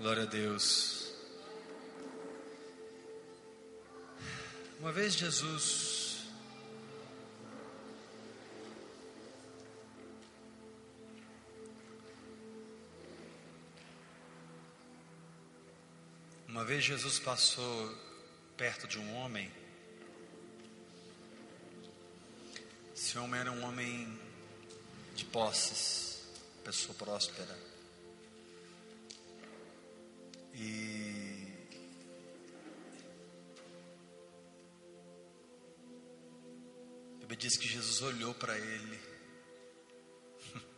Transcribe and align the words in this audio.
Glória 0.00 0.22
a 0.22 0.26
Deus. 0.26 1.12
Uma 4.78 4.90
vez 4.90 5.12
Jesus 5.12 6.24
Uma 16.48 16.64
vez 16.64 16.82
Jesus 16.82 17.18
passou 17.18 17.94
perto 18.56 18.88
de 18.88 18.98
um 18.98 19.16
homem. 19.16 19.52
Esse 22.96 23.18
homem 23.18 23.38
era 23.38 23.52
um 23.52 23.64
homem 23.64 24.18
de 25.14 25.26
posses, 25.26 26.22
pessoa 26.64 26.94
próspera. 26.94 27.69
E 30.60 31.46
a 37.14 37.18
Bíblia 37.20 37.38
diz 37.38 37.56
que 37.56 37.66
Jesus 37.66 38.02
olhou 38.02 38.34
para 38.34 38.56
ele. 38.58 39.00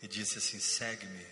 E 0.00 0.08
disse 0.08 0.38
assim: 0.38 0.58
segue-me. 0.58 1.24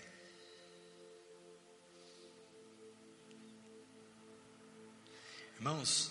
Irmãos, 5.55 6.09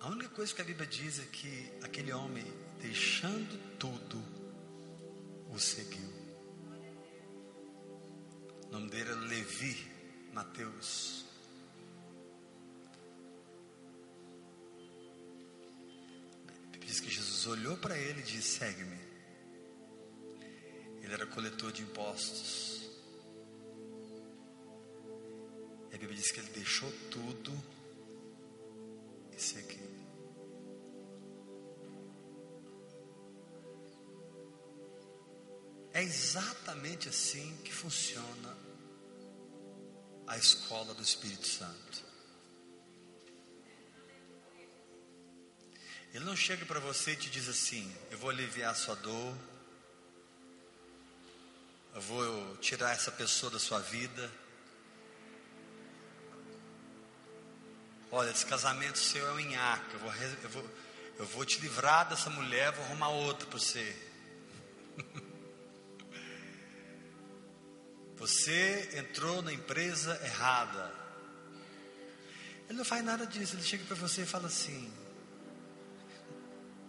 a 0.00 0.08
única 0.08 0.30
coisa 0.30 0.54
que 0.54 0.62
a 0.62 0.64
Bíblia 0.64 0.86
diz 0.86 1.18
é 1.18 1.26
que 1.26 1.70
aquele 1.82 2.10
homem, 2.10 2.44
deixando 2.80 3.76
tudo, 3.78 4.18
o 5.52 5.58
seguiu. 5.58 6.19
O 8.70 8.72
nome 8.72 8.88
dele 8.88 9.10
era 9.10 9.20
Levi 9.22 9.84
Mateus. 10.32 11.24
Diz 16.86 17.00
que 17.00 17.10
Jesus 17.10 17.46
olhou 17.48 17.76
para 17.76 17.98
ele 17.98 18.20
e 18.20 18.22
disse: 18.22 18.58
Segue-me. 18.58 18.98
Ele 21.02 21.12
era 21.12 21.26
coletor 21.26 21.72
de 21.72 21.82
impostos. 21.82 22.88
E 25.90 25.96
a 25.96 25.98
Bíblia 25.98 26.16
diz 26.16 26.30
que 26.30 26.38
ele 26.38 26.50
deixou 26.50 26.92
tudo 27.10 27.52
É 36.00 36.02
exatamente 36.02 37.10
assim 37.10 37.54
que 37.62 37.70
funciona 37.70 38.56
a 40.26 40.38
escola 40.38 40.94
do 40.94 41.02
Espírito 41.02 41.46
Santo. 41.46 42.02
Ele 46.14 46.24
não 46.24 46.34
chega 46.34 46.64
para 46.64 46.80
você 46.80 47.12
e 47.12 47.16
te 47.16 47.28
diz 47.28 47.50
assim: 47.50 47.94
Eu 48.10 48.16
vou 48.16 48.30
aliviar 48.30 48.70
a 48.70 48.74
sua 48.74 48.94
dor, 48.94 49.36
eu 51.94 52.00
vou 52.00 52.56
tirar 52.56 52.92
essa 52.92 53.12
pessoa 53.12 53.52
da 53.52 53.58
sua 53.58 53.80
vida. 53.80 54.32
Olha, 58.10 58.30
esse 58.30 58.46
casamento 58.46 58.96
seu 58.96 59.28
é 59.28 59.32
um 59.34 59.50
nhaca, 59.50 59.92
eu 59.92 59.98
vou, 59.98 60.14
eu, 60.14 60.48
vou, 60.48 60.70
eu 61.18 61.26
vou 61.26 61.44
te 61.44 61.60
livrar 61.60 62.08
dessa 62.08 62.30
mulher, 62.30 62.72
vou 62.72 62.86
arrumar 62.86 63.10
outra 63.10 63.46
para 63.46 63.58
você. 63.58 64.09
Você 68.20 68.98
entrou 68.98 69.40
na 69.40 69.50
empresa 69.50 70.20
errada. 70.22 70.92
Ele 72.68 72.76
não 72.76 72.84
faz 72.84 73.02
nada 73.02 73.26
disso, 73.26 73.56
ele 73.56 73.62
chega 73.62 73.82
para 73.86 73.96
você 73.96 74.22
e 74.22 74.26
fala 74.26 74.46
assim: 74.46 74.92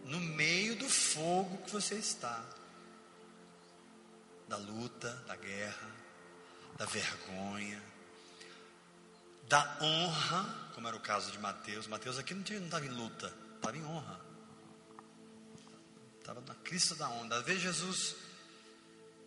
no 0.03 0.19
meio 0.19 0.75
do 0.75 0.89
fogo 0.89 1.57
que 1.59 1.71
você 1.71 1.95
está, 1.95 2.43
da 4.49 4.57
luta, 4.57 5.09
da 5.25 5.37
guerra, 5.37 5.89
da 6.77 6.85
vergonha, 6.85 7.81
da 9.47 9.77
honra, 9.81 10.71
como 10.75 10.89
era 10.89 10.97
o 10.97 10.99
caso 10.99 11.31
de 11.31 11.39
Mateus. 11.39 11.87
Mateus 11.87 12.19
aqui 12.19 12.33
não 12.33 12.41
estava 12.41 12.85
em 12.85 12.89
luta, 12.89 13.33
estava 13.55 13.77
em 13.77 13.85
honra, 13.85 14.19
estava 16.19 16.41
na 16.41 16.55
crista 16.55 16.93
da 16.93 17.07
onda. 17.07 17.37
Às 17.37 17.45
vezes 17.45 17.61
Jesus 17.61 18.15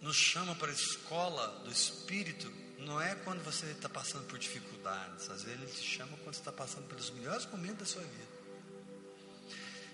nos 0.05 0.17
chama 0.17 0.55
para 0.57 0.71
a 0.71 0.75
escola 0.75 1.49
do 1.65 1.73
Espírito, 1.73 2.53
não 2.81 3.01
é 3.01 3.15
quando 3.15 3.43
você 3.43 3.65
está 3.71 3.89
passando 3.89 4.27
por 4.27 4.39
dificuldades, 4.39 5.31
às 5.31 5.45
vezes 5.45 5.63
Ele 5.63 5.73
te 5.73 5.83
chama 5.83 6.15
quando 6.19 6.35
você 6.35 6.41
está 6.43 6.53
passando 6.53 6.87
pelos 6.89 7.09
melhores 7.09 7.47
momentos 7.47 7.79
da 7.79 7.87
sua 7.87 8.03
vida. 8.03 8.29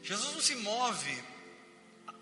Jesus 0.03 0.35
não 0.35 0.41
se 0.41 0.57
move 0.57 1.25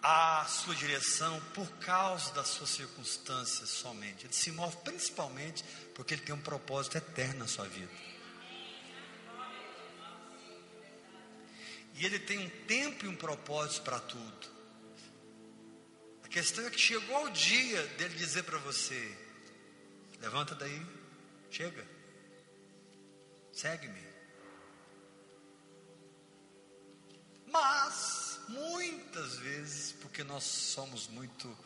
à 0.02 0.44
sua 0.44 0.74
direção 0.74 1.40
por 1.54 1.66
causa 1.78 2.30
das 2.34 2.48
suas 2.48 2.68
circunstâncias 2.68 3.70
somente, 3.70 4.26
Ele 4.26 4.34
se 4.34 4.52
move 4.52 4.76
principalmente 4.84 5.64
porque 5.94 6.12
Ele 6.12 6.22
tem 6.22 6.34
um 6.34 6.42
propósito 6.42 6.98
eterno 6.98 7.38
na 7.38 7.48
sua 7.48 7.66
vida. 7.66 7.90
E 11.94 12.04
Ele 12.04 12.18
tem 12.18 12.38
um 12.38 12.50
tempo 12.66 13.06
e 13.06 13.08
um 13.08 13.16
propósito 13.16 13.80
para 13.80 13.98
tudo. 13.98 14.57
A 16.28 16.30
questão 16.30 16.66
é 16.66 16.70
que 16.70 16.78
chegou 16.78 17.24
o 17.24 17.30
dia 17.30 17.82
dele 17.96 18.14
dizer 18.14 18.42
para 18.42 18.58
você: 18.58 19.16
levanta 20.20 20.54
daí, 20.54 20.86
chega, 21.50 21.82
segue-me. 23.50 24.06
Mas, 27.50 28.40
muitas 28.46 29.36
vezes, 29.36 29.92
porque 29.92 30.22
nós 30.22 30.44
somos 30.44 31.08
muito 31.08 31.56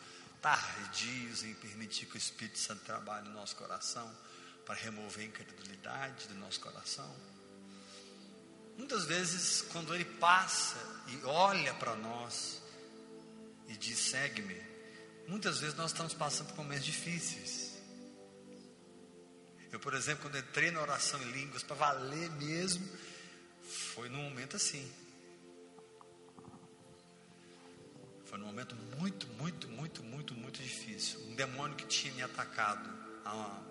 tardios 0.40 1.42
em 1.42 1.54
permitir 1.54 2.06
que 2.06 2.14
o 2.14 2.16
Espírito 2.16 2.60
Santo 2.60 2.84
trabalhe 2.84 3.28
no 3.28 3.34
nosso 3.34 3.56
coração, 3.56 4.16
para 4.64 4.76
remover 4.76 5.24
a 5.24 5.26
incredulidade 5.26 6.28
do 6.28 6.34
nosso 6.34 6.60
coração, 6.60 7.12
muitas 8.78 9.06
vezes, 9.06 9.62
quando 9.72 9.92
Ele 9.92 10.04
passa 10.04 10.78
e 11.08 11.24
olha 11.24 11.74
para 11.74 11.96
nós, 11.96 12.61
e 13.68 13.76
diz: 13.76 13.98
segue-me. 13.98 14.60
Muitas 15.26 15.60
vezes 15.60 15.76
nós 15.76 15.92
estamos 15.92 16.14
passando 16.14 16.48
por 16.48 16.58
momentos 16.58 16.84
difíceis. 16.84 17.72
Eu, 19.70 19.80
por 19.80 19.94
exemplo, 19.94 20.22
quando 20.22 20.36
entrei 20.36 20.70
na 20.70 20.82
oração 20.82 21.20
em 21.22 21.32
línguas 21.32 21.62
para 21.62 21.76
valer 21.76 22.30
mesmo, 22.32 22.86
foi 23.62 24.08
num 24.08 24.22
momento 24.22 24.56
assim. 24.56 24.90
Foi 28.26 28.38
num 28.38 28.46
momento 28.46 28.74
muito, 28.98 29.26
muito, 29.28 29.68
muito, 29.68 30.02
muito, 30.02 30.34
muito 30.34 30.62
difícil. 30.62 31.20
Um 31.28 31.34
demônio 31.34 31.76
que 31.76 31.86
tinha 31.86 32.12
me 32.14 32.22
atacado 32.22 32.88
há 33.24 33.62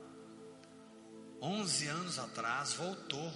11 1.42 1.88
anos 1.88 2.20
atrás 2.20 2.74
voltou. 2.74 3.32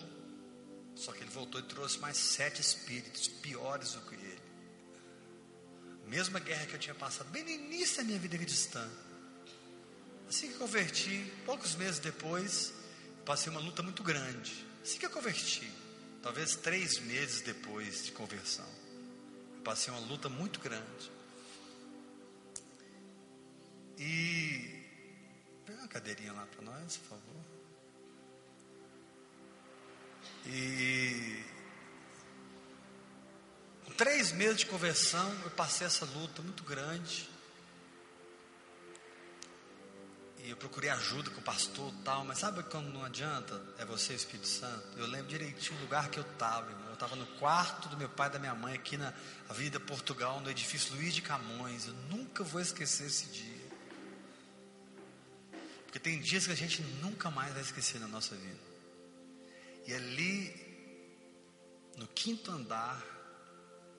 Só 0.95 1.11
que 1.11 1.19
ele 1.23 1.31
voltou 1.31 1.59
e 1.59 1.63
trouxe 1.63 1.99
mais 1.99 2.17
sete 2.17 2.61
espíritos 2.61 3.27
piores 3.27 3.93
do 3.93 4.01
que. 4.01 4.15
Mesma 6.07 6.39
guerra 6.39 6.65
que 6.65 6.75
eu 6.75 6.79
tinha 6.79 6.95
passado, 6.95 7.29
bem 7.29 7.43
no 7.43 7.49
início 7.49 7.97
da 7.97 8.03
minha 8.03 8.19
vida 8.19 8.37
cristã. 8.37 8.87
Assim 10.29 10.51
que 10.51 10.57
converti, 10.57 11.31
poucos 11.45 11.75
meses 11.75 11.99
depois, 11.99 12.73
passei 13.25 13.51
uma 13.51 13.59
luta 13.59 13.81
muito 13.81 14.03
grande. 14.03 14.65
Assim 14.83 14.99
que 14.99 15.05
eu 15.05 15.09
converti, 15.09 15.69
talvez 16.21 16.55
três 16.55 16.99
meses 16.99 17.41
depois 17.41 18.05
de 18.05 18.11
conversão, 18.11 18.67
passei 19.63 19.93
uma 19.93 20.01
luta 20.07 20.29
muito 20.29 20.59
grande. 20.59 21.11
E. 23.97 24.83
Pega 25.65 25.79
uma 25.79 25.87
cadeirinha 25.87 26.33
lá 26.33 26.45
para 26.45 26.61
nós, 26.63 26.97
por 26.97 27.09
favor. 27.09 27.45
E 30.45 31.54
três 33.97 34.31
meses 34.31 34.57
de 34.57 34.65
conversão, 34.65 35.33
eu 35.43 35.51
passei 35.51 35.87
essa 35.87 36.05
luta 36.05 36.41
muito 36.41 36.63
grande. 36.63 37.29
E 40.43 40.49
eu 40.51 40.57
procurei 40.57 40.91
ajuda 40.91 41.31
com 41.31 41.39
o 41.39 41.43
pastor 41.43 41.91
tal, 42.03 42.23
mas 42.23 42.37
sabe 42.37 42.61
quando 42.63 42.93
não 42.93 43.03
adianta? 43.03 43.59
É 43.79 43.85
você, 43.85 44.13
Espírito 44.13 44.47
Santo. 44.47 44.95
Eu 44.95 45.07
lembro 45.07 45.27
direitinho 45.27 45.75
o 45.79 45.81
lugar 45.81 46.09
que 46.09 46.19
eu 46.19 46.23
estava, 46.23 46.71
Eu 46.87 46.93
estava 46.93 47.15
no 47.15 47.25
quarto 47.37 47.89
do 47.89 47.97
meu 47.97 48.07
pai 48.07 48.27
e 48.27 48.31
da 48.33 48.37
minha 48.37 48.53
mãe, 48.53 48.75
aqui 48.75 48.95
na 48.95 49.11
Avenida 49.49 49.79
Portugal, 49.79 50.39
no 50.41 50.51
edifício 50.51 50.93
Luiz 50.95 51.15
de 51.15 51.23
Camões. 51.23 51.87
Eu 51.87 51.93
nunca 52.11 52.43
vou 52.43 52.61
esquecer 52.61 53.07
esse 53.07 53.25
dia. 53.27 53.65
Porque 55.85 55.97
tem 55.97 56.19
dias 56.19 56.45
que 56.45 56.51
a 56.51 56.55
gente 56.55 56.83
nunca 57.01 57.31
mais 57.31 57.51
vai 57.51 57.63
esquecer 57.63 57.99
na 57.99 58.07
nossa 58.07 58.35
vida. 58.35 58.59
E 59.87 59.93
ali, 59.95 60.53
no 61.97 62.07
quinto 62.07 62.51
andar 62.51 63.14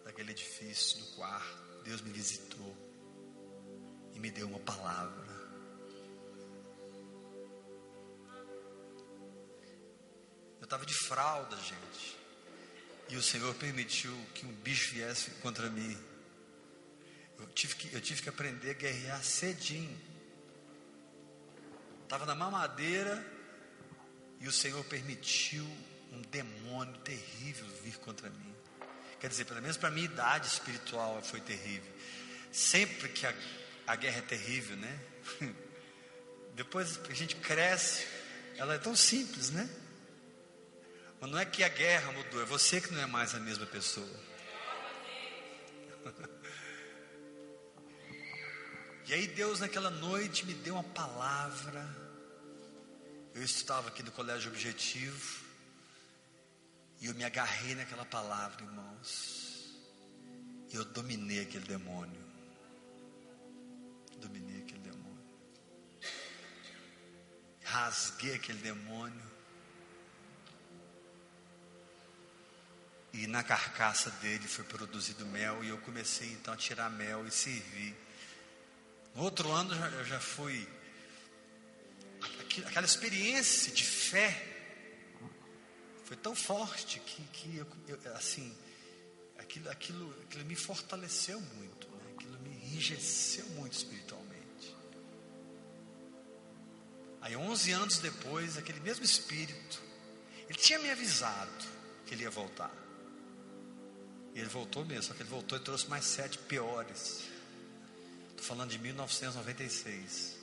daquele 0.06 0.30
edifício, 0.30 1.00
no 1.00 1.06
quarto, 1.16 1.82
Deus 1.82 2.00
me 2.00 2.12
visitou 2.12 2.76
e 4.14 4.20
me 4.20 4.30
deu 4.30 4.46
uma 4.46 4.60
palavra. 4.60 5.26
Eu 10.60 10.64
estava 10.64 10.86
de 10.86 10.94
fralda, 10.94 11.56
gente. 11.56 12.16
E 13.08 13.16
o 13.16 13.22
Senhor 13.22 13.52
permitiu 13.56 14.16
que 14.32 14.46
um 14.46 14.52
bicho 14.52 14.94
viesse 14.94 15.30
contra 15.42 15.68
mim. 15.68 15.98
Eu 17.36 17.46
tive 17.48 17.74
que, 17.74 17.92
eu 17.92 18.00
tive 18.00 18.22
que 18.22 18.28
aprender 18.28 18.70
a 18.70 18.74
guerrear 18.74 19.22
cedinho. 19.24 20.00
Estava 22.04 22.24
na 22.24 22.34
mamadeira 22.36 23.24
e 24.40 24.46
o 24.46 24.52
Senhor 24.52 24.84
permitiu 24.84 25.64
um 26.12 26.22
demônio 26.30 26.96
terrível 26.98 27.66
vir 27.82 27.98
contra 27.98 28.30
mim. 28.30 28.55
Quer 29.26 29.30
dizer, 29.30 29.44
pelo 29.46 29.60
menos 29.60 29.76
para 29.76 29.88
a 29.88 29.90
minha 29.90 30.04
idade 30.04 30.46
espiritual 30.46 31.20
foi 31.20 31.40
terrível. 31.40 31.92
Sempre 32.52 33.08
que 33.08 33.26
a, 33.26 33.34
a 33.84 33.96
guerra 33.96 34.18
é 34.18 34.22
terrível, 34.22 34.76
né? 34.76 35.00
Depois 36.54 37.00
a 37.10 37.12
gente 37.12 37.34
cresce, 37.34 38.06
ela 38.56 38.74
é 38.74 38.78
tão 38.78 38.94
simples, 38.94 39.50
né? 39.50 39.68
Mas 41.20 41.28
não 41.28 41.40
é 41.40 41.44
que 41.44 41.64
a 41.64 41.68
guerra 41.68 42.12
mudou, 42.12 42.40
é 42.40 42.44
você 42.44 42.80
que 42.80 42.92
não 42.92 43.02
é 43.02 43.06
mais 43.06 43.34
a 43.34 43.40
mesma 43.40 43.66
pessoa. 43.66 44.08
E 49.08 49.14
aí 49.14 49.26
Deus 49.28 49.60
naquela 49.60 49.90
noite 49.90 50.44
me 50.46 50.54
deu 50.54 50.74
uma 50.74 50.82
palavra. 50.82 51.88
Eu 53.34 53.42
estava 53.42 53.88
aqui 53.88 54.02
no 54.02 54.10
colégio 54.10 54.50
objetivo. 54.50 55.45
E 57.00 57.06
eu 57.06 57.14
me 57.14 57.24
agarrei 57.24 57.74
naquela 57.74 58.04
palavra, 58.04 58.64
irmãos. 58.64 59.46
E 60.72 60.76
eu 60.76 60.84
dominei 60.84 61.42
aquele 61.42 61.66
demônio. 61.66 62.24
Dominei 64.18 64.62
aquele 64.62 64.80
demônio. 64.80 65.24
Rasguei 67.62 68.34
aquele 68.34 68.58
demônio. 68.58 69.36
E 73.12 73.26
na 73.26 73.42
carcaça 73.42 74.10
dele 74.10 74.46
foi 74.46 74.64
produzido 74.64 75.24
mel. 75.26 75.62
E 75.64 75.68
eu 75.68 75.78
comecei 75.78 76.32
então 76.32 76.52
a 76.52 76.56
tirar 76.56 76.90
mel 76.90 77.26
e 77.26 77.30
servir. 77.30 77.96
No 79.14 79.22
outro 79.22 79.50
ano 79.52 79.74
eu 79.74 80.04
já 80.04 80.20
fui. 80.20 80.68
Aquela 82.66 82.86
experiência 82.86 83.72
de 83.72 83.84
fé 83.84 84.45
foi 86.06 86.16
tão 86.16 86.36
forte 86.36 87.00
que, 87.00 87.22
que 87.32 87.56
eu, 87.56 87.66
eu, 87.88 88.14
assim, 88.14 88.56
aquilo, 89.38 89.68
aquilo, 89.68 90.16
aquilo 90.22 90.44
me 90.44 90.54
fortaleceu 90.54 91.40
muito, 91.40 91.88
né? 91.88 92.14
aquilo 92.14 92.38
me 92.38 92.50
enrijeceu 92.50 93.44
muito 93.50 93.72
espiritualmente. 93.72 94.76
Aí, 97.20 97.36
11 97.36 97.72
anos 97.72 97.98
depois, 97.98 98.56
aquele 98.56 98.78
mesmo 98.78 99.04
espírito, 99.04 99.82
ele 100.48 100.56
tinha 100.56 100.78
me 100.78 100.88
avisado 100.90 101.66
que 102.06 102.14
ele 102.14 102.22
ia 102.22 102.30
voltar. 102.30 102.72
E 104.32 104.38
ele 104.38 104.48
voltou 104.48 104.84
mesmo, 104.84 105.02
só 105.02 105.14
que 105.14 105.22
ele 105.22 105.28
voltou 105.28 105.58
e 105.58 105.60
trouxe 105.60 105.88
mais 105.88 106.04
sete 106.04 106.38
piores. 106.38 107.24
Estou 108.30 108.44
falando 108.44 108.70
de 108.70 108.78
1996. 108.78 110.36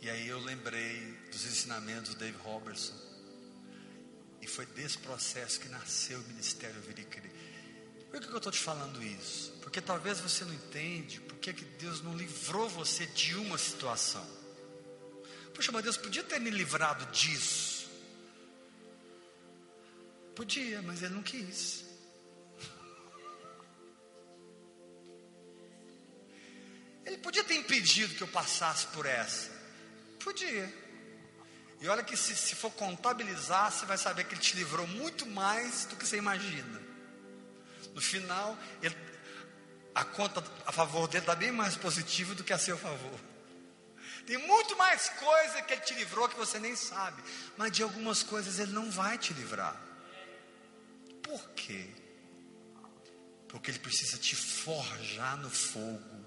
E 0.00 0.08
aí 0.08 0.28
eu 0.28 0.38
lembrei 0.40 1.12
dos 1.30 1.44
ensinamentos 1.44 2.14
do 2.14 2.18
Dave 2.18 2.36
Robertson. 2.38 2.94
E 4.40 4.46
foi 4.46 4.64
desse 4.66 4.96
processo 4.98 5.60
que 5.60 5.68
nasceu 5.68 6.18
o 6.18 6.22
Ministério 6.24 6.80
Vir 6.80 7.00
e. 7.00 7.30
Por 8.10 8.20
que 8.20 8.26
eu 8.26 8.36
estou 8.38 8.50
te 8.50 8.58
falando 8.58 9.02
isso? 9.02 9.52
Porque 9.60 9.80
talvez 9.80 10.18
você 10.18 10.44
não 10.44 10.54
entende 10.54 11.20
por 11.20 11.36
que 11.38 11.52
Deus 11.52 12.00
não 12.02 12.16
livrou 12.16 12.68
você 12.68 13.06
de 13.06 13.34
uma 13.36 13.58
situação. 13.58 14.26
Poxa, 15.54 15.70
mas 15.70 15.84
Deus 15.84 15.96
podia 15.98 16.24
ter 16.24 16.40
me 16.40 16.48
livrado 16.48 17.04
disso. 17.12 17.88
Podia, 20.34 20.80
mas 20.80 21.02
Ele 21.02 21.14
não 21.14 21.22
quis. 21.22 21.84
Ele 27.04 27.18
podia 27.18 27.44
ter 27.44 27.54
impedido 27.54 28.14
que 28.14 28.22
eu 28.22 28.28
passasse 28.28 28.86
por 28.88 29.04
essa. 29.04 29.59
Podia. 30.22 30.72
E 31.80 31.88
olha 31.88 32.02
que 32.02 32.16
se, 32.16 32.36
se 32.36 32.54
for 32.54 32.70
contabilizar, 32.72 33.72
você 33.72 33.86
vai 33.86 33.96
saber 33.96 34.24
que 34.24 34.34
ele 34.34 34.40
te 34.40 34.54
livrou 34.54 34.86
muito 34.86 35.26
mais 35.26 35.86
do 35.86 35.96
que 35.96 36.06
você 36.06 36.18
imagina. 36.18 36.80
No 37.94 38.00
final, 38.00 38.56
ele, 38.82 38.94
a 39.94 40.04
conta 40.04 40.44
a 40.66 40.72
favor 40.72 41.08
dele 41.08 41.22
está 41.22 41.34
bem 41.34 41.50
mais 41.50 41.76
positiva 41.76 42.34
do 42.34 42.44
que 42.44 42.52
a 42.52 42.58
seu 42.58 42.76
favor. 42.76 43.18
Tem 44.26 44.36
muito 44.36 44.76
mais 44.76 45.08
coisa 45.08 45.62
que 45.62 45.72
ele 45.72 45.80
te 45.80 45.94
livrou 45.94 46.28
que 46.28 46.36
você 46.36 46.58
nem 46.58 46.76
sabe. 46.76 47.22
Mas 47.56 47.72
de 47.72 47.82
algumas 47.82 48.22
coisas 48.22 48.58
ele 48.58 48.72
não 48.72 48.90
vai 48.90 49.16
te 49.16 49.32
livrar. 49.32 49.80
Por 51.22 51.48
quê? 51.50 51.88
Porque 53.48 53.70
ele 53.70 53.78
precisa 53.78 54.18
te 54.18 54.36
forjar 54.36 55.36
no 55.38 55.50
fogo 55.50 56.19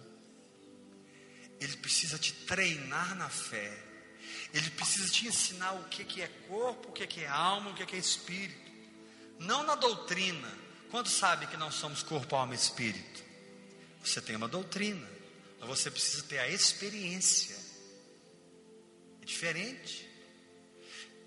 ele 1.59 1.77
precisa 1.77 2.17
te 2.17 2.33
treinar 2.33 3.15
na 3.15 3.29
fé. 3.29 3.71
Ele 4.53 4.69
precisa 4.71 5.09
te 5.09 5.27
ensinar 5.27 5.73
o 5.73 5.83
que, 5.85 6.21
é 6.21 6.27
corpo, 6.47 6.89
o 6.89 6.91
que, 6.91 7.21
é 7.21 7.27
alma, 7.27 7.71
o 7.71 7.73
que, 7.73 7.95
é 7.95 8.00
espírito. 8.00 8.71
Não 9.39 9.63
na 9.63 9.75
doutrina. 9.75 10.51
Quando 10.91 11.09
sabe 11.09 11.47
que 11.47 11.57
não 11.57 11.71
somos 11.71 12.03
corpo, 12.03 12.35
alma 12.35 12.53
e 12.53 12.57
espírito? 12.57 13.23
Você 14.03 14.21
tem 14.21 14.35
uma 14.35 14.47
doutrina, 14.47 15.09
mas 15.59 15.67
você 15.67 15.89
precisa 15.89 16.23
ter 16.23 16.38
a 16.38 16.47
experiência. 16.47 17.57
É 19.21 19.25
diferente. 19.25 20.07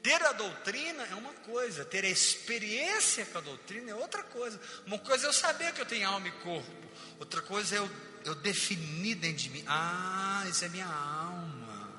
Ter 0.06 0.22
a 0.22 0.32
doutrina 0.32 1.02
é 1.06 1.14
uma 1.16 1.32
coisa, 1.32 1.84
ter 1.84 2.04
a 2.04 2.08
experiência 2.08 3.26
com 3.26 3.38
a 3.38 3.40
doutrina 3.40 3.90
é 3.90 3.94
outra 3.96 4.22
coisa. 4.22 4.60
Uma 4.86 5.00
coisa 5.00 5.26
é 5.26 5.28
eu 5.28 5.32
saber 5.32 5.72
que 5.72 5.80
eu 5.80 5.86
tenho 5.86 6.08
alma 6.08 6.28
e 6.28 6.32
corpo, 6.32 6.70
outra 7.18 7.42
coisa 7.42 7.74
é 7.74 7.78
eu 7.78 7.90
eu 8.26 8.34
defini 8.34 9.14
dentro 9.14 9.44
de 9.44 9.50
mim. 9.50 9.64
Ah, 9.68 10.44
isso 10.48 10.64
é 10.64 10.68
minha 10.68 10.86
alma. 10.86 11.92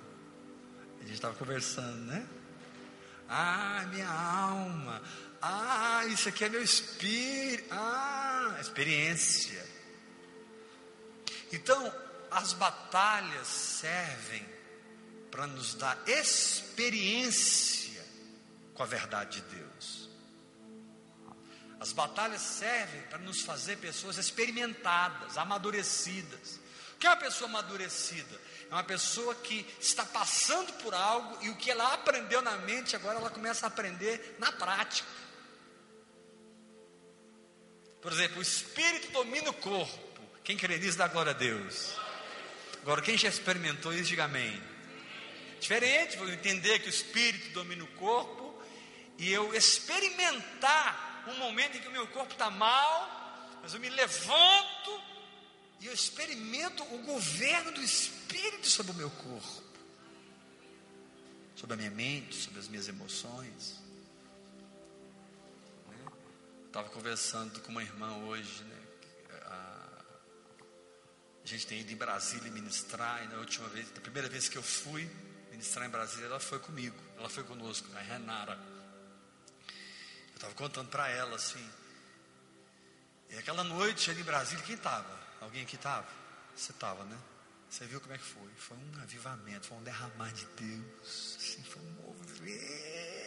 A 1.00 1.04
gente 1.04 1.14
estava 1.14 1.34
conversando, 1.36 2.06
né? 2.06 2.28
Ah, 3.30 3.86
minha 3.90 4.10
alma. 4.10 5.02
Ah, 5.42 6.06
isso 6.08 6.28
aqui 6.28 6.44
é 6.44 6.50
meu 6.50 6.62
espírito. 6.62 7.64
Ah, 7.72 8.58
experiência. 8.60 9.66
Então, 11.54 11.94
as 12.30 12.52
batalhas 12.52 13.48
servem 13.48 14.46
para 15.32 15.48
nos 15.48 15.76
dar 15.76 15.98
experiência 16.06 18.06
com 18.74 18.84
a 18.84 18.86
verdade 18.86 19.40
de 19.40 19.56
Deus. 19.56 19.67
As 21.80 21.92
batalhas 21.92 22.42
servem 22.42 23.02
para 23.04 23.20
nos 23.20 23.42
fazer 23.42 23.78
pessoas 23.78 24.18
experimentadas, 24.18 25.38
amadurecidas. 25.38 26.60
O 26.96 26.98
que 26.98 27.06
é 27.06 27.10
uma 27.10 27.18
pessoa 27.18 27.50
amadurecida? 27.50 28.42
É 28.70 28.74
uma 28.74 28.84
pessoa 28.84 29.36
que 29.36 29.66
está 29.80 30.04
passando 30.04 30.74
por 30.82 30.94
algo 30.94 31.38
e 31.46 31.50
o 31.50 31.56
que 31.56 31.70
ela 31.70 31.94
aprendeu 31.94 32.42
na 32.42 32.58
mente, 32.58 32.96
agora 32.96 33.20
ela 33.20 33.30
começa 33.30 33.66
a 33.66 33.70
aprender 33.70 34.36
na 34.40 34.52
prática. 34.52 35.08
Por 38.02 38.12
exemplo, 38.12 38.40
o 38.40 38.42
espírito 38.42 39.12
domina 39.12 39.50
o 39.50 39.54
corpo. 39.54 40.22
Quem 40.44 40.58
crê 40.58 40.78
nisso 40.78 40.98
dá 40.98 41.08
glória 41.08 41.32
a 41.32 41.36
Deus. 41.36 41.94
Agora, 42.82 43.02
quem 43.02 43.18
já 43.18 43.28
experimentou 43.28 43.94
isso, 43.94 44.06
diga 44.06 44.26
amém. 44.26 44.62
Diferente, 45.60 46.18
vou 46.18 46.30
entender 46.30 46.80
que 46.80 46.88
o 46.88 46.90
espírito 46.90 47.50
domina 47.50 47.84
o 47.84 47.88
corpo 47.88 48.60
e 49.18 49.32
eu 49.32 49.54
experimentar 49.54 51.07
um 51.30 51.38
momento 51.38 51.78
em 51.78 51.82
que 51.82 51.88
o 51.88 51.92
meu 51.92 52.08
corpo 52.08 52.34
está 52.34 52.50
mal, 52.50 53.60
mas 53.62 53.74
eu 53.74 53.80
me 53.80 53.90
levanto 53.90 55.02
e 55.80 55.88
eu 55.88 55.94
experimento 55.94 56.84
o 56.84 57.00
governo 57.00 57.72
do 57.72 57.82
Espírito 57.82 58.68
sobre 58.68 58.92
o 58.92 58.96
meu 58.96 59.10
corpo, 59.10 59.64
sobre 61.56 61.74
a 61.74 61.78
minha 61.78 61.92
mente, 61.92 62.36
sobre 62.36 62.60
as 62.60 62.68
minhas 62.68 62.88
emoções. 62.88 63.80
Né? 65.88 65.98
Estava 66.66 66.90
conversando 66.90 67.60
com 67.62 67.72
uma 67.72 67.84
irmã 67.84 68.18
hoje, 68.26 68.64
né? 68.64 68.78
A 71.48 71.50
gente 71.50 71.66
tem 71.66 71.80
ido 71.80 71.94
em 71.94 71.96
Brasília 71.96 72.52
ministrar, 72.52 73.24
e 73.24 73.28
na 73.30 73.38
última 73.38 73.70
vez, 73.70 73.90
da 73.92 74.02
primeira 74.02 74.28
vez 74.28 74.50
que 74.50 74.58
eu 74.58 74.64
fui 74.64 75.10
ministrar 75.50 75.88
em 75.88 75.90
Brasília, 75.90 76.26
ela 76.26 76.42
foi 76.42 76.60
comigo, 76.60 76.98
ela 77.18 77.30
foi 77.30 77.42
conosco, 77.46 77.88
a 77.96 78.02
Renara. 78.02 78.60
Eu 80.38 80.40
estava 80.40 80.54
contando 80.54 80.88
para 80.90 81.10
ela 81.10 81.36
assim. 81.36 81.68
E 83.32 83.38
aquela 83.40 83.64
noite 83.64 84.12
ali 84.12 84.22
em 84.22 84.24
Brasília, 84.24 84.64
quem 84.64 84.76
estava? 84.76 85.20
Alguém 85.42 85.64
aqui 85.64 85.76
estava? 85.76 86.06
Você 86.56 86.72
estava, 86.72 87.04
né? 87.06 87.18
Você 87.68 87.88
viu 87.88 88.00
como 88.00 88.14
é 88.14 88.20
que 88.20 88.24
foi? 88.24 88.48
Foi 88.56 88.78
um 88.78 89.02
avivamento, 89.02 89.66
foi 89.66 89.78
um 89.78 89.82
derramar 89.82 90.32
de 90.32 90.46
Deus. 90.46 91.38
Assim, 91.40 91.64
foi 91.64 91.82
um 91.82 91.90
mover 92.04 93.20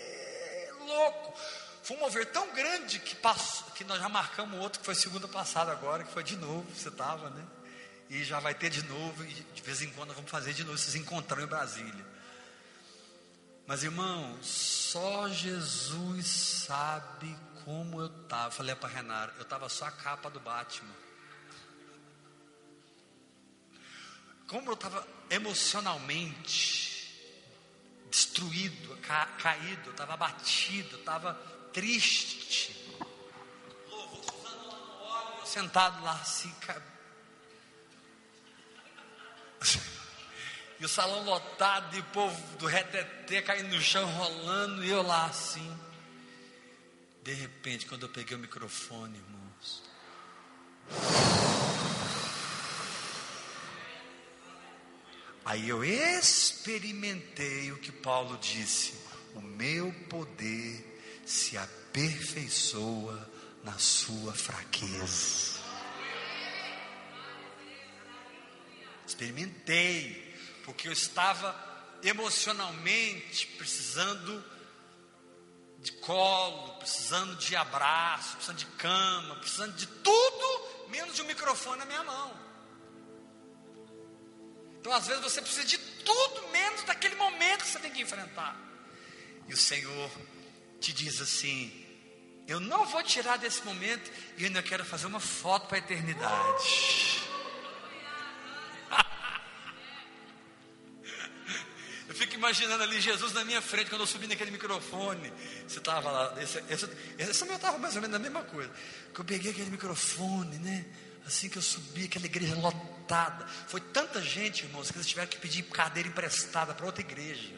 louco. 0.86 1.36
Foi 1.82 1.96
um 1.96 2.00
mover 2.00 2.26
tão 2.26 2.48
grande 2.54 3.00
que, 3.00 3.16
passou, 3.16 3.72
que 3.72 3.82
nós 3.82 3.98
já 3.98 4.08
marcamos 4.08 4.60
outro 4.60 4.78
que 4.78 4.86
foi 4.86 4.94
segunda 4.94 5.26
passada 5.26 5.72
agora, 5.72 6.04
que 6.04 6.12
foi 6.12 6.22
de 6.22 6.36
novo, 6.36 6.64
você 6.72 6.90
estava, 6.90 7.28
né? 7.30 7.44
E 8.08 8.22
já 8.22 8.38
vai 8.38 8.54
ter 8.54 8.70
de 8.70 8.84
novo, 8.84 9.24
e 9.24 9.34
de 9.34 9.62
vez 9.62 9.82
em 9.82 9.90
quando 9.90 10.14
vamos 10.14 10.30
fazer 10.30 10.54
de 10.54 10.62
novo, 10.62 10.78
vocês 10.78 10.94
encontrarão 10.94 11.42
em 11.42 11.48
Brasília. 11.48 12.06
Mas 13.70 13.84
irmão, 13.84 14.36
só 14.42 15.28
Jesus 15.28 16.26
sabe 16.26 17.38
como 17.64 18.00
eu 18.00 18.06
estava. 18.06 18.50
Falei 18.50 18.74
para 18.74 18.88
Renata, 18.88 19.32
eu 19.36 19.42
estava 19.42 19.68
só 19.68 19.84
a 19.84 19.92
capa 19.92 20.28
do 20.28 20.40
Batman. 20.40 20.92
Como 24.48 24.70
eu 24.70 24.74
estava 24.74 25.06
emocionalmente 25.30 27.14
destruído, 28.10 28.96
ca, 29.02 29.26
caído, 29.38 29.90
eu 29.90 29.92
estava 29.92 30.14
abatido, 30.14 30.96
eu 30.96 30.98
estava 30.98 31.34
triste. 31.72 32.74
Sentado 35.44 36.02
lá 36.02 36.14
assim, 36.14 36.52
e 40.80 40.84
o 40.84 40.88
salão 40.88 41.22
lotado 41.24 41.94
de 41.94 42.02
povo 42.04 42.56
do 42.56 42.66
reteté 42.66 43.42
caindo 43.42 43.68
no 43.68 43.80
chão, 43.82 44.10
rolando, 44.12 44.82
e 44.82 44.88
eu 44.88 45.02
lá 45.02 45.26
assim. 45.26 45.78
De 47.22 47.34
repente, 47.34 47.84
quando 47.84 48.04
eu 48.04 48.08
peguei 48.08 48.34
o 48.34 48.40
microfone, 48.40 49.18
irmãos. 49.18 49.82
Aí 55.44 55.68
eu 55.68 55.84
experimentei 55.84 57.70
o 57.72 57.76
que 57.76 57.92
Paulo 57.92 58.38
disse: 58.38 58.94
o 59.34 59.40
meu 59.42 59.92
poder 60.08 60.98
se 61.26 61.58
aperfeiçoa 61.58 63.30
na 63.62 63.78
sua 63.78 64.32
fraqueza. 64.32 65.60
Experimentei, 69.06 70.29
porque 70.70 70.86
eu 70.86 70.92
estava 70.92 71.52
emocionalmente 72.00 73.48
precisando 73.58 74.42
de 75.80 75.90
colo, 75.94 76.76
precisando 76.76 77.34
de 77.36 77.56
abraço, 77.56 78.36
precisando 78.36 78.56
de 78.58 78.66
cama, 78.66 79.34
precisando 79.36 79.74
de 79.74 79.86
tudo, 79.88 80.88
menos 80.88 81.16
de 81.16 81.22
um 81.22 81.24
microfone 81.24 81.78
na 81.78 81.84
minha 81.84 82.04
mão. 82.04 82.32
Então, 84.78 84.92
às 84.92 85.08
vezes, 85.08 85.20
você 85.22 85.42
precisa 85.42 85.66
de 85.66 85.76
tudo, 85.76 86.48
menos 86.48 86.84
daquele 86.84 87.16
momento 87.16 87.64
que 87.64 87.70
você 87.70 87.80
tem 87.80 87.90
que 87.90 88.02
enfrentar. 88.02 88.56
E 89.48 89.52
o 89.52 89.56
Senhor 89.56 90.10
te 90.78 90.92
diz 90.92 91.20
assim: 91.20 91.84
Eu 92.46 92.60
não 92.60 92.86
vou 92.86 93.02
tirar 93.02 93.38
desse 93.38 93.64
momento 93.64 94.08
e 94.38 94.44
ainda 94.44 94.62
quero 94.62 94.84
fazer 94.84 95.06
uma 95.06 95.20
foto 95.20 95.66
para 95.66 95.78
a 95.78 95.80
eternidade. 95.80 97.19
Imaginando 102.40 102.82
ali 102.82 103.00
Jesus 103.00 103.32
na 103.32 103.44
minha 103.44 103.60
frente, 103.60 103.90
quando 103.90 104.00
eu 104.00 104.06
subi 104.06 104.26
naquele 104.26 104.50
microfone. 104.50 105.32
Você 105.68 105.78
estava 105.78 106.10
lá, 106.10 106.42
esse, 106.42 106.58
esse, 106.68 106.88
esse 107.18 107.44
meu 107.44 107.56
estava 107.56 107.78
mais 107.78 107.94
ou 107.94 108.02
menos 108.02 108.16
a 108.16 108.18
mesma 108.18 108.42
coisa. 108.42 108.70
Que 109.14 109.20
eu 109.20 109.24
peguei 109.24 109.52
aquele 109.52 109.70
microfone, 109.70 110.58
né? 110.58 110.86
Assim 111.26 111.48
que 111.48 111.58
eu 111.58 111.62
subi, 111.62 112.04
aquela 112.04 112.26
igreja 112.26 112.56
lotada. 112.56 113.46
Foi 113.68 113.80
tanta 113.80 114.20
gente, 114.22 114.64
irmãos, 114.64 114.90
que 114.90 114.96
eles 114.96 115.06
tiveram 115.06 115.28
que 115.28 115.36
pedir 115.36 115.62
cadeira 115.64 116.08
emprestada 116.08 116.74
para 116.74 116.86
outra 116.86 117.02
igreja. 117.02 117.54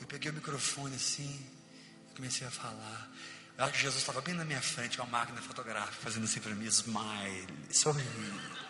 Eu 0.00 0.06
peguei 0.06 0.30
o 0.30 0.34
microfone 0.34 0.96
assim, 0.96 1.40
comecei 2.14 2.46
a 2.46 2.50
falar. 2.50 3.10
Eu 3.56 3.64
acho 3.64 3.74
que 3.74 3.80
Jesus 3.80 4.00
estava 4.00 4.20
bem 4.20 4.34
na 4.34 4.44
minha 4.44 4.60
frente, 4.60 4.96
com 4.96 5.04
a 5.04 5.06
máquina 5.06 5.40
fotográfica, 5.40 5.96
fazendo 6.02 6.24
assim 6.24 6.40
para 6.40 6.54
mim, 6.54 6.66
smile, 6.66 7.46
sorrindo. 7.70 8.63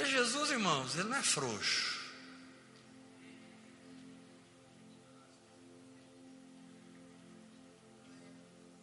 Porque 0.00 0.12
Jesus, 0.12 0.50
irmãos, 0.50 0.94
ele 0.94 1.10
não 1.10 1.16
é 1.18 1.22
frouxo. 1.22 2.00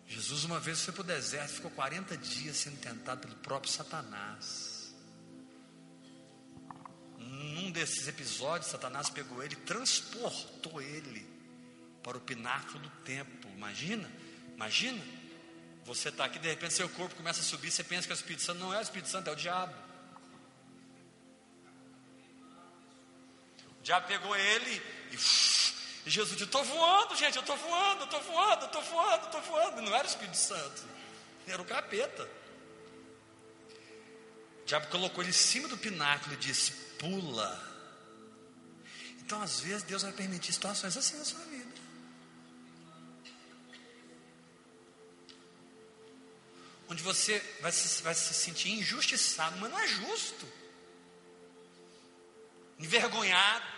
Jesus 0.05 0.43
uma 0.43 0.59
vez 0.59 0.79
foi 0.85 0.93
para 0.93 1.01
o 1.01 1.03
deserto, 1.03 1.53
ficou 1.53 1.71
40 1.71 2.15
dias 2.17 2.57
sendo 2.57 2.77
tentado 2.79 3.21
pelo 3.21 3.35
próprio 3.37 3.71
Satanás. 3.71 4.93
Num 7.17 7.71
desses 7.71 8.07
episódios, 8.07 8.69
Satanás 8.69 9.09
pegou 9.09 9.41
ele 9.41 9.53
e 9.53 9.61
transportou 9.65 10.79
ele 10.79 11.27
para 12.03 12.15
o 12.15 12.21
pináculo 12.21 12.77
do 12.77 12.89
templo. 13.03 13.49
Imagina, 13.55 14.07
imagina. 14.53 15.03
Você 15.83 16.09
está 16.09 16.25
aqui, 16.25 16.37
de 16.37 16.47
repente 16.47 16.75
seu 16.75 16.87
corpo 16.89 17.15
começa 17.15 17.39
a 17.39 17.43
subir, 17.43 17.71
você 17.71 17.83
pensa 17.83 18.05
que 18.05 18.13
é 18.13 18.15
o 18.15 18.19
Espírito 18.19 18.43
Santo, 18.43 18.59
não 18.59 18.71
é 18.71 18.77
o 18.77 18.81
Espírito 18.81 19.09
Santo, 19.09 19.31
é 19.31 19.33
o 19.33 19.35
diabo. 19.35 19.86
Já 23.87 24.01
pegou 24.01 24.35
ele 24.35 24.83
e, 25.11 25.15
e 25.15 26.09
Jesus 26.09 26.33
disse: 26.33 26.43
Estou 26.43 26.61
voando, 26.61 27.15
gente, 27.15 27.37
eu 27.37 27.39
estou 27.39 27.55
voando, 27.55 28.03
estou 28.03 28.21
voando, 28.21 28.65
estou 28.65 28.81
voando, 28.81 29.25
estou 29.27 29.41
voando. 29.43 29.81
Não 29.81 29.95
era 29.95 30.05
o 30.05 30.09
Espírito 30.09 30.35
Santo, 30.35 30.83
era 31.47 31.61
o 31.61 31.63
capeta. 31.63 32.29
O 34.61 34.65
diabo 34.65 34.87
colocou 34.87 35.23
ele 35.23 35.29
em 35.29 35.33
cima 35.33 35.69
do 35.69 35.77
pináculo 35.77 36.33
e 36.33 36.37
disse: 36.37 36.73
Pula. 36.99 37.65
Então, 39.21 39.41
às 39.41 39.61
vezes, 39.61 39.83
Deus 39.83 40.01
vai 40.01 40.11
permitir 40.11 40.51
situações 40.51 40.97
assim 40.97 41.17
na 41.17 41.23
sua 41.23 41.45
vida. 41.45 41.79
Onde 46.89 47.01
você 47.01 47.39
vai 47.61 47.71
se, 47.71 48.03
vai 48.03 48.13
se 48.13 48.33
sentir 48.33 48.69
injustiçado, 48.69 49.55
mas 49.59 49.71
não 49.71 49.79
é 49.79 49.87
justo. 49.87 50.45
Envergonhado 52.79 53.76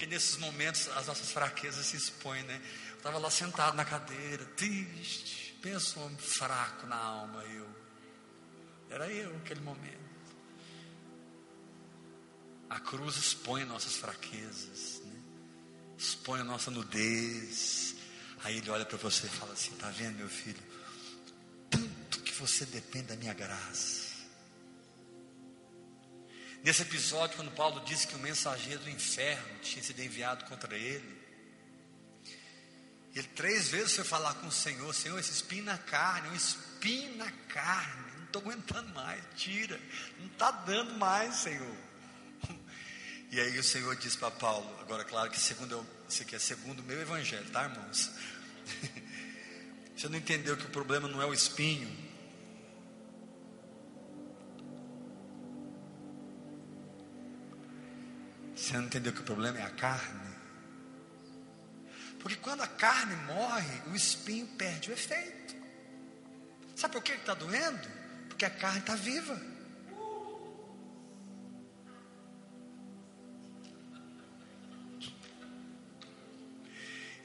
porque 0.00 0.14
nesses 0.14 0.38
momentos 0.38 0.88
as 0.96 1.08
nossas 1.08 1.30
fraquezas 1.30 1.84
se 1.84 1.94
expõem, 1.94 2.42
né? 2.44 2.58
Eu 2.88 2.96
estava 2.96 3.18
lá 3.18 3.30
sentado 3.30 3.76
na 3.76 3.84
cadeira, 3.84 4.46
triste, 4.56 5.54
pensa 5.60 6.00
um 6.00 6.06
homem 6.06 6.16
fraco 6.16 6.86
na 6.86 6.96
alma, 6.96 7.44
eu. 7.44 7.68
Era 8.88 9.12
eu 9.12 9.30
naquele 9.34 9.60
momento. 9.60 10.00
A 12.70 12.80
cruz 12.80 13.16
expõe 13.16 13.66
nossas 13.66 13.96
fraquezas, 13.96 15.02
né? 15.04 15.20
expõe 15.98 16.40
a 16.40 16.44
nossa 16.44 16.70
nudez. 16.70 17.94
Aí 18.42 18.56
ele 18.56 18.70
olha 18.70 18.86
para 18.86 18.96
você 18.96 19.26
e 19.26 19.28
fala 19.30 19.52
assim: 19.52 19.72
Está 19.72 19.90
vendo, 19.90 20.16
meu 20.16 20.30
filho? 20.30 20.62
Tanto 21.68 22.20
que 22.20 22.32
você 22.32 22.64
depende 22.64 23.08
da 23.08 23.16
minha 23.16 23.34
graça. 23.34 24.09
Nesse 26.62 26.82
episódio, 26.82 27.36
quando 27.36 27.50
Paulo 27.52 27.82
disse 27.86 28.06
que 28.06 28.14
o 28.14 28.18
mensageiro 28.18 28.82
do 28.82 28.90
inferno 28.90 29.58
tinha 29.62 29.82
sido 29.82 30.00
enviado 30.00 30.44
contra 30.44 30.76
ele, 30.76 31.18
ele 33.14 33.28
três 33.28 33.68
vezes 33.68 33.96
foi 33.96 34.04
falar 34.04 34.34
com 34.34 34.46
o 34.46 34.52
Senhor: 34.52 34.94
Senhor, 34.94 35.18
esse 35.18 35.32
espinho 35.32 35.64
na 35.64 35.78
carne, 35.78 36.28
um 36.28 36.34
espinho 36.34 37.16
na 37.16 37.30
carne, 37.48 38.12
não 38.18 38.24
estou 38.24 38.42
aguentando 38.42 38.92
mais, 38.94 39.22
tira, 39.36 39.80
não 40.18 40.26
está 40.26 40.50
dando 40.50 40.94
mais, 40.94 41.36
Senhor. 41.36 41.76
E 43.32 43.40
aí 43.40 43.56
o 43.58 43.62
Senhor 43.64 43.94
disse 43.96 44.18
para 44.18 44.30
Paulo: 44.30 44.68
agora, 44.80 45.04
claro 45.04 45.30
que 45.30 45.40
segundo 45.40 45.72
eu, 45.72 45.86
isso 46.08 46.22
aqui 46.22 46.34
é 46.34 46.38
segundo 46.38 46.80
o 46.80 46.82
meu 46.82 47.00
evangelho, 47.00 47.48
tá, 47.50 47.64
irmãos? 47.64 48.10
Você 49.96 50.08
não 50.08 50.18
entendeu 50.18 50.56
que 50.56 50.66
o 50.66 50.70
problema 50.70 51.08
não 51.08 51.22
é 51.22 51.26
o 51.26 51.32
espinho, 51.32 51.88
Você 58.60 58.74
não 58.74 58.84
entendeu 58.84 59.10
que 59.10 59.20
o 59.20 59.24
problema 59.24 59.58
é 59.58 59.62
a 59.62 59.70
carne? 59.70 60.30
Porque 62.18 62.36
quando 62.36 62.60
a 62.60 62.66
carne 62.66 63.16
morre, 63.24 63.80
o 63.90 63.96
espinho 63.96 64.46
perde 64.58 64.90
o 64.90 64.92
efeito. 64.92 65.56
Sabe 66.76 66.92
por 66.92 67.02
que 67.02 67.12
está 67.12 67.32
doendo? 67.32 67.88
Porque 68.28 68.44
a 68.44 68.50
carne 68.50 68.80
está 68.80 68.94
viva. 68.94 69.40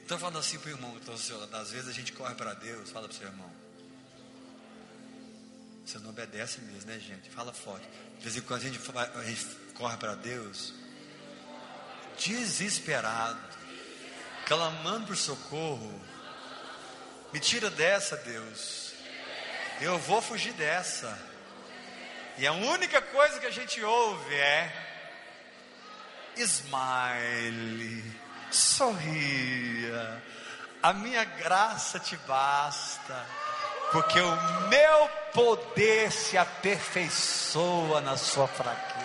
Então 0.02 0.18
fala 0.18 0.38
assim 0.38 0.58
para 0.58 0.68
o 0.68 0.72
irmão, 0.72 0.96
então, 0.96 1.14
às 1.14 1.70
vezes 1.70 1.88
a 1.88 1.92
gente 1.92 2.12
corre 2.12 2.34
para 2.34 2.54
Deus, 2.54 2.90
fala 2.90 3.08
para 3.08 3.14
o 3.14 3.18
seu 3.18 3.26
irmão. 3.26 3.52
Você 5.84 5.98
não 5.98 6.10
obedece 6.10 6.60
mesmo, 6.62 6.90
né, 6.90 6.98
gente? 6.98 7.28
Fala 7.28 7.52
forte. 7.52 7.86
De 8.16 8.22
vez 8.22 8.36
em 8.36 8.40
quando 8.40 8.60
a 8.60 8.64
gente, 8.64 8.80
a 9.14 9.24
gente 9.24 9.44
corre 9.74 9.96
para 9.98 10.14
Deus, 10.14 10.72
desesperado, 12.18 13.38
clamando 14.46 15.08
por 15.08 15.16
socorro. 15.16 16.00
Me 17.32 17.40
tira 17.40 17.70
dessa, 17.70 18.16
Deus. 18.16 18.94
Eu 19.80 19.98
vou 19.98 20.22
fugir 20.22 20.52
dessa. 20.54 21.18
E 22.38 22.46
a 22.46 22.52
única 22.52 23.00
coisa 23.00 23.40
que 23.40 23.46
a 23.46 23.50
gente 23.50 23.82
ouve 23.82 24.34
é 24.34 24.86
smile, 26.36 28.04
sorria. 28.50 30.22
A 30.82 30.92
minha 30.92 31.24
graça 31.24 31.98
te 31.98 32.16
basta, 32.28 33.26
porque 33.90 34.20
o 34.20 34.36
meu 34.68 35.08
poder 35.32 36.12
se 36.12 36.36
aperfeiçoa 36.36 38.00
na 38.00 38.16
sua 38.16 38.46
fraqueza. 38.46 38.95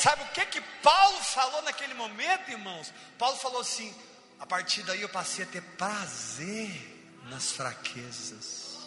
Sabe 0.00 0.22
o 0.22 0.28
que 0.28 0.46
que 0.46 0.60
Paulo 0.82 1.22
falou 1.22 1.60
naquele 1.62 1.92
momento, 1.92 2.50
irmãos? 2.50 2.90
Paulo 3.18 3.36
falou 3.36 3.60
assim: 3.60 3.94
a 4.38 4.46
partir 4.46 4.82
daí 4.82 5.02
eu 5.02 5.10
passei 5.10 5.44
a 5.44 5.48
ter 5.48 5.60
prazer 5.60 7.20
nas 7.28 7.52
fraquezas. 7.52 8.78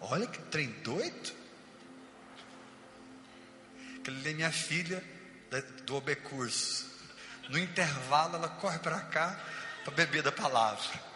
Olha 0.00 0.26
que 0.28 0.40
trem 0.42 0.68
doido. 0.84 1.32
Aquele 3.98 4.30
é 4.30 4.32
minha 4.34 4.52
filha 4.52 5.02
do 5.84 5.96
obecurso. 5.96 6.88
No 7.48 7.58
intervalo, 7.58 8.36
ela 8.36 8.48
corre 8.48 8.78
para 8.78 9.00
cá 9.00 9.36
para 9.84 9.92
beber 9.92 10.22
da 10.22 10.30
palavra. 10.30 11.10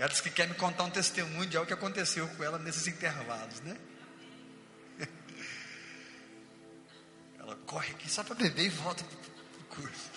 Ela 0.00 0.08
diz 0.08 0.20
que 0.20 0.30
quer 0.30 0.48
me 0.48 0.54
contar 0.54 0.82
um 0.82 0.90
testemunho 0.90 1.48
de 1.48 1.56
algo 1.56 1.68
que 1.68 1.74
aconteceu 1.74 2.26
com 2.28 2.42
ela 2.42 2.58
nesses 2.58 2.88
intervalos, 2.88 3.60
né? 3.60 3.76
Ela 7.48 7.56
corre 7.64 7.92
aqui 7.92 8.10
só 8.10 8.22
para 8.22 8.34
beber 8.34 8.66
e 8.66 8.68
volta 8.68 9.02
para 9.02 9.16
o 9.16 9.64
curso. 9.74 10.10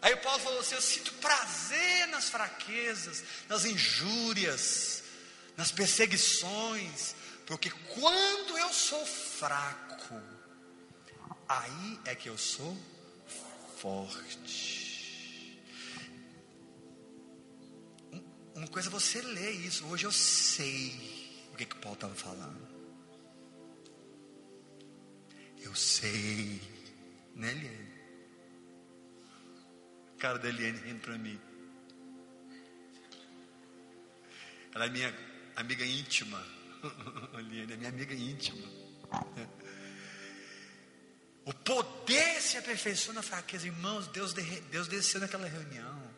Aí 0.00 0.14
o 0.14 0.18
Paulo 0.22 0.42
falou 0.42 0.60
assim: 0.60 0.74
Eu 0.76 0.80
sinto 0.80 1.12
prazer 1.14 2.06
nas 2.06 2.30
fraquezas, 2.30 3.22
nas 3.46 3.66
injúrias, 3.66 5.02
nas 5.58 5.70
perseguições, 5.70 7.14
porque 7.44 7.68
quando 7.68 8.56
eu 8.56 8.72
sou 8.72 9.04
fraco, 9.04 10.22
aí 11.46 12.00
é 12.06 12.14
que 12.14 12.30
eu 12.30 12.38
sou 12.38 12.74
forte. 13.78 14.86
Uma 18.54 18.68
coisa 18.68 18.88
é 18.88 18.90
você 18.90 19.20
ler 19.20 19.50
isso, 19.50 19.84
hoje 19.84 20.06
eu 20.06 20.12
sei 20.12 21.44
o 21.52 21.56
que, 21.56 21.66
que 21.66 21.76
Paulo 21.76 21.96
estava 21.96 22.14
falando. 22.14 22.75
Eu 25.66 25.74
sei, 25.74 26.62
né, 27.34 27.50
Eliane? 27.50 27.86
cara 30.16 30.38
da 30.38 30.48
Eliane 30.48 30.78
rindo 30.78 31.00
para 31.00 31.18
mim. 31.18 31.40
Ela 34.72 34.86
é 34.86 34.88
minha 34.90 35.12
amiga 35.56 35.84
íntima. 35.84 36.40
Eliane 37.36 37.72
é 37.72 37.76
minha 37.76 37.88
amiga 37.88 38.14
íntima. 38.14 38.64
O 41.44 41.52
poder 41.52 42.40
se 42.40 42.58
aperfeiçoa 42.58 43.14
na 43.14 43.22
fraqueza. 43.22 43.66
Irmãos, 43.66 44.06
Deus, 44.06 44.32
Deus 44.70 44.86
desceu 44.86 45.20
naquela 45.20 45.48
reunião. 45.48 46.14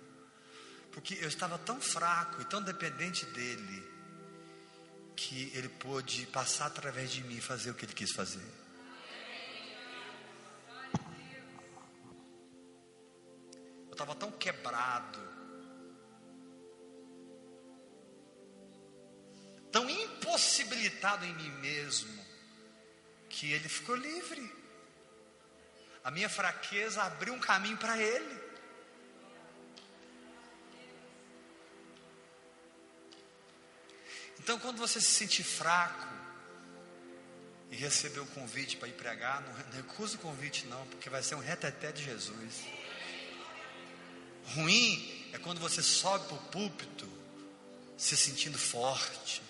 Porque 0.93 1.15
eu 1.23 1.29
estava 1.29 1.57
tão 1.57 1.81
fraco 1.81 2.43
e 2.43 2.45
tão 2.45 2.61
dependente 2.63 3.25
dele. 3.27 3.83
Que 5.17 5.51
ele 5.55 5.71
pôde 5.71 6.27
passar 6.27 6.67
através 6.67 7.11
de 7.11 7.25
mim 7.25 7.39
e 7.39 7.41
fazer 7.41 7.71
o 7.71 7.75
que 7.75 7.87
ele 7.87 7.95
quis 7.95 8.13
fazer. 8.13 8.58
Estava 13.99 14.15
tão 14.15 14.31
quebrado, 14.31 15.19
tão 19.73 19.91
impossibilitado 19.91 21.25
em 21.25 21.35
mim 21.35 21.51
mesmo, 21.59 22.25
que 23.29 23.53
ele 23.53 23.69
ficou 23.69 23.97
livre. 23.97 24.57
A 26.05 26.13
minha 26.13 26.29
fraqueza 26.29 27.03
abriu 27.03 27.35
um 27.35 27.41
caminho 27.41 27.77
para 27.77 27.99
ele. 27.99 28.49
Então, 34.39 34.61
quando 34.61 34.79
você 34.79 35.01
se 35.01 35.11
sentir 35.11 35.43
fraco 35.43 36.07
e 37.69 37.77
receber 37.77 38.21
o 38.21 38.27
convite 38.27 38.77
para 38.77 38.89
ir 38.89 38.95
pregar, 38.95 39.43
não 39.43 39.53
recusa 39.73 40.17
o 40.17 40.21
convite, 40.21 40.67
não, 40.67 40.87
porque 40.87 41.11
vai 41.11 41.23
ser 41.23 41.35
um 41.35 41.41
reteté 41.41 41.91
de 41.91 42.05
Jesus. 42.05 42.65
Ruim 44.55 45.31
é 45.33 45.39
quando 45.39 45.61
você 45.61 45.83
sobe 45.83 46.27
para 46.27 46.37
o 46.37 46.43
púlpito 46.51 47.09
se 47.97 48.17
sentindo 48.17 48.57
forte, 48.57 49.43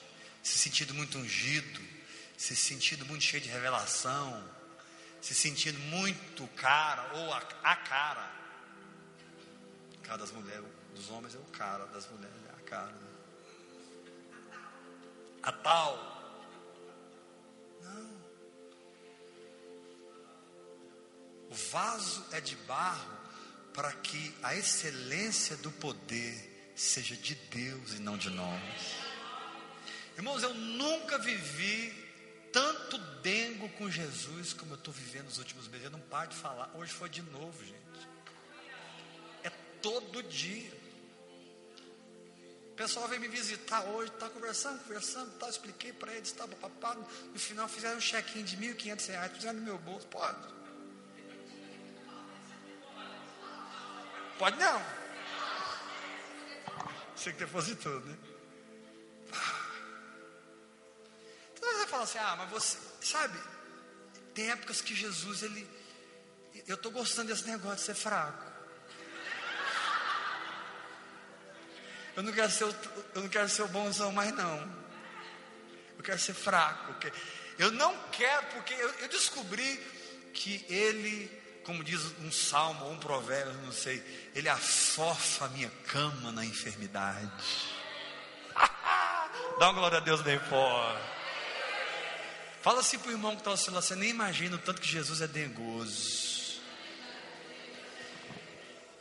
se 0.43 0.59
sentindo 0.59 0.95
muito 0.95 1.19
ungido, 1.19 1.81
se 2.37 2.57
sentindo 2.57 3.05
muito 3.05 3.23
cheio 3.23 3.43
de 3.43 3.49
revelação, 3.49 4.43
se 5.21 5.35
sentindo 5.35 5.79
muito 5.79 6.47
cara 6.57 7.15
ou 7.15 7.33
a, 7.33 7.39
a 7.63 7.77
cara. 7.77 8.33
O 9.97 10.01
cara 10.01 10.19
das 10.19 10.33
mulheres, 10.33 10.65
dos 10.95 11.11
homens 11.11 11.35
é 11.35 11.39
o 11.39 11.45
cara, 11.53 11.87
das 11.87 12.09
mulheres 12.11 12.37
é 12.49 12.59
a 12.59 12.63
cara. 12.63 12.93
Né? 12.93 13.09
A 15.43 15.53
tal. 15.53 16.19
Não. 17.83 18.19
O 21.51 21.55
vaso 21.55 22.25
é 22.33 22.41
de 22.41 22.57
barro 22.57 23.18
para 23.79 23.93
que 23.93 24.35
a 24.43 24.57
excelência 24.57 25.57
do 25.59 25.71
poder 25.71 26.73
seja 26.75 27.15
de 27.15 27.37
Deus 27.37 27.93
e 27.93 28.01
não 28.01 28.19
de 28.19 28.29
nós. 28.29 28.61
Irmãos, 30.17 30.43
eu 30.43 30.53
nunca 30.53 31.17
vivi 31.17 31.95
tanto 32.53 32.99
dengo 33.23 33.69
com 33.79 33.89
Jesus 33.89 34.53
como 34.53 34.73
eu 34.73 34.79
estou 34.79 34.93
vivendo 34.93 35.27
nos 35.27 35.39
últimos 35.39 35.69
meses. 35.69 35.85
Eu 35.85 35.93
não 35.93 36.01
paro 36.01 36.29
de 36.29 36.35
falar. 36.35 36.69
Hoje 36.75 36.93
foi 36.93 37.09
de 37.09 37.23
novo, 37.23 37.65
gente. 37.65 38.09
É 39.45 39.51
todo 39.81 40.25
dia. 40.25 40.73
O 42.73 42.75
pessoal 42.75 43.07
veio 43.07 43.21
me 43.21 43.29
visitar 43.29 43.85
hoje, 43.85 44.11
está 44.11 44.29
conversando, 44.29 44.83
conversando, 44.83 45.39
tá, 45.39 45.49
expliquei 45.49 45.93
para 45.93 46.13
eles, 46.13 46.33
tá, 46.33 46.49
papá, 46.49 46.97
no 46.97 47.39
final 47.39 47.69
fizeram 47.69 47.99
um 47.99 48.01
check-in 48.01 48.43
de 48.43 48.57
R$ 48.57 48.75
1.500, 48.75 49.35
fizeram 49.35 49.61
no 49.61 49.65
meu 49.65 49.79
bolso, 49.79 50.09
pode. 50.09 50.58
Pode 54.39 54.57
não. 54.57 54.83
Você 57.17 57.33
que 57.33 57.41
depositou, 57.41 57.99
né? 58.01 58.17
Então 61.55 61.73
você 61.73 61.87
fala 61.89 62.05
assim, 62.05 62.19
ah, 62.19 62.37
mas 62.39 62.51
você, 62.51 62.79
sabe, 63.03 63.37
tem 64.33 64.51
épocas 64.51 64.81
que 64.81 64.95
Jesus, 64.95 65.43
ele, 65.43 65.69
eu 66.69 66.77
estou 66.77 66.93
gostando 66.93 67.29
desse 67.29 67.49
negócio 67.49 67.79
de 67.79 67.83
ser 67.83 67.95
fraco. 67.95 68.47
Eu 72.15 72.23
não 72.23 72.33
quero 72.33 72.51
ser, 72.51 72.65
eu 72.65 73.23
não 73.23 73.29
quero 73.29 73.49
ser 73.49 73.63
o 73.63 73.69
bonzão 73.69 74.13
mais 74.13 74.33
não. 74.33 74.89
Eu 75.97 76.05
quero 76.05 76.19
ser 76.19 76.35
fraco. 76.35 76.95
Eu 77.59 77.73
não 77.73 77.97
quero, 78.11 78.47
porque 78.55 78.75
eu, 78.75 78.91
eu 79.01 79.09
descobri 79.09 79.77
que 80.33 80.65
ele 80.69 81.38
como 81.69 81.85
diz 81.85 82.01
um 82.23 82.33
salmo 82.33 82.87
ou 82.87 82.93
um 82.93 82.99
provérbio, 82.99 83.53
não 83.63 83.71
sei, 83.71 84.03
ele 84.35 84.49
afofa 84.49 85.45
a 85.45 85.49
minha 85.51 85.69
cama 85.87 86.33
na 86.33 86.43
enfermidade. 86.43 87.31
Dá 89.61 89.67
uma 89.67 89.73
glória 89.75 89.99
a 89.99 90.01
Deus 90.01 90.23
bem 90.23 90.39
fora. 90.39 90.99
Fala 92.63 92.81
assim 92.81 92.99
para 92.99 93.11
o 93.11 93.13
irmão 93.13 93.33
que 93.33 93.43
está 93.43 93.51
oscilando, 93.51 93.83
você 93.83 93.95
nem 93.95 94.09
imagina 94.09 94.57
o 94.57 94.59
tanto 94.59 94.81
que 94.81 94.89
Jesus 94.89 95.21
é 95.21 95.27
dengoso. 95.27 96.59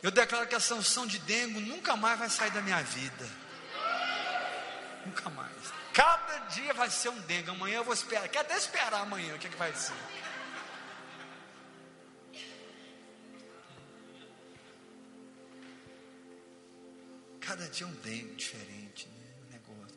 Eu 0.02 0.10
declaro 0.10 0.46
que 0.46 0.54
a 0.54 0.60
sanção 0.60 1.06
de 1.06 1.18
dengo 1.20 1.60
nunca 1.60 1.96
mais 1.96 2.18
vai 2.18 2.28
sair 2.28 2.50
da 2.50 2.60
minha 2.60 2.82
vida. 2.82 3.26
Nunca 5.06 5.30
mais. 5.30 5.72
Cada 5.94 6.38
dia 6.48 6.74
vai 6.74 6.90
ser 6.90 7.08
um 7.08 7.18
dengue. 7.20 7.48
Amanhã 7.48 7.78
eu 7.78 7.84
vou 7.84 7.94
esperar. 7.94 8.28
Quer 8.28 8.40
até 8.40 8.58
esperar 8.58 8.92
amanhã 8.92 9.34
o 9.34 9.38
que, 9.38 9.46
é 9.46 9.50
que 9.50 9.56
vai 9.56 9.72
ser. 9.72 9.96
Cada 17.48 17.66
dia 17.66 17.86
é 17.86 17.88
um 17.88 17.94
dengue 17.94 18.34
diferente, 18.34 19.08
né? 19.08 19.34
Um 19.40 19.52
negócio. 19.52 19.96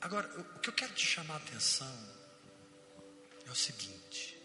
Agora, 0.00 0.40
o 0.40 0.60
que 0.60 0.68
eu 0.68 0.72
quero 0.72 0.94
te 0.94 1.04
chamar 1.04 1.34
a 1.34 1.36
atenção 1.38 1.92
é 3.44 3.50
o 3.50 3.56
seguinte: 3.56 4.40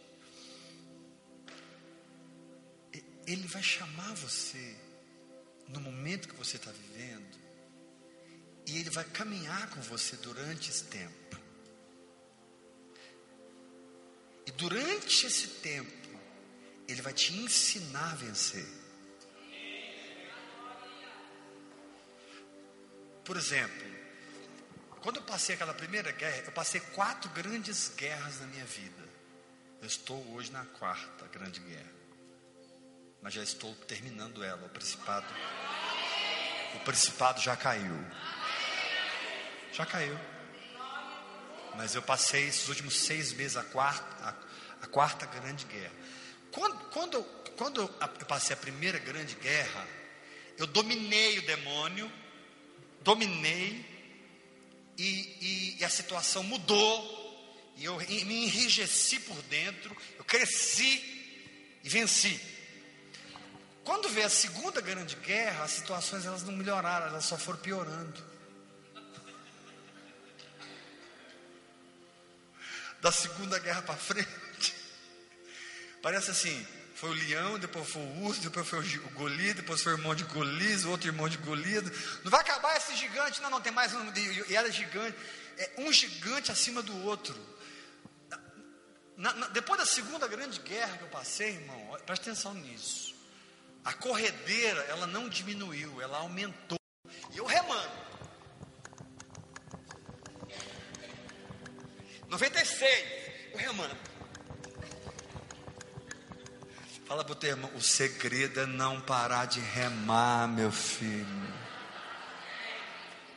Ele 3.28 3.48
vai 3.48 3.62
chamar 3.62 4.12
você 4.16 4.76
no 5.68 5.80
momento 5.80 6.28
que 6.28 6.36
você 6.36 6.58
está 6.58 6.72
vivendo, 6.72 7.38
e 8.66 8.80
Ele 8.80 8.90
vai 8.90 9.06
caminhar 9.06 9.70
com 9.70 9.82
você 9.82 10.16
durante 10.16 10.72
esse 10.72 10.86
tempo. 10.86 11.38
E 14.48 14.52
durante 14.54 15.28
esse 15.28 15.48
tempo, 15.62 16.10
Ele 16.88 17.04
vai 17.04 17.14
te 17.14 17.36
ensinar 17.36 18.14
a 18.14 18.16
vencer. 18.16 18.83
Por 23.24 23.38
exemplo, 23.38 23.88
quando 25.02 25.18
eu 25.18 25.24
passei 25.24 25.56
aquela 25.56 25.74
primeira 25.74 26.12
guerra, 26.12 26.44
eu 26.46 26.52
passei 26.52 26.80
quatro 26.80 27.30
grandes 27.32 27.90
guerras 27.96 28.40
na 28.40 28.48
minha 28.48 28.66
vida. 28.66 29.04
Eu 29.82 29.88
estou 29.88 30.26
hoje 30.34 30.52
na 30.52 30.64
quarta 30.66 31.28
grande 31.28 31.60
guerra. 31.60 31.92
Mas 33.22 33.34
já 33.34 33.44
estou 33.44 33.74
terminando 33.88 34.44
ela. 34.44 34.66
O 34.66 34.70
principado. 34.70 35.26
O 36.76 36.80
principado 36.80 37.42
já 37.42 37.56
caiu. 37.56 38.06
Já 39.72 39.86
caiu. 39.86 40.18
Mas 41.76 41.96
eu 41.96 42.02
passei 42.02 42.48
esses 42.48 42.68
últimos 42.68 42.98
seis 42.98 43.34
meses 43.34 43.58
a 43.58 43.64
quarta, 43.64 44.06
a, 44.26 44.86
a 44.86 44.88
quarta 44.88 45.26
grande 45.26 45.66
guerra. 45.66 45.94
Quando, 46.52 46.78
quando, 46.90 47.24
quando 47.58 47.82
eu 47.82 47.88
passei 48.26 48.54
a 48.54 48.58
primeira 48.58 49.00
grande 49.00 49.36
guerra, 49.36 49.88
eu 50.58 50.68
dominei 50.68 51.40
o 51.40 51.46
demônio, 51.46 52.12
dominei, 53.04 53.94
e, 54.98 55.04
e, 55.04 55.78
e 55.80 55.86
a 55.86 55.90
situação 55.90 56.44
mudou, 56.44 57.24
e 57.76 57.86
eu 57.86 57.98
me 57.98 58.46
enrijeci 58.46 59.20
por 59.20 59.42
dentro, 59.44 59.96
eu 60.18 60.24
cresci 60.24 61.80
e 61.84 61.90
venci. 61.90 62.40
Quando 63.84 64.08
veio 64.10 64.28
a 64.28 64.30
segunda 64.30 64.80
grande 64.80 65.16
guerra, 65.18 65.64
as 65.64 65.72
situações 65.72 66.26
elas 66.26 66.44
não 66.44 66.54
melhoraram, 66.54 67.08
elas 67.08 67.26
só 67.26 67.38
foram 67.38 67.60
piorando. 67.60 68.34
Da 73.02 73.12
segunda 73.12 73.60
guerra 73.60 73.82
para 73.82 73.98
frente, 73.98 74.74
parece 76.02 76.32
assim, 76.32 76.66
foi 76.94 77.10
o 77.10 77.14
leão, 77.14 77.58
depois 77.58 77.90
foi 77.90 78.02
o 78.02 78.24
urso, 78.24 78.42
depois 78.42 78.68
foi 78.68 78.80
o 78.80 79.10
Golias, 79.10 79.56
depois 79.56 79.82
foi 79.82 79.94
o 79.94 79.98
irmão 79.98 80.14
de 80.14 80.24
Golias, 80.26 80.86
o 80.86 80.92
outro 80.92 81.08
irmão 81.08 81.28
de 81.28 81.38
Golias. 81.38 81.84
Não 82.24 82.32
vai 82.32 82.42
acabar 82.42 82.78
esse 82.78 82.96
gigante, 82.96 83.42
não, 83.42 83.50
não 83.50 83.62
tem 83.62 83.72
mais 83.72 83.94
um, 83.94 84.00
e 84.48 84.56
era 84.56 84.72
gigante, 84.72 85.18
é 85.58 85.72
um 85.80 85.92
gigante 85.92 86.52
acima 86.52 86.82
do 86.82 86.96
outro. 87.04 87.36
Na, 89.18 89.34
na, 89.34 89.48
depois 89.48 89.80
da 89.80 89.86
segunda 89.86 90.28
grande 90.28 90.60
guerra 90.60 90.98
que 90.98 91.04
eu 91.04 91.10
passei, 91.10 91.52
irmão, 91.52 91.98
presta 92.06 92.32
atenção 92.32 92.54
nisso. 92.54 93.16
A 93.84 93.94
corredeira, 93.94 94.82
ela 94.84 95.06
não 95.06 95.28
diminuiu, 95.28 96.02
ela 96.02 96.20
aumentou. 96.20 96.80
E 97.32 97.38
eu 97.38 97.46
remando. 97.46 98.04
96, 102.30 103.52
eu 103.52 103.58
remando. 103.60 104.13
Fala 107.14 107.24
para 107.24 107.34
o 107.34 107.36
teu 107.36 107.52
irmão, 107.52 107.70
o 107.76 107.80
segredo 107.80 108.60
é 108.60 108.66
não 108.66 109.00
parar 109.00 109.46
de 109.46 109.60
remar, 109.60 110.48
meu 110.48 110.72
filho. 110.72 111.54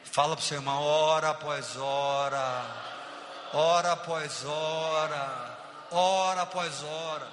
Fala 0.03 0.35
para 0.35 0.43
o 0.43 0.47
seu 0.47 0.57
irmão, 0.57 0.83
hora 0.83 1.29
após 1.29 1.77
hora, 1.77 2.65
hora 3.53 3.93
após 3.93 4.45
hora, 4.47 5.59
hora 5.91 6.41
após 6.41 6.83
hora. 6.83 7.31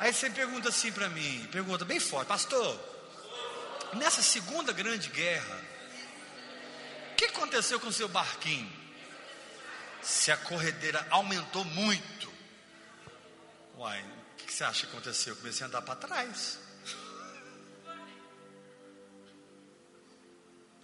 Aí 0.00 0.12
você 0.12 0.28
pergunta 0.30 0.70
assim 0.70 0.90
para 0.90 1.08
mim, 1.08 1.48
pergunta 1.52 1.84
bem 1.84 2.00
forte, 2.00 2.26
pastor, 2.26 2.76
nessa 3.92 4.20
segunda 4.20 4.72
grande 4.72 5.10
guerra, 5.10 5.60
o 7.12 7.14
que 7.14 7.26
aconteceu 7.26 7.78
com 7.78 7.86
o 7.86 7.92
seu 7.92 8.08
barquinho? 8.08 8.68
Se 10.02 10.32
a 10.32 10.36
corredeira 10.36 11.06
aumentou 11.08 11.64
muito, 11.64 12.32
uai, 13.78 14.04
que 14.52 14.58
você 14.58 14.64
acha 14.64 14.86
que 14.86 14.92
aconteceu? 14.92 15.32
Eu 15.32 15.36
comecei 15.38 15.64
a 15.64 15.68
andar 15.68 15.80
para 15.80 15.96
trás. 15.96 16.58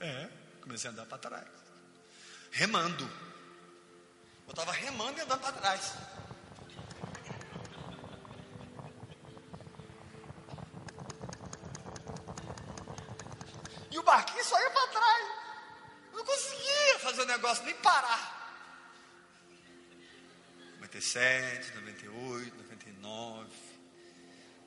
É, 0.01 0.29
comecei 0.63 0.89
a 0.89 0.93
andar 0.93 1.05
para 1.05 1.19
trás. 1.19 1.49
Remando. 2.51 3.05
Eu 4.47 4.51
estava 4.51 4.73
remando 4.73 5.19
e 5.19 5.21
andando 5.21 5.41
para 5.41 5.53
trás. 5.53 5.93
E 13.91 13.99
o 13.99 14.03
barquinho 14.03 14.45
só 14.45 14.59
ia 14.63 14.71
para 14.71 14.87
trás. 14.89 15.29
Eu 16.13 16.19
não 16.19 16.25
conseguia 16.25 16.99
fazer 17.01 17.21
o 17.21 17.27
negócio 17.27 17.65
nem 17.67 17.75
parar. 17.75 18.39
97, 20.77 21.75
98, 21.75 22.68
99, 23.09 23.49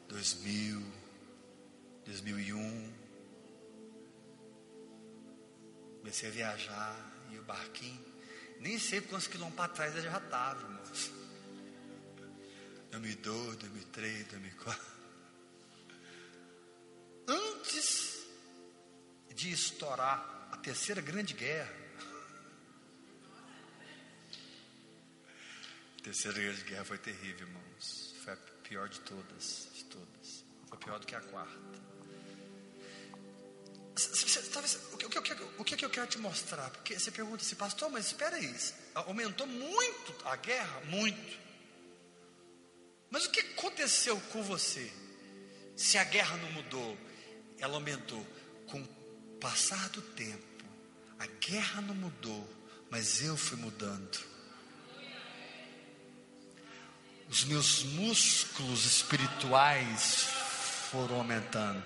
2000, 0.08 0.82
2001. 2.06 2.94
Comecei 6.00 6.30
a 6.30 6.32
viajar 6.32 7.12
e 7.32 7.38
o 7.38 7.44
barquinho, 7.44 8.04
nem 8.60 8.80
sei 8.80 9.02
quantos 9.02 9.28
quilômetros 9.28 9.56
para 9.56 9.74
trás 9.74 9.96
eu 9.96 10.02
já 10.02 10.18
estava, 10.18 10.62
irmãos. 10.64 11.12
2002, 12.90 13.56
2003, 13.58 14.28
2004. 14.28 14.92
Antes 17.28 18.26
de 19.36 19.52
estourar 19.52 20.50
a 20.52 20.58
terceira 20.58 21.00
grande 21.00 21.34
guerra, 21.36 21.81
A 26.02 26.04
terceira 26.04 26.42
grande 26.42 26.64
guerra 26.64 26.84
foi 26.84 26.98
terrível, 26.98 27.48
irmãos. 27.48 28.16
Foi 28.24 28.34
a 28.34 28.38
pior 28.64 28.90
de 28.90 29.00
todas, 29.02 29.68
de 29.72 29.84
todas. 29.84 30.44
Foi 30.68 30.78
pior 30.80 31.00
do 31.00 31.06
que 31.06 31.14
a 31.14 31.22
quarta. 31.22 31.60
O, 34.94 34.98
que, 34.98 35.22
que, 35.22 35.44
o 35.60 35.64
que, 35.64 35.86
eu 35.86 35.90
quero 35.92 36.08
te 36.08 36.18
mostrar? 36.18 36.72
Porque 36.72 36.98
você 36.98 37.12
pergunta 37.12 37.44
assim, 37.44 37.54
pastor, 37.54 37.92
mas 37.92 38.08
espera 38.08 38.36
aí, 38.36 38.56
aumentou 38.96 39.46
muito 39.46 40.16
a 40.26 40.36
guerra? 40.38 40.82
Muito. 40.86 41.40
Mas 43.12 43.28
o 43.28 43.30
que 43.30 43.42
aconteceu 43.42 44.20
com 44.32 44.42
você? 44.42 44.92
Se 45.76 46.00
a 46.00 46.04
guerra 46.04 46.36
não 46.38 46.52
mudou, 46.52 46.98
ela 47.60 47.76
aumentou. 47.76 48.26
Com 48.66 48.82
o 48.82 49.38
passar 49.40 49.90
do 49.90 50.02
tempo, 50.02 50.66
a 51.20 51.28
guerra 51.28 51.80
não 51.82 51.94
mudou, 51.94 52.50
mas 52.90 53.22
eu 53.22 53.38
fui 53.38 53.58
mudando 53.58 54.31
os 57.32 57.46
meus 57.46 57.84
músculos 57.84 58.86
espirituais 58.86 60.28
foram 60.92 61.16
aumentando. 61.16 61.82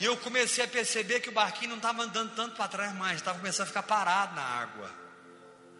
E 0.00 0.04
eu 0.04 0.16
comecei 0.16 0.64
a 0.64 0.68
perceber 0.68 1.20
que 1.20 1.28
o 1.28 1.32
barquinho 1.32 1.70
não 1.70 1.76
estava 1.76 2.02
andando 2.02 2.34
tanto 2.34 2.56
para 2.56 2.66
trás 2.66 2.92
mais, 2.96 3.18
estava 3.18 3.38
começando 3.38 3.62
a 3.62 3.68
ficar 3.68 3.84
parado 3.84 4.34
na 4.34 4.42
água. 4.42 4.90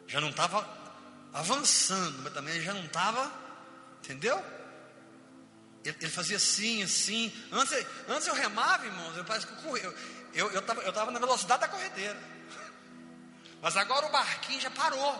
Já 0.06 0.20
não 0.20 0.30
estava 0.30 0.64
avançando, 1.32 2.22
mas 2.22 2.32
também 2.32 2.60
já 2.62 2.72
não 2.72 2.84
estava, 2.84 3.32
entendeu? 3.98 4.38
Ele, 5.84 5.96
ele, 6.00 6.10
fazia 6.10 6.36
assim, 6.36 6.84
assim. 6.84 7.34
Antes, 7.50 7.84
antes 8.08 8.28
eu 8.28 8.34
remava, 8.34 8.86
irmãos, 8.86 9.16
eu 9.16 9.24
parece 9.24 9.48
que 9.48 9.54
eu 9.54 9.58
corria. 9.58 9.94
Eu 10.32 10.56
estava 10.56 10.82
eu, 10.82 10.86
eu 10.86 10.92
tava 10.92 11.10
na 11.10 11.18
velocidade 11.18 11.62
da 11.62 11.68
corredeira. 11.68 12.16
Mas 13.60 13.76
agora 13.76 14.06
o 14.06 14.12
barquinho 14.12 14.60
já 14.60 14.70
parou. 14.70 15.16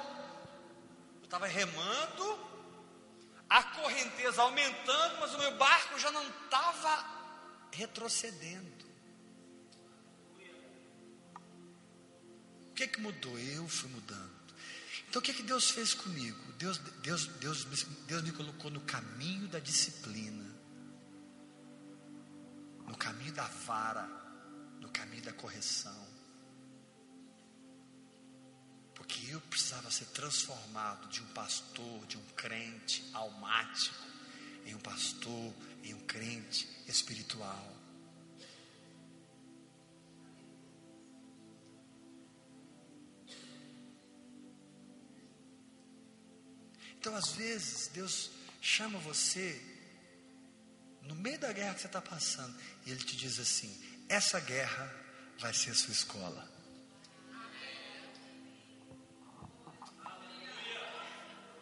Eu 1.21 1.25
estava 1.25 1.49
remando 1.49 2.46
a 3.49 3.63
correnteza 3.63 4.43
aumentando, 4.43 5.21
mas 5.21 5.35
o 5.35 5.39
meu 5.39 5.57
barco 5.57 5.99
já 5.99 6.11
não 6.11 6.27
estava 6.29 7.05
retrocedendo. 7.73 8.87
O 12.71 12.75
que 12.75 12.89
que 12.89 13.01
mudou? 13.01 13.39
Eu 13.39 13.67
fui 13.69 13.89
mudando. 13.91 14.37
Então 15.09 15.21
o 15.21 15.23
que 15.23 15.33
que 15.33 15.43
Deus 15.43 15.71
fez 15.71 15.95
comigo? 15.95 16.39
Deus, 16.59 16.79
Deus, 17.03 17.27
Deus, 17.27 17.65
Deus 18.07 18.23
me 18.23 18.33
colocou 18.33 18.71
no 18.71 18.81
caminho 18.81 19.49
da 19.49 19.59
disciplina, 19.59 20.45
no 22.87 22.97
caminho 22.97 23.33
da 23.33 23.45
vara, 23.45 24.07
no 24.81 24.91
caminho 24.91 25.23
da 25.23 25.33
correção. 25.33 26.06
Porque 29.07 29.33
eu 29.33 29.41
precisava 29.43 29.89
ser 29.91 30.07
transformado 30.07 31.09
de 31.09 31.23
um 31.23 31.27
pastor, 31.27 32.07
de 32.07 32.19
um 32.19 32.25
crente 32.37 33.09
almático, 33.13 34.05
em 34.65 34.75
um 34.75 34.81
pastor, 34.81 35.55
em 35.85 35.95
um 35.95 36.01
crente 36.07 36.69
espiritual. 36.89 37.73
Então, 46.99 47.15
às 47.15 47.31
vezes, 47.31 47.87
Deus 47.95 48.33
chama 48.61 48.99
você 48.99 49.63
no 51.03 51.15
meio 51.15 51.39
da 51.39 51.53
guerra 51.53 51.75
que 51.75 51.83
você 51.83 51.87
está 51.87 52.03
passando, 52.03 52.61
e 52.85 52.91
Ele 52.91 53.05
te 53.05 53.17
diz 53.17 53.39
assim: 53.39 53.73
essa 54.09 54.41
guerra 54.41 54.93
vai 55.39 55.55
ser 55.55 55.71
a 55.71 55.75
sua 55.77 55.93
escola. 55.93 56.56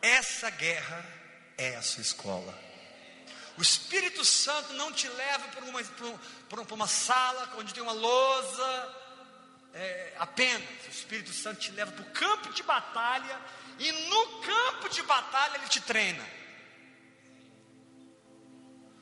Essa 0.05 0.51
guerra 0.51 1.03
é 1.57 1.77
a 1.77 1.81
sua 1.81 2.03
escola. 2.03 2.55
O 3.57 3.63
Espírito 3.63 4.23
Santo 4.23 4.75
não 4.75 4.93
te 4.93 5.09
leva 5.09 5.49
para 5.49 5.65
uma, 5.65 5.83
para 6.47 6.75
uma 6.75 6.87
sala 6.87 7.55
onde 7.57 7.73
tem 7.73 7.83
uma 7.83 7.93
lousa 7.93 8.97
é, 9.73 10.13
apenas. 10.19 10.69
O 10.87 10.91
Espírito 10.91 11.33
Santo 11.33 11.61
te 11.61 11.71
leva 11.71 11.91
para 11.91 12.03
o 12.03 12.11
campo 12.11 12.53
de 12.53 12.63
batalha 12.63 13.41
e 13.79 13.91
no 14.11 14.43
campo 14.43 14.91
de 14.91 15.03
batalha 15.05 15.57
ele 15.57 15.69
te 15.69 15.81
treina. 15.81 16.29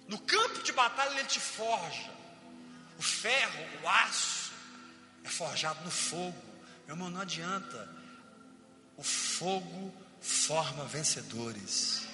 No 0.06 0.20
campo 0.20 0.62
de 0.62 0.70
batalha 0.70 1.18
ele 1.18 1.26
te 1.26 1.40
forja. 1.40 2.12
O 2.96 3.02
ferro, 3.02 3.82
o 3.82 3.88
aço, 3.88 4.52
é 5.24 5.28
forjado 5.28 5.82
no 5.84 5.90
fogo. 5.90 6.40
Meu 6.86 6.94
irmão, 6.94 7.10
não 7.10 7.22
adianta. 7.22 7.88
O 8.96 9.02
fogo 9.02 10.01
forma 10.22 10.84
vencedores. 10.84 12.06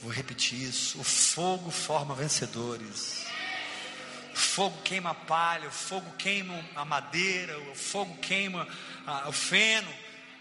Vou 0.00 0.12
repetir 0.12 0.60
isso. 0.60 1.00
O 1.00 1.04
fogo 1.04 1.70
forma 1.70 2.14
vencedores. 2.14 3.24
O 4.32 4.36
fogo 4.36 4.80
queima 4.82 5.10
a 5.10 5.14
palha, 5.14 5.68
o 5.68 5.72
fogo 5.72 6.12
queima 6.16 6.64
a 6.76 6.84
madeira, 6.84 7.58
o 7.58 7.74
fogo 7.74 8.16
queima 8.18 8.68
a, 9.04 9.28
o 9.28 9.32
feno, 9.32 9.92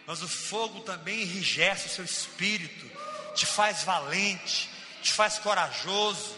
mas 0.05 0.21
o 0.21 0.27
fogo 0.27 0.81
também 0.81 1.23
enrijece 1.23 1.87
o 1.87 1.89
seu 1.89 2.05
espírito, 2.05 2.85
te 3.33 3.47
faz 3.47 3.83
valente, 3.83 4.69
te 5.01 5.11
faz 5.11 5.39
corajoso, 5.39 6.37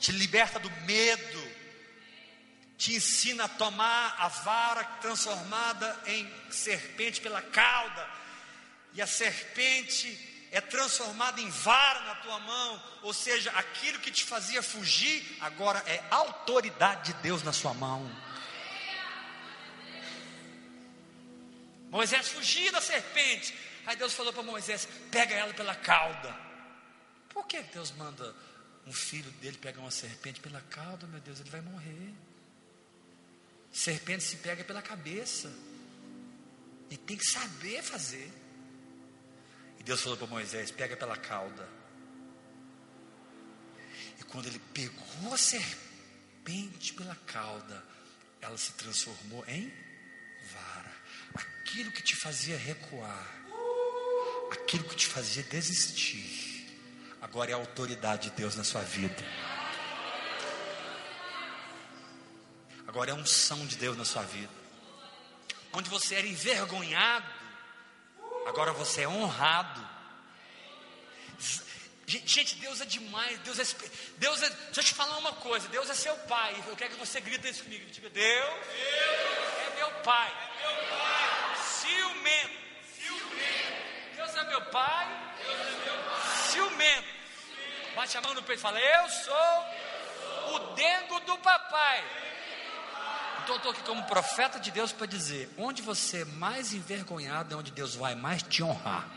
te 0.00 0.10
liberta 0.10 0.58
do 0.58 0.70
medo, 0.84 1.55
te 2.76 2.94
ensina 2.94 3.44
a 3.44 3.48
tomar 3.48 4.16
a 4.18 4.28
vara 4.28 4.84
transformada 5.00 5.98
em 6.06 6.30
serpente 6.50 7.20
pela 7.20 7.40
cauda, 7.40 8.08
e 8.92 9.02
a 9.02 9.06
serpente 9.06 10.48
é 10.50 10.60
transformada 10.60 11.40
em 11.40 11.50
vara 11.50 12.00
na 12.00 12.14
tua 12.16 12.38
mão, 12.40 12.82
ou 13.02 13.12
seja, 13.12 13.50
aquilo 13.52 13.98
que 13.98 14.10
te 14.10 14.24
fazia 14.24 14.62
fugir, 14.62 15.36
agora 15.40 15.82
é 15.86 16.02
autoridade 16.10 17.12
de 17.12 17.20
Deus 17.20 17.42
na 17.42 17.52
sua 17.52 17.74
mão. 17.74 18.10
Moisés 21.90 22.28
fugia 22.28 22.70
da 22.72 22.80
serpente, 22.80 23.54
aí 23.86 23.96
Deus 23.96 24.12
falou 24.12 24.32
para 24.32 24.42
Moisés: 24.42 24.88
pega 25.10 25.34
ela 25.34 25.54
pela 25.54 25.74
cauda. 25.74 26.36
Por 27.28 27.46
que 27.46 27.62
Deus 27.62 27.90
manda 27.92 28.34
um 28.86 28.92
filho 28.92 29.30
dele 29.32 29.56
pegar 29.58 29.80
uma 29.80 29.90
serpente 29.90 30.40
pela 30.40 30.60
cauda, 30.62 31.06
meu 31.06 31.20
Deus? 31.20 31.40
Ele 31.40 31.50
vai 31.50 31.60
morrer. 31.60 32.14
Serpente 33.76 34.24
se 34.24 34.36
pega 34.36 34.64
pela 34.64 34.80
cabeça, 34.80 35.52
e 36.88 36.96
tem 36.96 37.16
que 37.16 37.26
saber 37.26 37.82
fazer. 37.82 38.32
Deus 39.86 40.00
falou 40.00 40.18
para 40.18 40.26
Moisés: 40.26 40.72
pega 40.72 40.96
pela 40.96 41.16
cauda. 41.16 41.68
E 44.18 44.24
quando 44.24 44.46
ele 44.46 44.58
pegou 44.74 45.32
a 45.32 45.38
serpente 45.38 46.92
pela 46.94 47.14
cauda, 47.14 47.84
ela 48.40 48.58
se 48.58 48.72
transformou 48.72 49.44
em 49.46 49.72
vara. 50.52 50.92
Aquilo 51.34 51.92
que 51.92 52.02
te 52.02 52.16
fazia 52.16 52.58
recuar, 52.58 53.30
aquilo 54.50 54.84
que 54.84 54.96
te 54.96 55.06
fazia 55.06 55.44
desistir, 55.44 56.76
agora 57.22 57.52
é 57.52 57.54
a 57.54 57.58
autoridade 57.58 58.30
de 58.30 58.36
Deus 58.36 58.56
na 58.56 58.64
sua 58.64 58.82
vida. 58.82 59.22
Agora 62.96 63.10
é 63.10 63.12
a 63.12 63.16
unção 63.16 63.66
de 63.66 63.76
Deus 63.76 63.94
na 63.94 64.06
sua 64.06 64.22
vida. 64.22 64.50
Onde 65.70 65.90
você 65.90 66.14
era 66.14 66.26
envergonhado, 66.26 67.30
agora 68.46 68.72
você 68.72 69.02
é 69.02 69.08
honrado. 69.08 69.86
Gente, 72.06 72.54
Deus 72.54 72.80
é 72.80 72.86
demais, 72.86 73.38
Deus 73.40 73.58
é, 73.58 73.64
Deus 74.16 74.42
é, 74.42 74.48
deixa 74.48 74.80
eu 74.80 74.84
te 74.84 74.94
falar 74.94 75.18
uma 75.18 75.34
coisa, 75.34 75.68
Deus 75.68 75.90
é 75.90 75.94
seu 75.94 76.16
pai, 76.20 76.56
eu 76.66 76.74
quero 76.74 76.94
que 76.94 76.98
você 76.98 77.20
grite 77.20 77.46
isso 77.46 77.64
comigo, 77.64 77.84
diga, 77.90 78.08
Deus, 78.08 78.54
Deus 78.64 79.58
é 79.66 79.74
meu 79.76 79.90
pai, 80.02 80.32
é 80.32 80.66
meu 80.66 80.98
pai. 80.98 81.56
Ciumento. 81.66 82.58
ciumento, 82.96 84.16
Deus 84.16 84.34
é 84.36 84.44
meu 84.44 84.62
pai, 84.70 85.34
Deus 85.44 85.60
é 85.60 85.84
meu 85.84 86.02
pai. 86.02 86.48
ciumento, 86.50 87.08
bate 87.94 88.16
a 88.16 88.20
mão 88.22 88.32
no 88.32 88.42
peito 88.42 88.58
e 88.58 88.62
fala, 88.62 88.80
eu 88.80 89.08
sou, 89.10 89.34
eu 89.34 90.48
sou 90.48 90.54
o 90.54 90.58
dengo 90.74 91.20
do 91.20 91.36
papai, 91.40 92.25
então 93.46 93.54
eu 93.54 93.58
estou 93.58 93.70
aqui 93.70 93.82
como 93.82 94.02
profeta 94.06 94.58
de 94.58 94.72
Deus 94.72 94.92
para 94.92 95.06
dizer: 95.06 95.48
onde 95.56 95.80
você 95.80 96.22
é 96.22 96.24
mais 96.24 96.72
envergonhado 96.72 97.54
é 97.54 97.56
onde 97.56 97.70
Deus 97.70 97.94
vai 97.94 98.16
mais 98.16 98.42
te 98.42 98.60
honrar. 98.60 99.08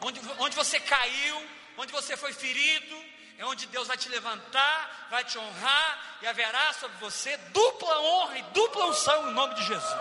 Onde, 0.00 0.20
onde 0.38 0.54
você 0.54 0.78
caiu, 0.78 1.44
onde 1.76 1.92
você 1.92 2.16
foi 2.16 2.32
ferido, 2.32 2.96
é 3.36 3.44
onde 3.44 3.66
Deus 3.66 3.88
vai 3.88 3.96
te 3.96 4.08
levantar, 4.08 5.08
vai 5.10 5.24
te 5.24 5.36
honrar 5.38 6.18
e 6.22 6.26
haverá 6.28 6.72
sobre 6.74 6.96
você 6.98 7.36
dupla 7.52 8.00
honra 8.00 8.38
e 8.38 8.42
dupla 8.54 8.86
unção 8.86 9.28
em 9.28 9.34
nome 9.34 9.56
de 9.56 9.64
Jesus. 9.64 10.00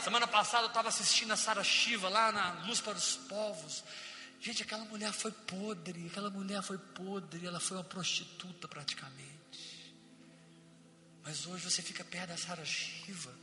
Semana 0.00 0.26
passada 0.26 0.64
eu 0.64 0.68
estava 0.68 0.88
assistindo 0.88 1.32
a 1.32 1.36
Sara 1.36 1.62
Shiva 1.62 2.08
lá 2.08 2.32
na 2.32 2.56
Luz 2.66 2.80
para 2.80 2.94
os 2.94 3.16
Povos. 3.16 3.84
Gente, 4.40 4.62
aquela 4.62 4.84
mulher 4.84 5.12
foi 5.12 5.32
podre, 5.32 6.06
aquela 6.06 6.30
mulher 6.30 6.62
foi 6.62 6.78
podre, 6.78 7.46
ela 7.46 7.58
foi 7.58 7.76
uma 7.76 7.84
prostituta 7.84 8.68
praticamente. 8.68 9.94
Mas 11.22 11.46
hoje 11.46 11.64
você 11.68 11.82
fica 11.82 12.04
perto 12.04 12.28
da 12.28 12.36
Sara 12.36 12.64
Shiva. 12.64 13.34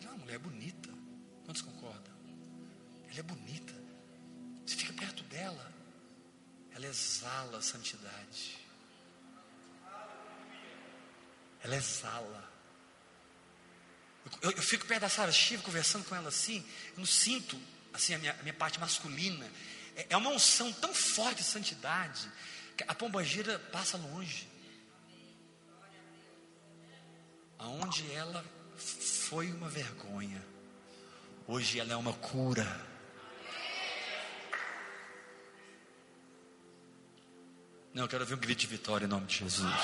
Ela 0.00 0.06
é 0.06 0.08
uma 0.08 0.18
mulher 0.18 0.38
bonita. 0.38 0.88
Quantos 1.44 1.62
concordam? 1.62 2.12
Ela 3.08 3.20
é 3.20 3.22
bonita. 3.22 3.74
Você 4.66 4.74
fica 4.76 4.92
perto 4.92 5.22
dela. 5.24 5.72
Ela 6.74 6.86
exala 6.86 7.58
a 7.58 7.62
santidade. 7.62 8.58
Ela 11.62 11.76
exala. 11.76 12.52
Eu, 14.24 14.50
eu, 14.50 14.56
eu 14.56 14.62
fico 14.62 14.86
perto 14.86 15.02
da 15.02 15.08
Sara 15.08 15.32
Shiva 15.32 15.62
conversando 15.62 16.04
com 16.04 16.14
ela 16.14 16.28
assim. 16.28 16.64
Eu 16.92 16.98
não 16.98 17.06
sinto 17.06 17.56
assim, 17.92 18.14
a 18.14 18.18
minha, 18.18 18.32
a 18.32 18.42
minha 18.42 18.54
parte 18.54 18.78
masculina, 18.80 19.46
é, 19.96 20.06
é 20.10 20.16
uma 20.16 20.30
unção 20.30 20.72
tão 20.72 20.94
forte 20.94 21.38
de 21.38 21.44
santidade, 21.44 22.30
que 22.76 22.84
a 22.86 22.94
pombagira 22.94 23.58
passa 23.58 23.96
longe. 23.96 24.48
Aonde 27.58 28.10
ela 28.12 28.44
foi 28.76 29.50
uma 29.50 29.68
vergonha, 29.68 30.44
hoje 31.46 31.80
ela 31.80 31.92
é 31.92 31.96
uma 31.96 32.12
cura. 32.12 32.88
Não, 37.92 38.04
eu 38.04 38.08
quero 38.08 38.24
ver 38.24 38.34
um 38.34 38.38
grito 38.38 38.60
de 38.60 38.66
vitória 38.68 39.06
em 39.06 39.08
nome 39.08 39.26
de 39.26 39.38
Jesus. 39.38 39.74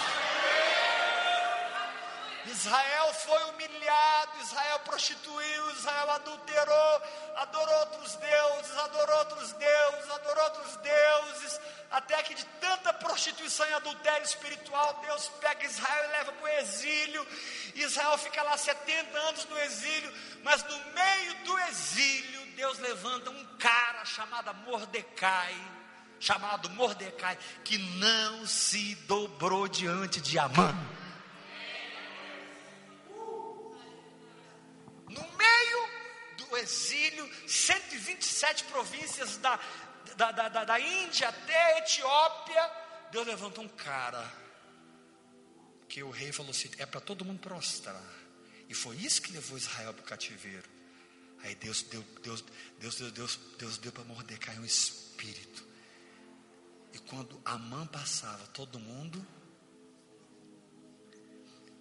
Israel 2.46 3.14
foi 3.14 3.42
humilhado, 3.44 4.40
Israel 4.42 4.78
prostituiu, 4.80 5.70
Israel 5.72 6.10
adulterou, 6.10 7.02
adorou 7.36 7.78
outros 7.80 8.16
deuses, 8.16 8.78
adorou 8.78 9.18
outros 9.18 9.52
deuses, 9.52 10.10
adorou 10.10 10.44
outros 10.44 10.76
deuses, 10.76 11.60
até 11.90 12.22
que 12.22 12.34
de 12.34 12.44
tanta 12.60 12.92
prostituição 12.92 13.66
e 13.66 13.72
adultério 13.74 14.24
espiritual, 14.24 15.00
Deus 15.06 15.28
pega 15.40 15.64
Israel 15.64 16.04
e 16.04 16.12
leva 16.12 16.32
para 16.32 16.44
o 16.44 16.48
exílio. 16.58 17.26
Israel 17.74 18.18
fica 18.18 18.42
lá 18.42 18.56
70 18.56 19.18
anos 19.18 19.44
no 19.46 19.58
exílio, 19.60 20.12
mas 20.42 20.62
no 20.64 20.76
meio 20.92 21.34
do 21.44 21.58
exílio, 21.60 22.46
Deus 22.56 22.78
levanta 22.78 23.30
um 23.30 23.44
cara 23.58 24.04
chamado 24.04 24.54
Mordecai, 24.66 25.54
chamado 26.20 26.70
Mordecai, 26.70 27.38
que 27.64 27.78
não 27.78 28.46
se 28.46 28.94
dobrou 29.06 29.66
diante 29.66 30.20
de 30.20 30.38
Amã. 30.38 30.74
O 36.54 36.56
exílio, 36.56 37.28
127 37.48 38.64
províncias 38.64 39.36
da, 39.38 39.58
da, 40.16 40.32
da, 40.32 40.64
da 40.64 40.80
Índia 40.80 41.28
até 41.28 41.74
a 41.74 41.78
Etiópia, 41.78 42.70
Deus 43.10 43.26
levantou 43.26 43.64
um 43.64 43.68
cara, 43.68 44.32
que 45.88 46.02
o 46.02 46.10
rei 46.10 46.32
falou 46.32 46.50
assim: 46.50 46.70
é 46.78 46.86
para 46.86 47.00
todo 47.00 47.24
mundo 47.24 47.40
prostrar. 47.40 48.02
E 48.68 48.74
foi 48.74 48.96
isso 48.96 49.20
que 49.20 49.32
levou 49.32 49.58
Israel 49.58 49.92
para 49.92 50.02
o 50.02 50.06
cativeiro. 50.06 50.68
Aí 51.42 51.54
Deus 51.56 51.82
deu, 51.82 52.02
Deus, 52.22 52.42
Deus, 52.80 52.96
Deus, 52.96 53.12
Deus, 53.12 53.40
Deus 53.58 53.78
deu 53.78 53.92
para 53.92 54.04
Mordecai 54.04 54.58
um 54.58 54.64
espírito. 54.64 55.66
E 56.92 56.98
quando 56.98 57.40
Amã 57.44 57.86
passava, 57.86 58.46
todo 58.48 58.78
mundo, 58.78 59.24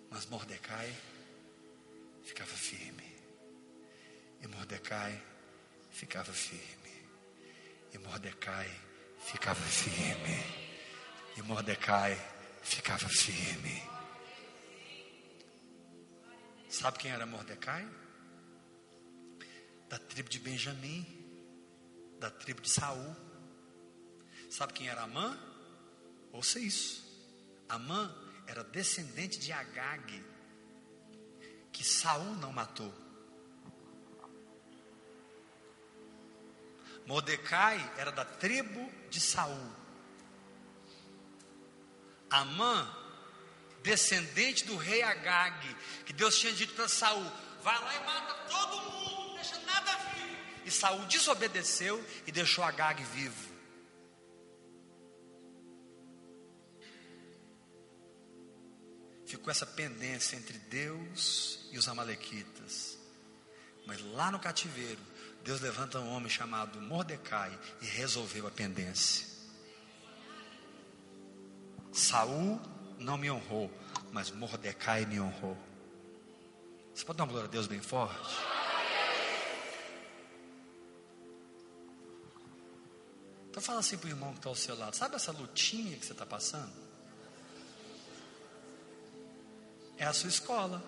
mas 0.10 0.26
Mordecai 0.26 0.94
ficava 2.24 2.52
firme. 2.52 3.13
E 4.44 4.48
Mordecai 4.48 5.24
ficava 5.90 6.34
firme. 6.34 6.92
E 7.94 7.98
Mordecai 7.98 8.70
ficava 9.20 9.62
firme. 9.62 10.44
E 11.38 11.42
Mordecai 11.42 12.20
ficava 12.62 13.08
firme. 13.08 13.82
Sabe 16.70 17.00
quem 17.00 17.12
era 17.12 17.26
Mordecai? 17.26 17.88
Da 19.88 19.98
tribo 19.98 20.30
de 20.30 20.40
Benjamim, 20.40 21.06
da 22.20 22.30
tribo 22.30 22.62
de 22.62 22.70
Saul. 22.70 23.16
Sabe 24.50 24.74
quem 24.74 24.90
era 24.90 25.04
Amã? 25.04 25.40
Ouça 26.34 26.60
isso. 26.60 27.02
Amã 27.70 28.14
era 28.46 28.64
descendente 28.64 29.40
de 29.40 29.54
Agag, 29.54 30.26
que 31.72 31.84
Saul 31.84 32.36
não 32.36 32.52
matou. 32.52 33.03
Mordecai 37.06 37.92
era 37.98 38.12
da 38.12 38.24
tribo 38.24 38.92
de 39.10 39.20
Saul. 39.20 39.72
Amã, 42.30 42.92
descendente 43.84 44.66
do 44.66 44.76
rei 44.76 45.04
Agag, 45.04 45.76
que 46.06 46.14
Deus 46.14 46.38
tinha 46.38 46.54
dito 46.54 46.74
para 46.74 46.88
Saul: 46.88 47.24
vai 47.62 47.80
lá 47.80 47.96
e 47.96 48.06
mata 48.06 48.34
todo 48.50 48.92
mundo, 48.92 49.28
não 49.28 49.36
deixa 49.36 49.60
nada 49.60 49.96
vivo. 50.16 50.38
E 50.66 50.72
Saul 50.72 51.06
desobedeceu 51.06 52.04
e 52.26 52.32
deixou 52.32 52.64
Agag 52.64 53.04
vivo. 53.04 53.54
Ficou 59.26 59.50
essa 59.50 59.66
pendência 59.66 60.36
entre 60.36 60.58
Deus 60.60 61.68
e 61.72 61.78
os 61.78 61.88
amalequitas. 61.88 63.00
Mas 63.86 64.00
lá 64.14 64.32
no 64.32 64.40
cativeiro, 64.40 65.02
Deus 65.44 65.60
levanta 65.60 66.00
um 66.00 66.10
homem 66.14 66.30
chamado 66.30 66.80
Mordecai 66.80 67.58
e 67.82 67.86
resolveu 67.86 68.48
a 68.48 68.52
pendência. 68.52 69.28
Saul 71.92 72.60
não 72.98 73.18
me 73.18 73.30
honrou, 73.30 73.70
mas 74.12 74.32
Mordecai 74.32 75.06
me 75.06 75.20
honrou. 75.20 75.58
Você 76.94 77.04
pode 77.04 77.18
dar 77.18 77.26
uma 77.26 77.32
glória 77.32 77.48
a 77.48 77.52
Deus 77.52 77.68
bem 77.68 77.82
forte? 77.82 78.38
Então 83.50 83.62
fala 83.62 83.80
assim 83.80 83.98
para 83.98 84.08
o 84.08 84.10
irmão 84.10 84.32
que 84.32 84.40
está 84.40 84.50
ao 84.50 84.56
seu 84.56 84.76
lado. 84.78 84.96
Sabe 84.96 85.16
essa 85.16 85.32
lutinha 85.32 85.98
que 85.98 86.06
você 86.06 86.14
está 86.14 86.26
passando? 86.26 86.74
É 89.98 90.06
a 90.06 90.14
sua 90.14 90.30
escola. 90.30 90.82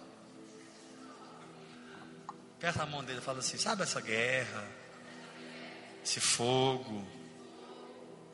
Aperta 2.66 2.82
a 2.82 2.88
mão 2.88 3.04
dele 3.04 3.20
e 3.20 3.22
fala 3.22 3.38
assim: 3.38 3.60
sabe 3.60 3.84
essa 3.84 4.02
guerra, 4.02 4.68
esse 6.04 6.20
fogo, 6.20 7.08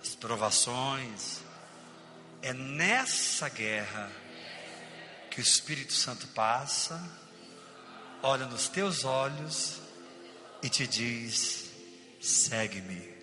as 0.01 0.15
provações? 0.15 1.41
É 2.41 2.53
nessa 2.53 3.49
guerra 3.49 4.09
que 5.29 5.41
o 5.41 5.43
Espírito 5.43 5.91
Santo 5.91 6.27
passa, 6.27 7.03
olha 8.23 8.45
nos 8.45 8.69
teus 8.69 9.03
olhos 9.03 9.81
e 10.63 10.69
te 10.69 10.87
diz: 10.87 11.69
segue-me. 12.21 13.13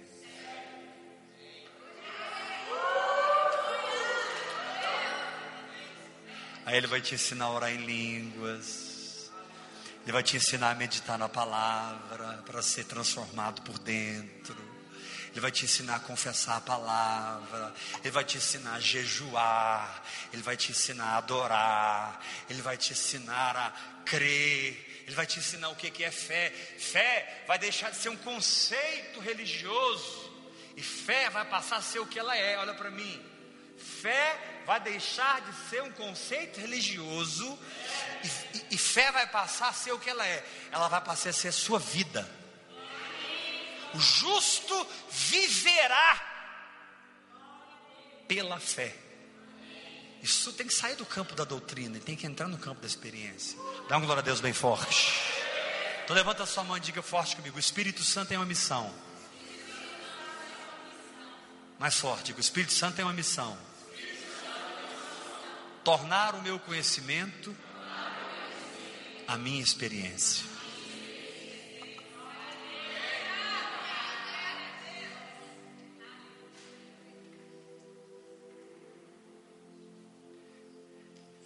Aí 6.66 6.77
ele 6.77 6.87
vai 6.87 7.01
te 7.01 7.14
ensinar 7.14 7.47
a 7.47 7.51
orar 7.51 7.73
em 7.73 7.79
línguas. 7.79 8.98
Ele 10.03 10.13
vai 10.13 10.23
te 10.23 10.37
ensinar 10.37 10.71
a 10.71 10.75
meditar 10.75 11.19
na 11.19 11.29
palavra 11.29 12.43
para 12.47 12.63
ser 12.63 12.85
transformado 12.85 13.63
por 13.63 13.79
dentro. 13.79 14.57
Ele 15.31 15.41
vai 15.41 15.51
te 15.51 15.65
ensinar 15.65 15.97
a 15.97 16.01
confessar 16.01 16.57
a 16.57 16.61
palavra. 16.61 17.75
Ele 18.01 18.11
vai 18.11 18.25
te 18.25 18.39
ensinar 18.39 18.75
a 18.75 18.81
jejuar. 18.81 20.03
Ele 20.33 20.43
vai 20.43 20.57
te 20.57 20.73
ensinar 20.73 21.05
a 21.05 21.17
adorar. 21.19 22.21
Ele 22.49 22.63
vai 22.63 22.77
te 22.77 22.93
ensinar 22.93 23.57
a 23.57 23.71
crer. 24.05 25.05
Ele 25.07 25.15
vai 25.15 25.27
te 25.27 25.39
ensinar 25.39 25.69
o 25.69 25.77
que 25.77 26.03
é 26.03 26.11
fé. 26.11 26.51
Fé 26.79 27.45
vai 27.47 27.59
deixar 27.59 27.91
de 27.91 27.99
ser 27.99 28.09
um 28.09 28.17
conceito 28.17 29.21
religioso. 29.21 30.29
E 30.77 30.83
fé 30.83 31.29
vai 31.31 31.45
passar 31.45 31.77
a 31.77 31.83
ser 31.83 31.99
o 32.01 32.07
que 32.07 32.19
ela 32.19 32.37
é. 32.37 32.59
Olha 32.59 32.75
para 32.75 32.91
mim. 32.91 33.25
Fé 33.79 34.58
vai 34.69 34.81
deixar 34.81 35.41
de 35.41 35.71
ser 35.71 35.83
um 35.83 35.91
conceito 35.93 36.61
religioso 36.61 37.59
e, 38.53 38.75
e, 38.75 38.77
fé 38.77 39.11
vai 39.11 39.27
passar 39.27 39.71
a 39.71 39.73
ser 39.73 39.93
o 39.93 39.99
que 39.99 40.11
ela 40.11 40.27
é. 40.27 40.47
Ela 40.71 40.89
vai 40.89 41.01
passar 41.01 41.31
a 41.31 41.33
ser 41.33 41.49
a 41.49 41.53
sua 41.53 41.79
vida. 41.79 42.31
O 43.95 43.99
justo 43.99 44.87
viverá 45.09 46.23
pela 48.29 48.61
fé. 48.61 48.95
Isso 50.23 50.53
tem 50.53 50.67
que 50.67 50.75
sair 50.75 50.97
do 50.97 51.07
campo 51.07 51.35
da 51.35 51.45
doutrina 51.45 51.97
e 51.97 52.01
tem 52.01 52.15
que 52.15 52.27
entrar 52.27 52.47
no 52.47 52.59
campo 52.59 52.83
da 52.83 52.87
experiência. 52.87 53.59
Dá 53.89 53.97
uma 53.97 54.05
glória 54.05 54.21
a 54.21 54.25
Deus 54.25 54.43
bem 54.43 54.53
forte. 54.53 55.15
Então 56.05 56.15
levanta 56.15 56.45
sua 56.45 56.63
mão 56.63 56.77
e 56.77 56.81
diga 56.81 57.01
forte 57.01 57.37
comigo. 57.37 57.57
O 57.57 57.61
Espírito 57.61 58.03
Santo 58.03 58.29
tem 58.29 58.37
uma 58.37 58.45
missão. 58.45 58.95
Mais 61.79 61.95
forte, 61.95 62.35
o 62.35 62.39
Espírito 62.41 62.75
Santo 62.75 62.97
tem 62.97 63.05
uma 63.07 63.15
missão 63.15 63.68
tornar 65.88 66.35
o 66.35 66.42
meu 66.42 66.61
conhecimento 66.61 67.57
a 69.27 69.38
minha 69.38 69.62
experiência. 69.62 70.44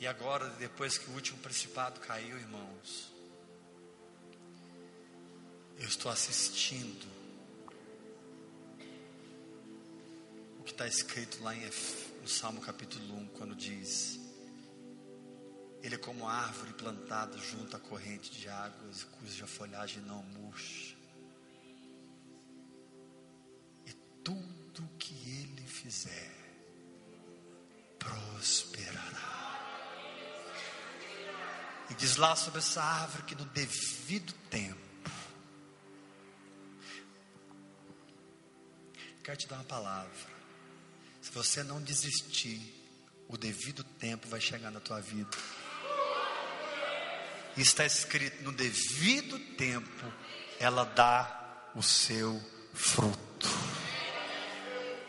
E 0.00 0.06
agora, 0.08 0.48
depois 0.58 0.98
que 0.98 1.08
o 1.08 1.14
último 1.14 1.38
principado 1.38 2.00
caiu, 2.00 2.36
irmãos, 2.36 3.12
eu 5.78 5.86
estou 5.86 6.10
assistindo 6.10 7.06
o 10.58 10.64
que 10.64 10.72
está 10.72 10.88
escrito 10.88 11.40
lá 11.44 11.54
em, 11.54 11.70
no 12.20 12.26
Salmo 12.26 12.60
capítulo 12.60 13.18
1, 13.18 13.26
quando 13.28 13.54
diz: 13.54 14.21
ele 15.82 15.96
é 15.96 15.98
como 15.98 16.28
árvore 16.28 16.72
plantada 16.74 17.36
junto 17.38 17.76
à 17.76 17.80
corrente 17.80 18.30
de 18.30 18.48
águas, 18.48 19.02
cuja 19.02 19.48
folhagem 19.48 20.00
não 20.04 20.22
murcha. 20.22 20.94
E 23.84 23.92
tudo 24.22 24.88
que 24.96 25.12
ele 25.12 25.66
fizer 25.66 26.32
prosperará. 27.98 29.32
E 31.90 31.94
diz 31.94 32.16
lá 32.16 32.36
sobre 32.36 32.60
essa 32.60 32.80
árvore 32.80 33.24
que 33.24 33.34
no 33.34 33.44
devido 33.46 34.32
tempo, 34.48 35.10
quero 39.24 39.36
te 39.36 39.48
dar 39.48 39.56
uma 39.56 39.64
palavra. 39.64 40.32
Se 41.20 41.32
você 41.32 41.64
não 41.64 41.82
desistir, 41.82 42.60
o 43.28 43.36
devido 43.36 43.82
tempo 43.82 44.28
vai 44.28 44.40
chegar 44.40 44.70
na 44.70 44.78
tua 44.78 45.00
vida 45.00 45.36
está 47.60 47.84
escrito: 47.84 48.42
no 48.42 48.52
devido 48.52 49.38
tempo, 49.56 50.12
ela 50.58 50.84
dá 50.84 51.70
o 51.74 51.82
seu 51.82 52.40
fruto. 52.72 53.48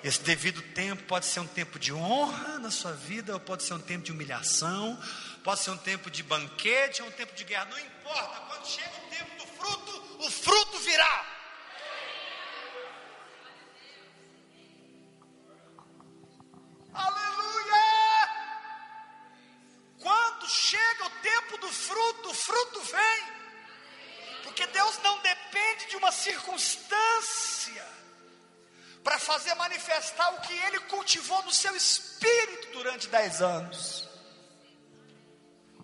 Esse 0.03 0.21
devido 0.21 0.61
tempo 0.73 1.03
pode 1.03 1.25
ser 1.25 1.39
um 1.39 1.47
tempo 1.47 1.79
de 1.79 1.93
honra 1.93 2.59
na 2.59 2.69
sua 2.69 2.91
vida, 2.91 3.33
ou 3.33 3.39
pode 3.39 3.63
ser 3.63 3.73
um 3.73 3.79
tempo 3.79 4.03
de 4.03 4.11
humilhação, 4.11 5.01
pode 5.43 5.61
ser 5.61 5.71
um 5.71 5.77
tempo 5.77 6.11
de 6.11 6.21
banquete, 6.21 7.01
ou 7.01 7.07
um 7.07 7.11
tempo 7.11 7.33
de 7.33 7.45
guerra, 7.45 7.65
não 7.65 7.79
importa. 7.79 8.41
Quando 8.41 8.67
chega 8.67 8.91
o 8.97 9.09
tempo 9.09 9.37
do 9.37 9.47
fruto, 9.47 10.25
o 10.25 10.29
fruto 10.29 10.79
virá. 10.79 11.42
Fruto 22.45 22.79
vem. 22.81 23.23
Porque 24.43 24.65
Deus 24.67 24.99
não 24.99 25.17
depende 25.19 25.87
de 25.87 25.95
uma 25.97 26.11
circunstância 26.11 27.85
para 29.03 29.19
fazer 29.19 29.53
manifestar 29.55 30.33
o 30.35 30.41
que 30.41 30.53
ele 30.53 30.79
cultivou 30.81 31.41
no 31.43 31.51
seu 31.51 31.75
espírito 31.75 32.71
durante 32.71 33.07
dez 33.07 33.41
anos. 33.41 34.07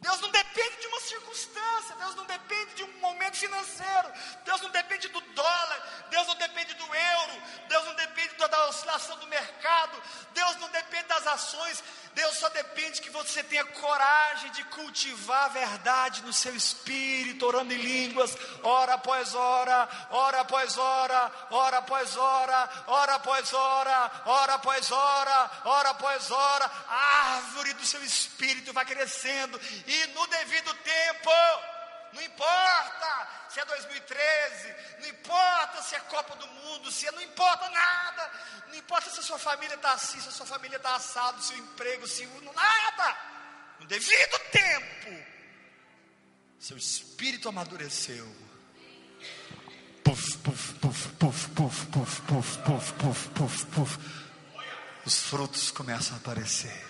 Deus 0.01 0.21
não 0.21 0.29
depende 0.31 0.77
de 0.77 0.87
uma 0.87 1.01
circunstância, 1.01 1.95
Deus 1.95 2.15
não 2.15 2.25
depende 2.25 2.75
de 2.75 2.83
um 2.85 2.99
momento 2.99 3.35
financeiro, 3.35 4.13
Deus 4.45 4.61
não 4.61 4.69
depende 4.69 5.09
do 5.09 5.19
dólar, 5.19 6.07
Deus 6.09 6.25
não 6.25 6.35
depende 6.35 6.73
do 6.75 6.95
euro, 6.95 7.43
Deus 7.67 7.83
não 7.83 7.95
depende 7.95 8.35
da 8.35 8.69
oscilação 8.69 9.17
do 9.17 9.27
mercado, 9.27 10.01
Deus 10.33 10.55
não 10.55 10.69
depende 10.69 11.03
das 11.03 11.27
ações, 11.27 11.83
Deus 12.13 12.37
só 12.37 12.49
depende 12.49 13.01
que 13.01 13.09
você 13.09 13.43
tenha 13.43 13.63
coragem 13.65 14.51
de 14.51 14.63
cultivar 14.65 15.45
a 15.45 15.49
verdade 15.49 16.21
no 16.23 16.33
seu 16.33 16.55
espírito, 16.55 17.45
orando 17.45 17.73
em 17.73 17.77
línguas, 17.77 18.35
hora 18.63 18.95
após 18.95 19.35
hora, 19.35 19.87
hora 20.09 20.41
após 20.41 20.77
hora, 20.77 21.31
hora 21.49 21.77
após 21.77 22.17
hora, 22.17 22.69
hora 22.87 23.15
após 23.15 23.53
hora, 23.53 24.11
hora 24.25 24.53
após 24.55 24.91
hora, 24.91 25.51
hora 25.65 25.89
após 25.89 26.31
hora, 26.31 26.71
a 26.87 27.35
árvore 27.35 27.73
do 27.73 27.85
seu 27.85 28.03
espírito 28.03 28.73
vai 28.73 28.85
crescendo 28.85 29.59
e 29.87 30.07
no 30.07 30.27
devido 30.27 30.73
tempo, 30.73 31.31
não 32.13 32.21
importa 32.21 33.27
se 33.49 33.59
é 33.59 33.65
2013, 33.65 34.75
não 35.01 35.09
importa 35.09 35.81
se 35.81 35.95
é 35.95 35.99
Copa 36.01 36.35
do 36.35 36.47
Mundo, 36.47 36.91
se 36.91 37.07
é, 37.07 37.11
não 37.11 37.21
importa 37.21 37.69
nada, 37.69 38.31
não 38.67 38.75
importa 38.75 39.09
se 39.09 39.19
a 39.19 39.23
sua 39.23 39.39
família 39.39 39.75
está 39.75 39.93
assim, 39.93 40.19
se 40.19 40.29
a 40.29 40.31
sua 40.31 40.45
família 40.45 40.77
está 40.77 40.95
assado, 40.95 41.41
se 41.41 41.53
o 41.53 41.57
emprego, 41.57 42.07
se 42.07 42.25
o 42.25 42.53
nada, 42.53 43.17
no 43.79 43.85
devido 43.87 44.39
tempo, 44.51 45.25
seu 46.59 46.77
espírito 46.77 47.49
amadureceu. 47.49 48.27
Puf, 50.03 50.37
puf, 50.37 50.73
puf 50.75 51.09
puf, 51.19 51.49
puf, 51.49 51.85
puf, 51.87 52.21
puf, 52.21 52.57
puf, 52.63 52.93
puf, 52.93 53.29
puf, 53.29 53.65
puf. 53.67 53.97
Os 55.05 55.19
frutos 55.19 55.71
começam 55.71 56.15
a 56.15 56.19
aparecer. 56.19 56.85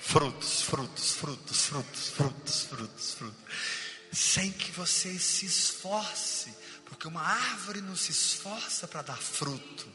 Frutos, 0.00 0.62
frutos, 0.62 1.12
frutos, 1.12 1.66
frutos, 1.66 2.10
frutos, 2.10 2.62
frutos, 2.62 3.14
frutos. 3.14 3.83
Sem 4.14 4.52
que 4.52 4.70
você 4.70 5.18
se 5.18 5.44
esforce, 5.44 6.54
porque 6.84 7.08
uma 7.08 7.20
árvore 7.20 7.80
não 7.80 7.96
se 7.96 8.12
esforça 8.12 8.86
para 8.86 9.02
dar 9.02 9.16
fruto, 9.16 9.92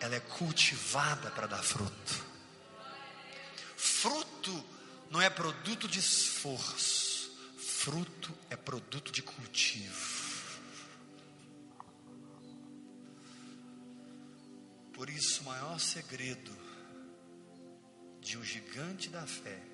ela 0.00 0.14
é 0.14 0.20
cultivada 0.20 1.30
para 1.30 1.46
dar 1.46 1.62
fruto. 1.62 2.26
Fruto 3.76 4.64
não 5.10 5.20
é 5.20 5.28
produto 5.28 5.86
de 5.86 5.98
esforço, 5.98 7.30
fruto 7.58 8.34
é 8.48 8.56
produto 8.56 9.12
de 9.12 9.22
cultivo. 9.22 10.18
Por 14.94 15.10
isso, 15.10 15.42
o 15.42 15.44
maior 15.44 15.78
segredo 15.78 16.56
de 18.20 18.38
um 18.38 18.42
gigante 18.42 19.10
da 19.10 19.26
fé 19.26 19.67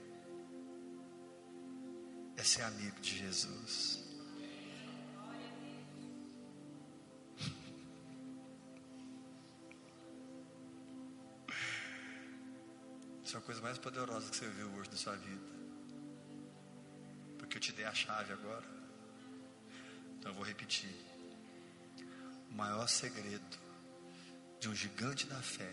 é 2.37 2.43
ser 2.43 2.63
amigo 2.63 3.01
de 3.01 3.19
Jesus. 3.19 4.05
Isso 13.25 13.37
é 13.37 13.39
a 13.39 13.43
coisa 13.43 13.61
mais 13.61 13.79
poderosa 13.79 14.31
que 14.31 14.37
você 14.37 14.49
viu 14.49 14.71
hoje 14.75 14.91
na 14.91 14.97
sua 14.97 15.17
vida. 15.17 15.43
Porque 17.39 17.57
eu 17.57 17.61
te 17.61 17.73
dei 17.73 17.85
a 17.85 17.95
chave 17.95 18.33
agora. 18.33 18.67
Então 20.19 20.31
eu 20.31 20.35
vou 20.35 20.45
repetir. 20.45 20.95
O 22.51 22.55
maior 22.55 22.87
segredo 22.87 23.59
de 24.61 24.69
um 24.69 24.75
gigante 24.75 25.27
da 25.27 25.41
fé 25.43 25.73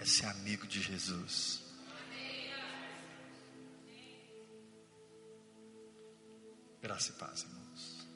é 0.00 0.04
ser 0.04 0.26
amigo 0.26 0.66
de 0.66 0.80
Jesus. 0.80 1.65
Graça 6.86 7.10
e 7.10 7.14
paz, 7.14 7.42
irmãos. 7.42 8.06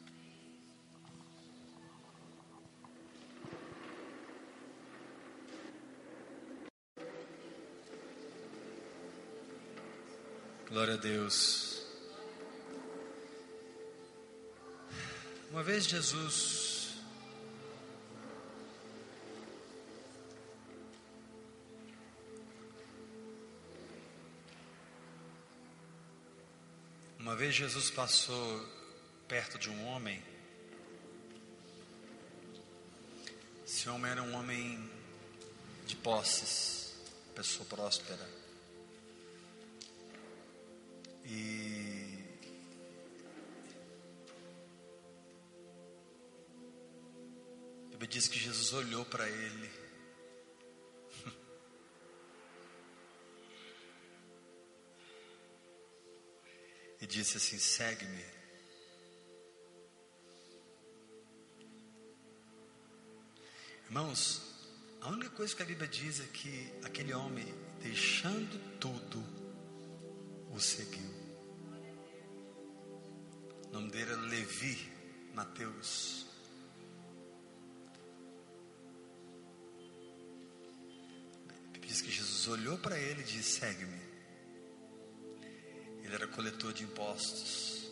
Glória 10.68 10.94
a 10.94 10.96
Deus. 10.98 11.84
Uma 15.50 15.64
vez 15.64 15.84
Jesus 15.84 16.59
vez 27.41 27.55
Jesus 27.55 27.88
passou 27.88 28.68
perto 29.26 29.59
de 29.59 29.70
um 29.70 29.86
homem. 29.86 30.22
Esse 33.66 33.88
homem 33.88 34.11
era 34.12 34.22
um 34.22 34.34
homem 34.34 34.91
de 35.86 35.97
posses, 35.97 36.95
pessoa 37.34 37.64
próspera. 37.64 38.28
E 41.24 42.18
Bíblia 47.88 48.07
diz 48.07 48.28
que 48.28 48.38
Jesus 48.38 48.74
olhou 48.74 49.07
para 49.07 49.26
ele. 49.26 49.89
Disse 57.11 57.36
assim: 57.36 57.58
segue-me. 57.58 58.24
Irmãos, 63.86 64.40
a 65.00 65.08
única 65.08 65.30
coisa 65.30 65.54
que 65.54 65.62
a 65.62 65.66
Bíblia 65.66 65.88
diz 65.88 66.20
é 66.20 66.26
que 66.26 66.72
aquele 66.84 67.12
homem, 67.12 67.46
deixando 67.82 68.58
tudo, 68.78 69.22
o 70.54 70.61
seguiu. 70.61 71.11
O 73.66 73.72
nome 73.72 73.90
dele 73.90 74.12
era 74.12 74.20
Levi 74.20 74.92
Mateus. 75.34 76.26
Diz 81.90 82.00
que 82.00 82.11
Jesus 82.12 82.46
olhou 82.46 82.78
para 82.78 82.96
ele 82.96 83.20
e 83.20 83.24
disse: 83.24 83.58
segue-me. 83.58 84.09
Ele 86.11 86.16
era 86.16 86.26
coletor 86.26 86.72
de 86.72 86.82
impostos. 86.82 87.88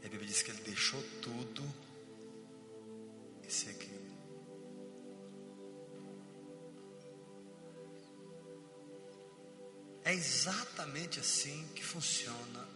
E 0.00 0.06
a 0.06 0.08
Bíblia 0.08 0.26
diz 0.26 0.40
que 0.40 0.50
ele 0.50 0.62
deixou 0.62 1.02
tudo 1.20 1.62
e 3.46 3.52
seguiu. 3.52 4.00
É 10.04 10.14
exatamente 10.14 11.20
assim 11.20 11.68
que 11.74 11.84
funciona 11.84 12.66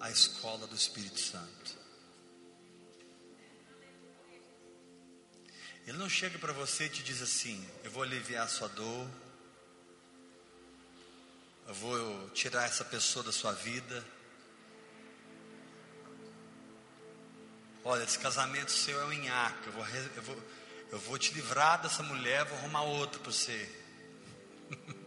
a 0.00 0.10
escola 0.10 0.66
do 0.66 0.74
Espírito 0.74 1.20
Santo. 1.20 1.78
Ele 5.86 5.96
não 5.96 6.08
chega 6.08 6.40
para 6.40 6.52
você 6.52 6.86
e 6.86 6.90
te 6.90 7.04
diz 7.04 7.22
assim: 7.22 7.64
Eu 7.84 7.92
vou 7.92 8.02
aliviar 8.02 8.46
a 8.46 8.48
sua 8.48 8.66
dor, 8.66 9.08
eu 11.66 11.74
vou 11.74 12.30
tirar 12.30 12.64
essa 12.64 12.84
pessoa 12.84 13.24
da 13.24 13.32
sua 13.32 13.52
vida. 13.52 14.04
Olha, 17.84 18.04
esse 18.04 18.18
casamento 18.18 18.70
seu 18.70 19.00
é 19.00 19.04
um 19.06 19.12
nhaque. 19.12 19.66
Eu 19.66 19.72
vou, 19.72 19.86
eu, 19.86 20.22
vou, 20.22 20.42
eu 20.92 20.98
vou 20.98 21.18
te 21.18 21.32
livrar 21.34 21.80
dessa 21.82 22.02
mulher, 22.02 22.44
vou 22.44 22.58
arrumar 22.58 22.82
outra 22.82 23.20
para 23.20 23.32
você. 23.32 23.68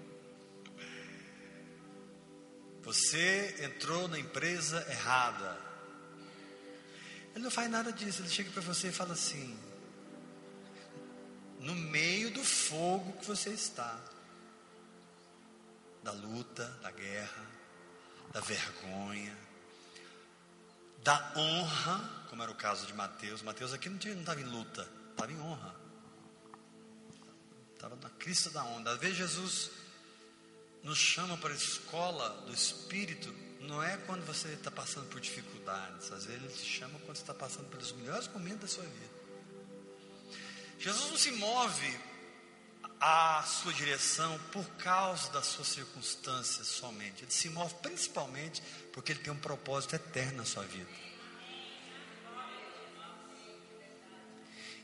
Você 2.83 3.55
entrou 3.63 4.07
na 4.07 4.19
empresa 4.19 4.85
errada. 4.91 5.59
Ele 7.33 7.43
não 7.43 7.49
faz 7.49 7.67
nada 7.67 7.91
disso. 7.91 8.21
Ele 8.21 8.29
chega 8.29 8.51
para 8.51 8.61
você 8.61 8.89
e 8.89 8.91
fala 8.91 9.13
assim: 9.13 9.57
no 11.59 11.73
meio 11.73 12.29
do 12.29 12.43
fogo 12.43 13.13
que 13.13 13.25
você 13.25 13.49
está, 13.49 13.99
da 16.05 16.11
luta, 16.11 16.63
da 16.83 16.91
guerra, 16.91 17.45
da 18.31 18.39
vergonha, 18.39 19.35
da 21.03 21.33
honra, 21.35 22.27
como 22.29 22.43
era 22.43 22.51
o 22.51 22.55
caso 22.55 22.85
de 22.85 22.93
Mateus. 22.93 23.41
Mateus 23.41 23.73
aqui 23.73 23.89
não 23.89 23.97
estava 23.97 24.39
em 24.39 24.43
luta, 24.43 24.87
estava 25.09 25.31
em 25.31 25.39
honra. 25.41 25.75
Estava 27.73 27.95
na 27.95 28.09
crista 28.11 28.51
da 28.51 28.63
onda. 28.63 28.91
Às 28.91 28.99
vezes 28.99 29.17
Jesus 29.17 29.71
nos 30.83 30.99
chama 30.99 31.35
para 31.37 31.51
a 31.51 31.57
escola 31.57 32.29
do 32.45 32.53
Espírito, 32.53 33.33
não 33.61 33.81
é 33.81 33.97
quando 33.97 34.23
você 34.27 34.49
está 34.49 34.69
passando 34.69 35.09
por 35.09 35.19
dificuldades, 35.19 36.11
às 36.11 36.25
vezes 36.25 36.43
Ele 36.43 36.53
te 36.53 36.65
chama 36.65 36.99
quando 36.99 37.17
você 37.17 37.23
está 37.23 37.33
passando 37.33 37.67
pelos 37.71 37.91
melhores 37.93 38.27
momentos 38.27 38.61
da 38.61 38.67
sua 38.67 38.83
vida. 38.83 39.15
Jesus 40.77 41.09
não 41.09 41.17
se 41.17 41.31
move 41.31 41.99
à 43.07 43.43
sua 43.43 43.71
direção 43.71 44.35
por 44.51 44.65
causa 44.77 45.31
das 45.31 45.45
suas 45.45 45.67
circunstâncias 45.67 46.65
somente, 46.65 47.23
Ele 47.23 47.31
se 47.31 47.49
move 47.49 47.75
principalmente 47.75 48.63
porque 48.91 49.11
Ele 49.11 49.19
tem 49.19 49.31
um 49.31 49.37
propósito 49.37 49.95
eterno 49.95 50.37
na 50.37 50.45
sua 50.45 50.63
vida. 50.63 50.89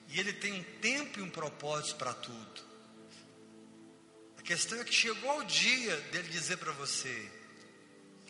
E 0.09 0.19
Ele 0.19 0.33
tem 0.33 0.53
um 0.53 0.63
tempo 0.79 1.17
e 1.17 1.23
um 1.23 1.31
propósito 1.31 1.95
para 1.95 2.13
tudo. 2.13 2.61
A 4.37 4.43
questão 4.43 4.79
é 4.79 4.83
que 4.83 4.93
chegou 4.93 5.39
o 5.39 5.45
dia 5.45 5.99
dele 6.11 6.29
dizer 6.29 6.57
para 6.57 6.73
você: 6.73 7.31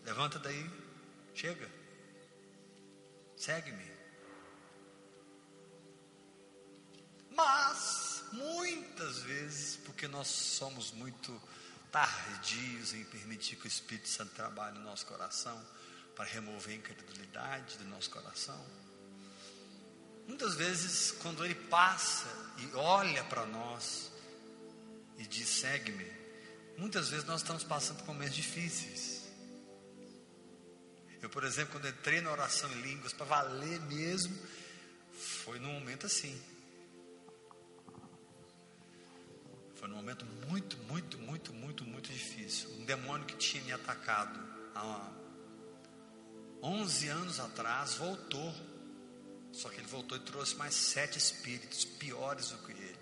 levanta 0.05 0.39
daí, 0.39 0.71
chega, 1.35 1.69
segue-me. 3.35 3.91
Mas, 7.31 8.00
muitas 8.31 9.19
vezes, 9.19 9.77
porque 9.77 10.07
nós 10.07 10.27
somos 10.27 10.91
muito 10.91 11.41
tardios 11.91 12.93
em 12.93 13.03
permitir 13.05 13.57
que 13.57 13.65
o 13.65 13.67
Espírito 13.67 14.07
Santo 14.07 14.33
trabalhe 14.33 14.77
no 14.77 14.85
nosso 14.85 15.05
coração, 15.05 15.61
para 16.15 16.25
remover 16.25 16.73
a 16.73 16.77
incredulidade 16.77 17.77
do 17.77 17.85
nosso 17.85 18.09
coração, 18.09 18.63
muitas 20.27 20.55
vezes, 20.55 21.11
quando 21.11 21.43
Ele 21.43 21.55
passa 21.55 22.27
e 22.57 22.75
olha 22.75 23.23
para 23.23 23.45
nós, 23.45 24.11
e 25.17 25.27
diz: 25.27 25.47
segue-me. 25.47 26.09
Muitas 26.77 27.09
vezes 27.09 27.25
nós 27.25 27.41
estamos 27.41 27.63
passando 27.63 27.97
por 27.99 28.07
momentos 28.07 28.35
difíceis. 28.35 29.21
Eu 31.21 31.29
por 31.29 31.43
exemplo, 31.43 31.73
quando 31.73 31.87
entrei 31.87 32.21
na 32.21 32.31
oração 32.31 32.71
em 32.71 32.81
línguas, 32.81 33.13
para 33.13 33.25
valer 33.25 33.79
mesmo, 33.81 34.35
foi 35.13 35.59
num 35.59 35.73
momento 35.73 36.07
assim. 36.07 36.41
Foi 39.81 39.89
num 39.89 39.95
momento 39.95 40.23
muito, 40.47 40.77
muito, 40.87 41.17
muito, 41.17 41.51
muito, 41.51 41.83
muito 41.83 42.13
difícil. 42.13 42.69
Um 42.79 42.85
demônio 42.85 43.25
que 43.25 43.35
tinha 43.35 43.63
me 43.63 43.73
atacado 43.73 44.39
há 44.75 45.11
11 46.61 47.07
anos 47.07 47.39
atrás 47.39 47.95
voltou. 47.95 48.53
Só 49.51 49.69
que 49.69 49.77
ele 49.77 49.87
voltou 49.87 50.15
e 50.19 50.21
trouxe 50.21 50.55
mais 50.55 50.75
sete 50.75 51.17
espíritos 51.17 51.83
piores 51.83 52.51
do 52.51 52.59
que 52.59 52.73
ele. 52.73 52.99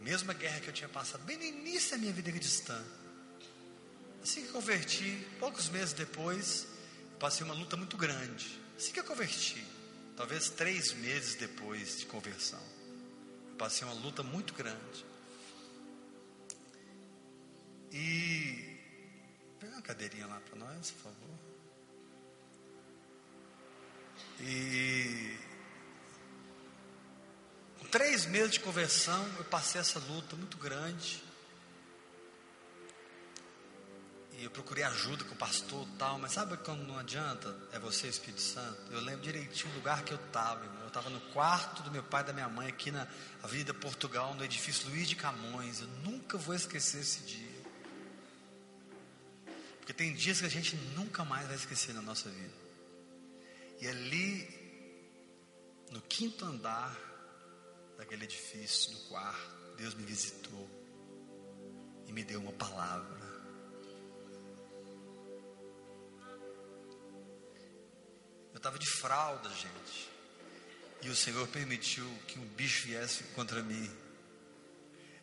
Mesma 0.00 0.32
guerra 0.32 0.60
que 0.60 0.68
eu 0.68 0.72
tinha 0.72 0.88
passado, 0.88 1.24
bem 1.24 1.36
no 1.36 1.42
início 1.42 1.90
da 1.90 1.98
minha 1.98 2.12
vida 2.12 2.30
cristã. 2.30 2.80
Assim 4.22 4.46
que 4.46 4.52
converti, 4.52 5.26
poucos 5.40 5.68
meses 5.68 5.92
depois, 5.92 6.68
passei 7.18 7.44
uma 7.44 7.54
luta 7.54 7.76
muito 7.76 7.96
grande. 7.96 8.56
Assim 8.76 8.92
que 8.92 9.00
eu 9.00 9.04
converti, 9.04 9.66
talvez 10.16 10.48
três 10.48 10.92
meses 10.92 11.34
depois 11.34 11.98
de 11.98 12.06
conversão, 12.06 12.62
passei 13.58 13.84
uma 13.84 13.94
luta 13.94 14.22
muito 14.22 14.54
grande. 14.54 15.07
E 17.92 18.78
pega 19.58 19.72
uma 19.72 19.82
cadeirinha 19.82 20.26
lá 20.26 20.40
para 20.40 20.58
nós, 20.58 20.90
por 20.90 21.02
favor. 21.02 21.38
E 24.40 25.36
com 27.78 27.86
três 27.86 28.26
meses 28.26 28.52
de 28.52 28.60
conversão, 28.60 29.26
eu 29.38 29.44
passei 29.44 29.80
essa 29.80 29.98
luta 29.98 30.36
muito 30.36 30.56
grande. 30.58 31.22
E 34.38 34.44
eu 34.44 34.50
procurei 34.52 34.84
ajuda 34.84 35.24
com 35.24 35.34
o 35.34 35.36
pastor 35.36 35.84
tal, 35.98 36.16
mas 36.16 36.30
sabe 36.30 36.56
quando 36.58 36.86
não 36.86 36.96
adianta? 36.96 37.56
É 37.72 37.78
você, 37.80 38.06
Espírito 38.06 38.40
Santo. 38.40 38.92
Eu 38.92 39.00
lembro 39.00 39.22
direitinho 39.22 39.72
o 39.72 39.74
lugar 39.74 40.04
que 40.04 40.12
eu 40.12 40.18
estava, 40.26 40.64
irmão. 40.64 40.82
Eu 40.82 40.88
estava 40.88 41.10
no 41.10 41.20
quarto 41.32 41.82
do 41.82 41.90
meu 41.90 42.04
pai 42.04 42.22
e 42.22 42.26
da 42.26 42.32
minha 42.32 42.48
mãe, 42.48 42.68
aqui 42.68 42.92
na 42.92 43.08
Avenida 43.42 43.74
Portugal, 43.74 44.34
no 44.36 44.44
edifício 44.44 44.88
Luiz 44.90 45.08
de 45.08 45.16
Camões. 45.16 45.80
Eu 45.80 45.88
nunca 46.04 46.38
vou 46.38 46.54
esquecer 46.54 47.00
esse 47.00 47.22
dia. 47.22 47.47
Porque 49.88 50.04
tem 50.04 50.12
dias 50.12 50.38
que 50.38 50.44
a 50.44 50.50
gente 50.50 50.76
nunca 50.94 51.24
mais 51.24 51.46
vai 51.46 51.56
esquecer 51.56 51.94
na 51.94 52.02
nossa 52.02 52.28
vida. 52.28 52.52
E 53.80 53.88
ali, 53.88 54.46
no 55.90 56.02
quinto 56.02 56.44
andar 56.44 56.94
daquele 57.96 58.24
edifício, 58.24 58.92
no 58.92 58.98
quarto, 59.08 59.76
Deus 59.78 59.94
me 59.94 60.02
visitou 60.02 60.68
e 62.06 62.12
me 62.12 62.22
deu 62.22 62.38
uma 62.38 62.52
palavra. 62.52 63.18
Eu 68.52 68.58
estava 68.58 68.78
de 68.78 68.90
fralda, 68.90 69.48
gente. 69.48 70.10
E 71.00 71.08
o 71.08 71.16
Senhor 71.16 71.48
permitiu 71.48 72.06
que 72.26 72.38
um 72.38 72.46
bicho 72.48 72.88
viesse 72.88 73.24
contra 73.34 73.62
mim. 73.62 73.90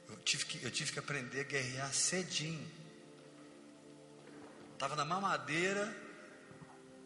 Eu 0.09 0.17
tive 0.23 0.43
que, 0.45 0.65
eu 0.65 0.71
tive 0.71 0.91
que 0.91 0.97
aprender 0.97 1.41
a 1.41 1.43
guerrear 1.43 1.93
cedinho. 1.93 2.84
Estava 4.75 4.93
na 4.97 5.05
mamadeira 5.05 5.95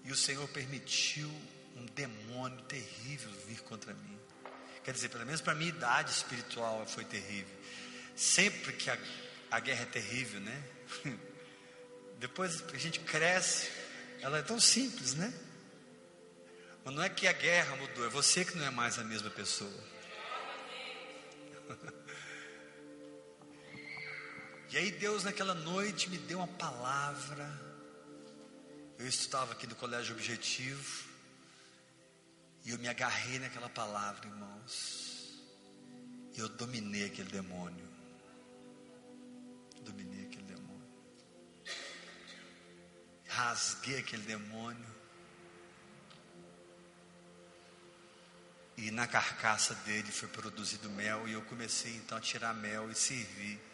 e 0.04 0.12
o 0.12 0.16
Senhor 0.16 0.48
permitiu 0.50 1.30
um 1.76 1.86
demônio 1.94 2.60
terrível 2.64 3.30
vir 3.48 3.62
contra 3.62 3.94
mim. 3.94 4.20
Quer 4.84 4.92
dizer, 4.92 5.10
pelo 5.10 5.24
menos 5.24 5.40
para 5.40 5.54
minha 5.54 5.70
idade 5.70 6.10
espiritual 6.10 6.84
foi 6.88 7.06
terrível. 7.06 7.56
Sempre 8.16 8.74
que 8.74 8.90
a, 8.90 8.98
a 9.52 9.60
guerra 9.60 9.84
é 9.84 9.86
terrível, 9.86 10.42
né? 10.42 10.64
Depois 12.18 12.64
a 12.74 12.78
gente 12.78 13.02
cresce, 13.02 13.70
ela 14.20 14.40
é 14.40 14.42
tão 14.42 14.60
simples, 14.60 15.14
né? 15.14 15.32
Mas 16.84 16.96
não 16.96 17.04
é 17.04 17.10
que 17.10 17.28
a 17.28 17.34
guerra 17.34 17.76
mudou, 17.76 18.04
é 18.04 18.10
você 18.10 18.44
que 18.44 18.58
não 18.58 18.66
é 18.66 18.72
mais 18.72 18.98
a 18.98 19.04
mesma 19.04 19.30
pessoa. 19.30 19.72
E 24.72 24.78
aí 24.78 24.92
Deus 24.92 25.24
naquela 25.24 25.56
noite 25.56 26.10
me 26.10 26.18
deu 26.18 26.38
uma 26.38 26.48
palavra. 26.48 27.50
Eu 29.00 29.08
estudava 29.08 29.54
aqui 29.54 29.66
no 29.66 29.76
colégio 29.76 30.14
objetivo. 30.14 31.10
E 32.64 32.70
eu 32.70 32.78
me 32.78 32.88
agarrei 32.88 33.40
naquela 33.40 33.70
palavra, 33.70 34.28
irmãos. 34.28 35.40
E 36.36 36.40
eu 36.40 36.48
dominei 36.50 37.06
aquele 37.06 37.32
demônio. 37.32 37.88
Dominei 39.82 40.26
aquele 40.26 40.44
demônio. 40.44 40.88
Rasguei 43.28 43.98
aquele 43.98 44.24
demônio. 44.24 44.86
E 48.78 48.92
na 48.92 49.08
carcaça 49.08 49.74
dele 49.74 50.12
foi 50.12 50.30
produzido 50.30 50.92
mel. 50.92 51.28
E 51.28 51.34
eu 51.34 51.42
comecei 51.44 51.96
então 51.96 52.20
a 52.20 52.22
tirar 52.22 52.54
mel 52.54 52.92
e 52.92 52.96
servir. 52.96 53.69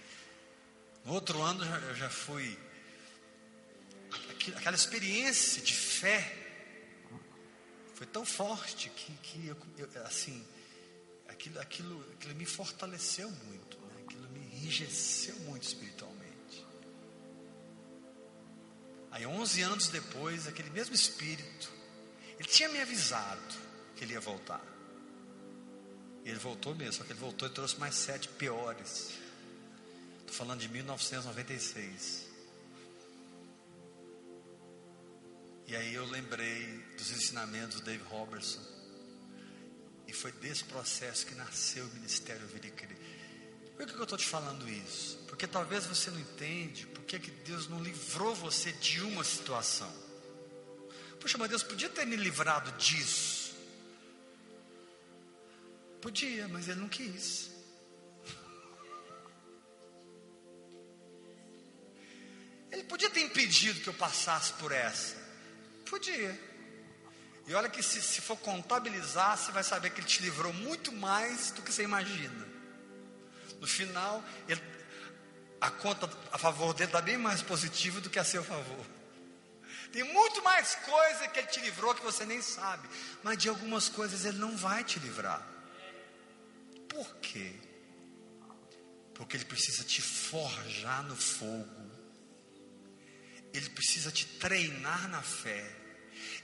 No 1.05 1.13
outro 1.13 1.41
ano 1.41 1.63
eu 1.63 1.95
já 1.95 2.09
fui. 2.09 2.57
Aquela 4.55 4.75
experiência 4.75 5.61
de 5.61 5.73
fé 5.73 6.45
foi 7.93 8.07
tão 8.07 8.25
forte 8.25 8.89
que, 8.89 9.13
que 9.23 9.47
eu, 9.47 9.57
eu, 9.77 10.05
assim, 10.05 10.45
aquilo, 11.27 11.59
aquilo, 11.59 12.05
aquilo 12.13 12.35
me 12.35 12.45
fortaleceu 12.45 13.29
muito, 13.29 13.77
né? 13.77 14.03
aquilo 14.03 14.27
me 14.29 14.39
enrijeceu 14.39 15.35
muito 15.41 15.63
espiritualmente. 15.63 16.65
Aí, 19.11 19.25
11 19.25 19.61
anos 19.61 19.87
depois, 19.87 20.47
aquele 20.47 20.69
mesmo 20.71 20.93
espírito, 20.93 21.71
ele 22.37 22.49
tinha 22.49 22.67
me 22.67 22.81
avisado 22.81 23.55
que 23.95 24.03
ele 24.03 24.13
ia 24.13 24.19
voltar. 24.19 24.61
E 26.25 26.29
ele 26.29 26.39
voltou 26.39 26.75
mesmo, 26.75 26.93
só 26.93 27.03
que 27.03 27.13
ele 27.13 27.19
voltou 27.19 27.47
e 27.47 27.51
trouxe 27.51 27.79
mais 27.79 27.95
sete 27.95 28.27
piores. 28.27 29.24
Falando 30.35 30.59
de 30.59 30.67
1996. 30.67 32.25
E 35.65 35.73
aí 35.73 35.95
eu 35.95 36.05
lembrei 36.07 36.77
dos 36.97 37.09
ensinamentos 37.09 37.79
do 37.79 37.85
Dave 37.85 38.03
Robertson. 38.03 38.59
E 40.05 40.11
foi 40.11 40.33
desse 40.33 40.65
processo 40.65 41.25
que 41.25 41.33
nasceu 41.35 41.85
o 41.85 41.93
Ministério 41.93 42.45
Vida 42.47 42.67
e 42.67 42.71
Crer. 42.71 42.97
Por 43.77 43.87
que 43.87 43.93
eu 43.93 44.03
estou 44.03 44.17
te 44.17 44.27
falando 44.27 44.69
isso? 44.69 45.17
Porque 45.25 45.47
talvez 45.47 45.85
você 45.85 46.11
não 46.11 46.19
entende 46.19 46.85
por 46.87 47.05
que 47.05 47.17
Deus 47.17 47.69
não 47.69 47.81
livrou 47.81 48.35
você 48.35 48.73
de 48.73 48.99
uma 49.03 49.23
situação. 49.23 49.91
Poxa, 51.21 51.37
mas 51.37 51.49
Deus 51.49 51.63
podia 51.63 51.89
ter 51.89 52.05
me 52.05 52.17
livrado 52.17 52.73
disso. 52.73 53.55
Podia, 56.01 56.45
mas 56.49 56.67
Ele 56.67 56.81
não 56.81 56.89
quis. 56.89 57.54
Impedido 63.55 63.79
que 63.79 63.87
eu 63.87 63.93
passasse 63.93 64.53
por 64.53 64.71
essa. 64.71 65.15
Podia. 65.89 66.37
E 67.47 67.53
olha 67.53 67.69
que 67.69 67.81
se, 67.81 68.01
se 68.01 68.21
for 68.21 68.37
contabilizar, 68.37 69.37
você 69.37 69.51
vai 69.51 69.63
saber 69.63 69.91
que 69.91 70.01
ele 70.01 70.07
te 70.07 70.21
livrou 70.21 70.51
muito 70.51 70.91
mais 70.91 71.51
do 71.51 71.61
que 71.61 71.71
você 71.71 71.83
imagina. 71.83 72.45
No 73.61 73.67
final, 73.67 74.23
ele, 74.47 74.61
a 75.61 75.69
conta 75.69 76.09
a 76.31 76.37
favor 76.37 76.73
dele 76.73 76.89
está 76.89 77.01
bem 77.01 77.17
mais 77.17 77.41
positiva 77.41 78.01
do 78.01 78.09
que 78.09 78.19
a 78.19 78.23
seu 78.23 78.43
favor. 78.43 78.85
Tem 79.91 80.03
muito 80.03 80.43
mais 80.43 80.75
coisa 80.75 81.27
que 81.29 81.39
ele 81.39 81.47
te 81.47 81.61
livrou 81.61 81.95
que 81.95 82.03
você 82.03 82.25
nem 82.25 82.41
sabe. 82.41 82.89
Mas 83.23 83.37
de 83.37 83.47
algumas 83.47 83.87
coisas 83.87 84.25
ele 84.25 84.37
não 84.37 84.57
vai 84.57 84.83
te 84.83 84.99
livrar. 84.99 85.45
Por 86.89 87.15
quê? 87.17 87.53
Porque 89.13 89.37
ele 89.37 89.45
precisa 89.45 89.83
te 89.83 90.01
forjar 90.01 91.03
no 91.03 91.15
fogo. 91.15 91.74
Ele 93.57 93.69
precisa 93.69 94.11
te 94.11 94.25
treinar 94.25 95.07
na 95.07 95.21
fé. 95.21 95.65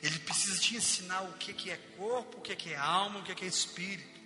Ele 0.02 0.18
precisa 0.20 0.60
te 0.60 0.76
ensinar 0.76 1.22
o 1.22 1.34
que, 1.34 1.70
é 1.70 1.78
corpo, 1.98 2.40
o 2.40 2.42
que, 2.42 2.70
é 2.70 2.76
alma, 2.76 3.20
o 3.20 3.24
que, 3.24 3.44
é 3.44 3.48
espírito. 3.48 4.20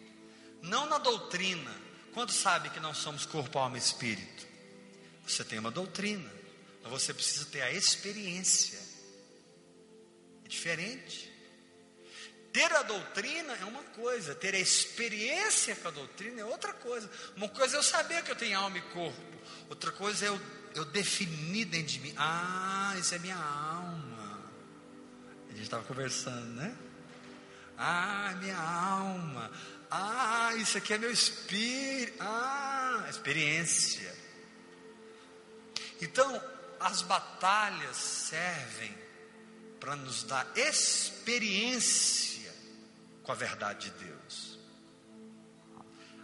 Não 0.62 0.88
na 0.88 0.98
doutrina. 0.98 1.74
Quando 2.14 2.32
sabe 2.32 2.70
que 2.70 2.80
não 2.80 2.94
somos 2.94 3.26
corpo, 3.26 3.60
alma 3.60 3.78
e 3.78 3.80
espírito? 3.80 4.48
Você 5.28 5.44
tem 5.44 5.60
uma 5.60 5.72
doutrina, 5.72 6.32
mas 6.82 6.92
você 6.92 7.14
precisa 7.14 7.46
ter 7.46 7.62
a 7.62 7.72
experiência. 7.72 8.80
É 10.46 10.48
diferente. 10.48 11.36
Ter 12.56 12.72
a 12.72 12.84
doutrina 12.84 13.54
é 13.60 13.66
uma 13.66 13.84
coisa, 13.84 14.34
ter 14.34 14.56
a 14.56 14.60
experiência 14.60 15.76
com 15.76 15.90
a 15.90 15.92
doutrina 15.92 16.40
é 16.40 16.46
outra 16.46 16.72
coisa. 16.72 17.12
Uma 17.36 17.50
coisa 17.50 17.76
é 17.76 17.80
eu 17.80 17.84
saber 17.84 18.24
que 18.24 18.32
eu 18.32 18.36
tenho 18.36 18.58
alma 18.58 18.78
e 18.78 18.82
corpo, 18.82 19.22
outra 19.68 19.92
coisa 19.92 20.26
é 20.26 20.30
eu, 20.30 20.42
eu 20.76 20.86
definir 20.86 21.66
dentro 21.66 21.88
de 21.88 22.00
mim: 22.02 22.14
ah, 22.18 22.94
isso 23.00 23.16
é 23.16 23.20
minha 23.20 23.38
alma. 23.38 24.44
A 25.48 25.52
gente 25.52 25.64
estava 25.64 25.84
conversando, 25.84 26.48
né? 26.56 26.76
Ah, 27.78 28.36
minha 28.40 28.58
alma. 28.58 29.52
Ah, 29.90 30.54
isso 30.56 30.78
aqui 30.78 30.94
é 30.94 30.98
meu 30.98 31.12
espírito. 31.12 32.18
Ah, 32.20 33.08
experiência. 33.10 34.14
Então, 36.02 36.42
as 36.80 37.02
batalhas 37.02 37.96
servem 37.96 38.96
para 39.80 39.96
nos 39.96 40.24
dar 40.24 40.46
experiência 40.56 42.54
com 43.24 43.32
a 43.32 43.36
verdade 43.36 43.90
de 43.90 44.06
Deus. 44.06 44.15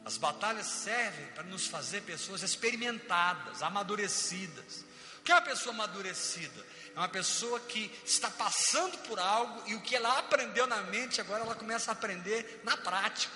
As 0.04 0.18
batalhas 0.18 0.66
servem 0.66 1.28
para 1.28 1.43
nos 1.43 1.68
fazer 1.68 2.02
pessoas 2.02 2.41
experimentadas, 2.41 3.62
amadurecidas. 3.62 4.86
O 5.20 5.24
que 5.24 5.32
é 5.32 5.36
uma 5.36 5.41
pessoa 5.41 5.74
amadurecida? 5.76 6.66
É 6.95 6.99
uma 6.99 7.08
pessoa 7.08 7.60
que 7.60 7.91
está 8.04 8.30
passando 8.30 8.97
por 9.08 9.20
algo 9.20 9.64
e 9.68 9.76
o 9.76 9.82
que 9.82 9.95
ela 9.95 10.18
aprendeu 10.18 10.66
na 10.66 10.82
mente, 10.84 11.22
agora 11.22 11.43
ela 11.43 11.56
começa 11.56 11.91
a 11.91 11.93
aprender 11.93 12.62
na 12.64 12.76
prática. 12.76 13.34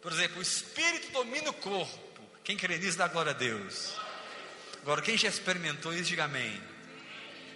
Por 0.00 0.12
exemplo, 0.12 0.38
o 0.38 0.42
espírito 0.42 1.12
domina 1.12 1.50
o 1.50 1.54
corpo. 1.54 2.22
Quem 2.42 2.56
crê 2.56 2.78
nisso 2.78 2.96
dá 2.96 3.08
glória 3.08 3.30
a 3.30 3.34
Deus. 3.34 3.92
Agora, 4.80 5.02
quem 5.02 5.18
já 5.18 5.28
experimentou 5.28 5.92
isso, 5.92 6.04
diga 6.04 6.24
amém. 6.24 6.62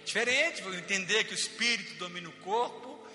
Diferente, 0.05 0.61
vou 0.61 0.73
entender 0.73 1.23
que 1.23 1.33
o 1.33 1.35
espírito 1.35 1.95
domina 1.95 2.29
o 2.29 2.33
corpo 2.33 3.07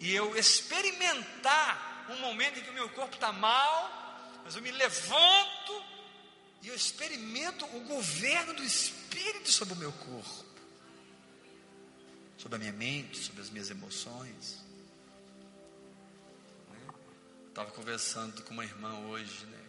e 0.00 0.14
eu 0.14 0.36
experimentar 0.36 1.87
um 2.12 2.20
momento 2.20 2.58
em 2.58 2.62
que 2.62 2.70
o 2.70 2.74
meu 2.74 2.88
corpo 2.90 3.14
está 3.14 3.32
mal, 3.32 4.40
mas 4.44 4.56
eu 4.56 4.62
me 4.62 4.70
levanto 4.70 5.84
e 6.62 6.68
eu 6.68 6.74
experimento 6.74 7.64
o 7.66 7.80
governo 7.80 8.54
do 8.54 8.64
espírito 8.64 9.50
sobre 9.50 9.74
o 9.74 9.76
meu 9.76 9.92
corpo, 9.92 10.44
sobre 12.36 12.56
a 12.56 12.58
minha 12.58 12.72
mente, 12.72 13.18
sobre 13.18 13.42
as 13.42 13.50
minhas 13.50 13.70
emoções. 13.70 14.68
Estava 17.48 17.70
conversando 17.72 18.42
com 18.44 18.54
uma 18.54 18.64
irmã 18.64 18.94
hoje, 19.08 19.44
né? 19.46 19.64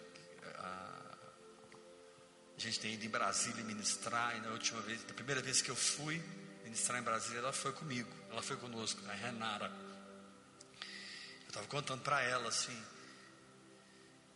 A, 0.60 1.16
gente 2.56 2.80
tem 2.80 2.94
ido 2.94 3.06
em 3.06 3.10
Brasília 3.10 3.64
ministrar, 3.64 4.38
e 4.38 4.42
na 4.42 4.52
última 4.52 4.80
vez, 4.82 5.04
da 5.04 5.14
primeira 5.14 5.42
vez 5.42 5.62
que 5.62 5.72
eu 5.72 5.76
fui 5.76 6.22
ministrar 6.64 7.00
em 7.00 7.04
Brasília, 7.04 7.40
ela 7.40 7.54
foi 7.54 7.72
comigo, 7.74 8.10
ela 8.30 8.42
foi 8.44 8.58
conosco, 8.58 9.02
a 9.10 9.14
Renara. 9.14 9.72
Eu 11.50 11.52
estava 11.52 11.66
contando 11.66 12.02
para 12.02 12.22
ela 12.22 12.48
assim. 12.50 12.80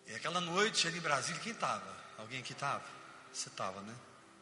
E 0.07 0.15
aquela 0.15 0.41
noite 0.41 0.87
ali 0.87 0.97
em 0.97 1.01
Brasília, 1.01 1.39
quem 1.41 1.51
estava? 1.51 1.95
Alguém 2.17 2.39
aqui 2.39 2.53
estava? 2.53 2.83
Você 3.31 3.49
estava, 3.49 3.81
né? 3.81 3.93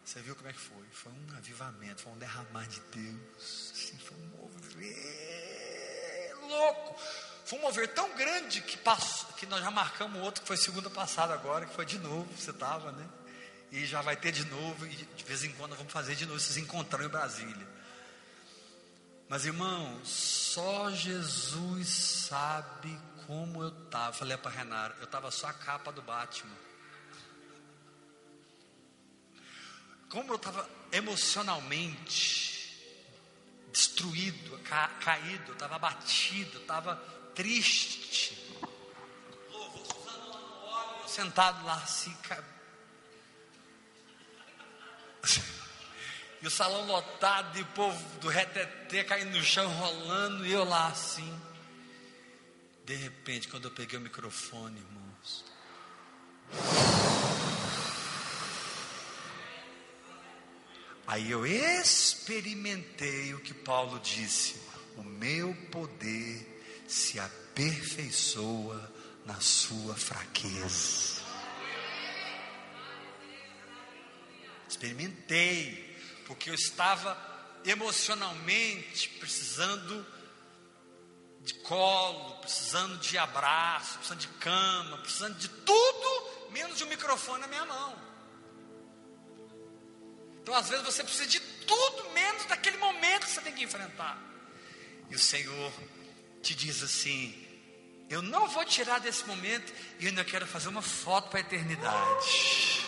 Você 0.05 0.22
viu 0.22 0.38
como 0.38 0.47
é 0.47 0.53
que 0.53 0.59
foi? 0.59 0.86
Foi 0.93 1.11
um 1.11 1.36
avivamento, 1.36 2.01
foi 2.01 2.13
um 2.13 2.17
derramar 2.17 2.65
de 2.67 2.80
Deus. 2.80 3.74
Assim, 3.74 3.97
foi 3.97 4.15
um 4.15 4.26
mover 4.38 5.51
louco. 6.47 6.95
Foi 7.45 7.59
um 7.59 7.61
mover 7.61 7.89
tão 7.89 8.15
grande 8.15 8.61
que, 8.61 8.78
passou, 8.78 9.34
que 9.34 9.45
nós 9.45 9.61
já 9.61 9.69
marcamos 9.69 10.22
outro 10.22 10.41
que 10.41 10.47
foi 10.47 10.55
segunda 10.55 10.89
passada 10.89 11.34
agora, 11.34 11.65
que 11.65 11.76
foi 11.76 11.86
de 11.86 11.99
novo, 11.99 12.26
você 12.38 12.51
estava, 12.51 12.93
né? 12.93 13.05
E 13.69 13.86
já 13.86 14.01
vai 14.01 14.15
ter 14.15 14.32
de 14.32 14.45
novo, 14.45 14.86
e 14.86 14.95
de 14.95 15.24
vez 15.26 15.43
em 15.43 15.51
quando 15.53 15.76
vamos 15.76 15.91
fazer 15.91 16.15
de 16.15 16.26
novo, 16.26 16.39
vocês 16.39 16.55
encontrando 16.55 17.03
em 17.03 17.09
Brasília. 17.09 17.67
Mas 19.32 19.45
irmão, 19.45 19.97
só 20.03 20.91
Jesus 20.91 21.88
sabe 21.88 22.99
como 23.25 23.63
eu 23.63 23.69
estava. 23.69 24.11
Falei 24.11 24.36
para 24.36 24.51
Renara, 24.51 24.93
eu 24.99 25.05
estava 25.05 25.32
só 25.32 25.47
a 25.47 25.53
capa 25.53 25.89
do 25.89 26.01
Batman. 26.01 26.53
Como 30.09 30.34
eu 30.34 30.36
estava 30.36 30.69
emocionalmente 30.91 32.75
destruído, 33.71 34.59
ca, 34.65 34.89
caído, 34.99 35.53
estava 35.53 35.77
abatido, 35.77 36.57
estava 36.57 36.97
triste. 37.34 38.38
Sentado 41.07 41.65
lá 41.65 41.75
assim, 41.75 42.13
e 46.42 46.48
o 46.48 46.52
salão 46.52 46.86
lotado 46.88 47.54
de 47.54 47.64
povo 47.66 48.20
do 48.20 48.28
reteté 48.28 49.04
caindo 49.04 49.38
no 49.38 49.44
chão, 49.44 49.70
rolando, 49.74 50.46
e 50.46 50.52
eu 50.52 50.64
lá 50.64 50.88
assim. 50.88 51.39
De 52.84 52.96
repente, 52.96 53.48
quando 53.48 53.66
eu 53.66 53.72
peguei 53.72 54.00
o 54.00 54.02
microfone, 54.02 54.80
irmãos. 54.80 55.46
Aí 61.06 61.30
eu 61.30 61.46
experimentei 61.46 63.34
o 63.34 63.39
que 63.39 63.54
Paulo 63.54 64.00
disse: 64.00 64.56
o 64.98 65.04
meu 65.04 65.54
poder 65.72 66.64
se 66.88 67.20
aperfeiçoa 67.20 68.92
na 69.26 69.39
sua 69.39 69.96
fraqueza. 69.96 71.22
Experimentei, 74.68 75.91
porque 76.32 76.49
eu 76.49 76.53
estava 76.53 77.17
emocionalmente 77.65 79.09
precisando 79.19 80.05
de 81.41 81.53
colo, 81.55 82.38
precisando 82.38 82.97
de 82.99 83.17
abraço, 83.17 83.97
precisando 83.97 84.19
de 84.19 84.27
cama, 84.39 84.97
precisando 84.99 85.38
de 85.38 85.49
tudo, 85.49 86.51
menos 86.51 86.77
de 86.77 86.86
um 86.86 86.88
microfone 86.88 87.41
na 87.41 87.47
minha 87.47 87.65
mão. 87.65 88.01
Então, 90.41 90.55
às 90.55 90.69
vezes, 90.69 90.86
você 90.86 91.03
precisa 91.03 91.27
de 91.27 91.41
tudo, 91.41 92.09
menos 92.11 92.45
daquele 92.45 92.77
momento 92.77 93.25
que 93.25 93.32
você 93.32 93.41
tem 93.41 93.53
que 93.53 93.65
enfrentar. 93.65 94.17
E 95.09 95.15
o 95.15 95.19
Senhor 95.19 95.73
te 96.41 96.55
diz 96.55 96.82
assim: 96.82 97.45
Eu 98.09 98.21
não 98.21 98.47
vou 98.47 98.63
tirar 98.63 98.99
desse 99.01 99.25
momento 99.25 99.73
e 99.99 100.07
ainda 100.07 100.23
quero 100.23 100.47
fazer 100.47 100.69
uma 100.69 100.82
foto 100.82 101.29
para 101.29 101.39
a 101.39 101.41
eternidade. 101.41 102.80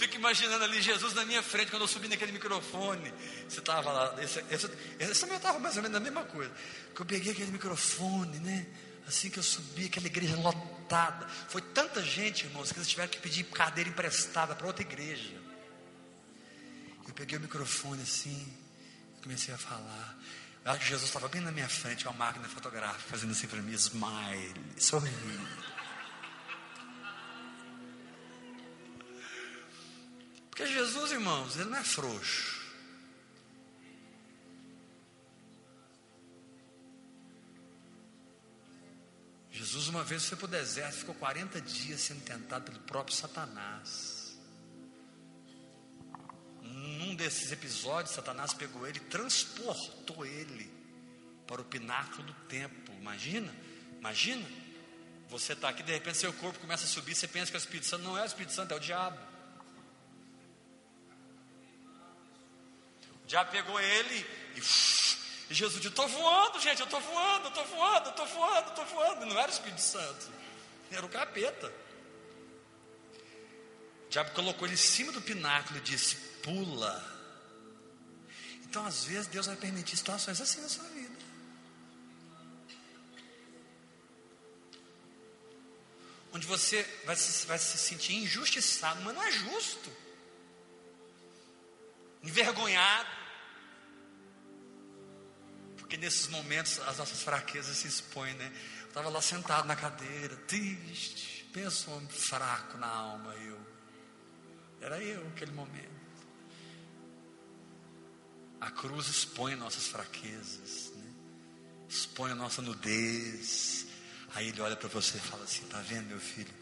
Fico 0.00 0.16
imaginando 0.16 0.64
ali 0.64 0.80
Jesus 0.80 1.12
na 1.12 1.26
minha 1.26 1.42
frente 1.42 1.70
quando 1.70 1.82
eu 1.82 1.88
subi 1.88 2.08
naquele 2.08 2.32
microfone. 2.32 3.12
Você 3.46 3.60
estava 3.60 3.92
lá, 3.92 4.22
esse, 4.22 4.42
esse, 4.50 4.70
esse 4.98 5.20
também 5.20 5.36
estava 5.36 5.58
mais 5.58 5.76
ou 5.76 5.82
menos 5.82 5.96
a 5.96 6.00
mesma 6.00 6.24
coisa. 6.24 6.50
Que 6.94 7.02
eu 7.02 7.06
peguei 7.06 7.32
aquele 7.32 7.50
microfone, 7.50 8.38
né? 8.38 8.66
Assim 9.06 9.28
que 9.28 9.38
eu 9.38 9.42
subi, 9.42 9.86
aquela 9.86 10.06
igreja 10.06 10.36
lotada. 10.36 11.28
Foi 11.48 11.60
tanta 11.60 12.02
gente, 12.02 12.46
irmãos, 12.46 12.72
que 12.72 12.78
eles 12.78 12.88
tiveram 12.88 13.10
que 13.10 13.18
pedir 13.18 13.44
cadeira 13.44 13.90
emprestada 13.90 14.54
para 14.54 14.66
outra 14.66 14.82
igreja. 14.82 15.34
Eu 17.06 17.12
peguei 17.12 17.36
o 17.36 17.40
microfone 17.40 18.02
assim, 18.02 18.50
comecei 19.22 19.52
a 19.52 19.58
falar. 19.58 20.16
Eu 20.64 20.72
acho 20.72 20.80
que 20.80 20.88
Jesus 20.88 21.08
estava 21.08 21.28
bem 21.28 21.40
na 21.40 21.50
minha 21.50 21.68
frente, 21.68 22.04
com 22.04 22.10
a 22.10 22.14
máquina 22.14 22.48
fotográfica, 22.48 23.02
fazendo 23.10 23.32
assim 23.32 23.46
para 23.46 23.60
mim, 23.60 23.72
smile, 23.72 24.54
sorrindo. 24.78 25.48
Porque 30.60 30.74
Jesus, 30.74 31.10
irmãos, 31.12 31.56
ele 31.56 31.70
não 31.70 31.78
é 31.78 31.82
frouxo. 31.82 32.60
Jesus 39.50 39.88
uma 39.88 40.04
vez 40.04 40.26
foi 40.26 40.36
para 40.36 40.44
o 40.44 40.48
deserto, 40.48 40.96
ficou 40.96 41.14
40 41.14 41.62
dias 41.62 42.02
sendo 42.02 42.22
tentado 42.24 42.64
pelo 42.66 42.78
próprio 42.80 43.16
Satanás. 43.16 44.38
Num 46.60 47.14
desses 47.14 47.50
episódios, 47.50 48.14
Satanás 48.14 48.52
pegou 48.52 48.86
ele 48.86 48.98
e 48.98 49.04
transportou 49.04 50.26
ele 50.26 50.70
para 51.46 51.62
o 51.62 51.64
pináculo 51.64 52.22
do 52.24 52.34
templo. 52.48 52.94
Imagina, 53.00 53.50
imagina. 53.98 54.46
Você 55.30 55.54
está 55.54 55.70
aqui, 55.70 55.82
de 55.82 55.92
repente 55.92 56.18
seu 56.18 56.34
corpo 56.34 56.58
começa 56.58 56.84
a 56.84 56.86
subir, 56.86 57.14
você 57.14 57.26
pensa 57.26 57.50
que 57.50 57.56
é 57.56 57.58
o 57.58 57.64
Espírito 57.64 57.86
Santo, 57.86 58.04
não 58.04 58.18
é 58.18 58.22
o 58.22 58.26
Espírito 58.26 58.52
Santo, 58.52 58.74
é 58.74 58.76
o 58.76 58.80
diabo. 58.80 59.29
Já 63.30 63.44
pegou 63.44 63.78
ele 63.78 64.26
e, 64.56 64.58
e 64.58 65.54
Jesus 65.54 65.76
disse: 65.76 65.86
Estou 65.86 66.08
voando, 66.08 66.58
gente, 66.58 66.80
eu 66.80 66.84
estou 66.84 67.00
voando, 67.00 67.46
estou 67.46 67.64
voando, 67.64 68.10
estou 68.10 68.26
voando, 68.26 68.68
estou 68.70 68.84
voando. 68.86 69.26
Não 69.26 69.38
era 69.38 69.46
o 69.46 69.54
Espírito 69.54 69.80
Santo, 69.80 70.28
era 70.90 71.06
o 71.06 71.08
capeta. 71.08 71.72
O 74.06 74.10
diabo 74.10 74.32
colocou 74.32 74.66
ele 74.66 74.74
em 74.74 74.76
cima 74.76 75.12
do 75.12 75.22
pináculo 75.22 75.78
e 75.78 75.80
disse: 75.80 76.16
Pula. 76.42 77.08
Então, 78.64 78.84
às 78.84 79.04
vezes, 79.04 79.28
Deus 79.28 79.46
vai 79.46 79.54
permitir 79.54 79.96
situações 79.96 80.40
assim 80.40 80.60
na 80.62 80.68
sua 80.68 80.88
vida. 80.88 81.24
Onde 86.32 86.48
você 86.48 86.82
vai 87.04 87.14
se, 87.14 87.46
vai 87.46 87.58
se 87.60 87.78
sentir 87.78 88.14
injustiçado, 88.16 89.00
mas 89.02 89.14
não 89.14 89.22
é 89.22 89.30
justo. 89.30 89.88
Envergonhado 92.24 93.19
porque 95.90 95.96
nesses 95.96 96.28
momentos 96.28 96.78
as 96.86 96.98
nossas 96.98 97.20
fraquezas 97.20 97.78
se 97.78 97.88
expõem, 97.88 98.32
né? 98.34 98.52
Eu 98.82 98.86
estava 98.86 99.08
lá 99.08 99.20
sentado 99.20 99.66
na 99.66 99.74
cadeira, 99.74 100.36
triste, 100.46 101.44
pensa 101.52 101.90
um 101.90 101.96
homem 101.96 102.08
fraco 102.08 102.78
na 102.78 102.86
alma, 102.86 103.34
eu. 103.34 103.58
Era 104.80 105.02
eu 105.02 105.24
naquele 105.24 105.50
momento. 105.50 105.90
A 108.60 108.70
cruz 108.70 109.08
expõe 109.08 109.56
nossas 109.56 109.88
fraquezas, 109.88 110.92
né? 110.94 111.12
expõe 111.88 112.30
a 112.30 112.36
nossa 112.36 112.62
nudez. 112.62 113.84
Aí 114.36 114.50
ele 114.50 114.60
olha 114.60 114.76
para 114.76 114.88
você 114.88 115.18
e 115.18 115.20
fala 115.20 115.42
assim: 115.42 115.64
Está 115.64 115.80
vendo, 115.80 116.06
meu 116.06 116.20
filho? 116.20 116.54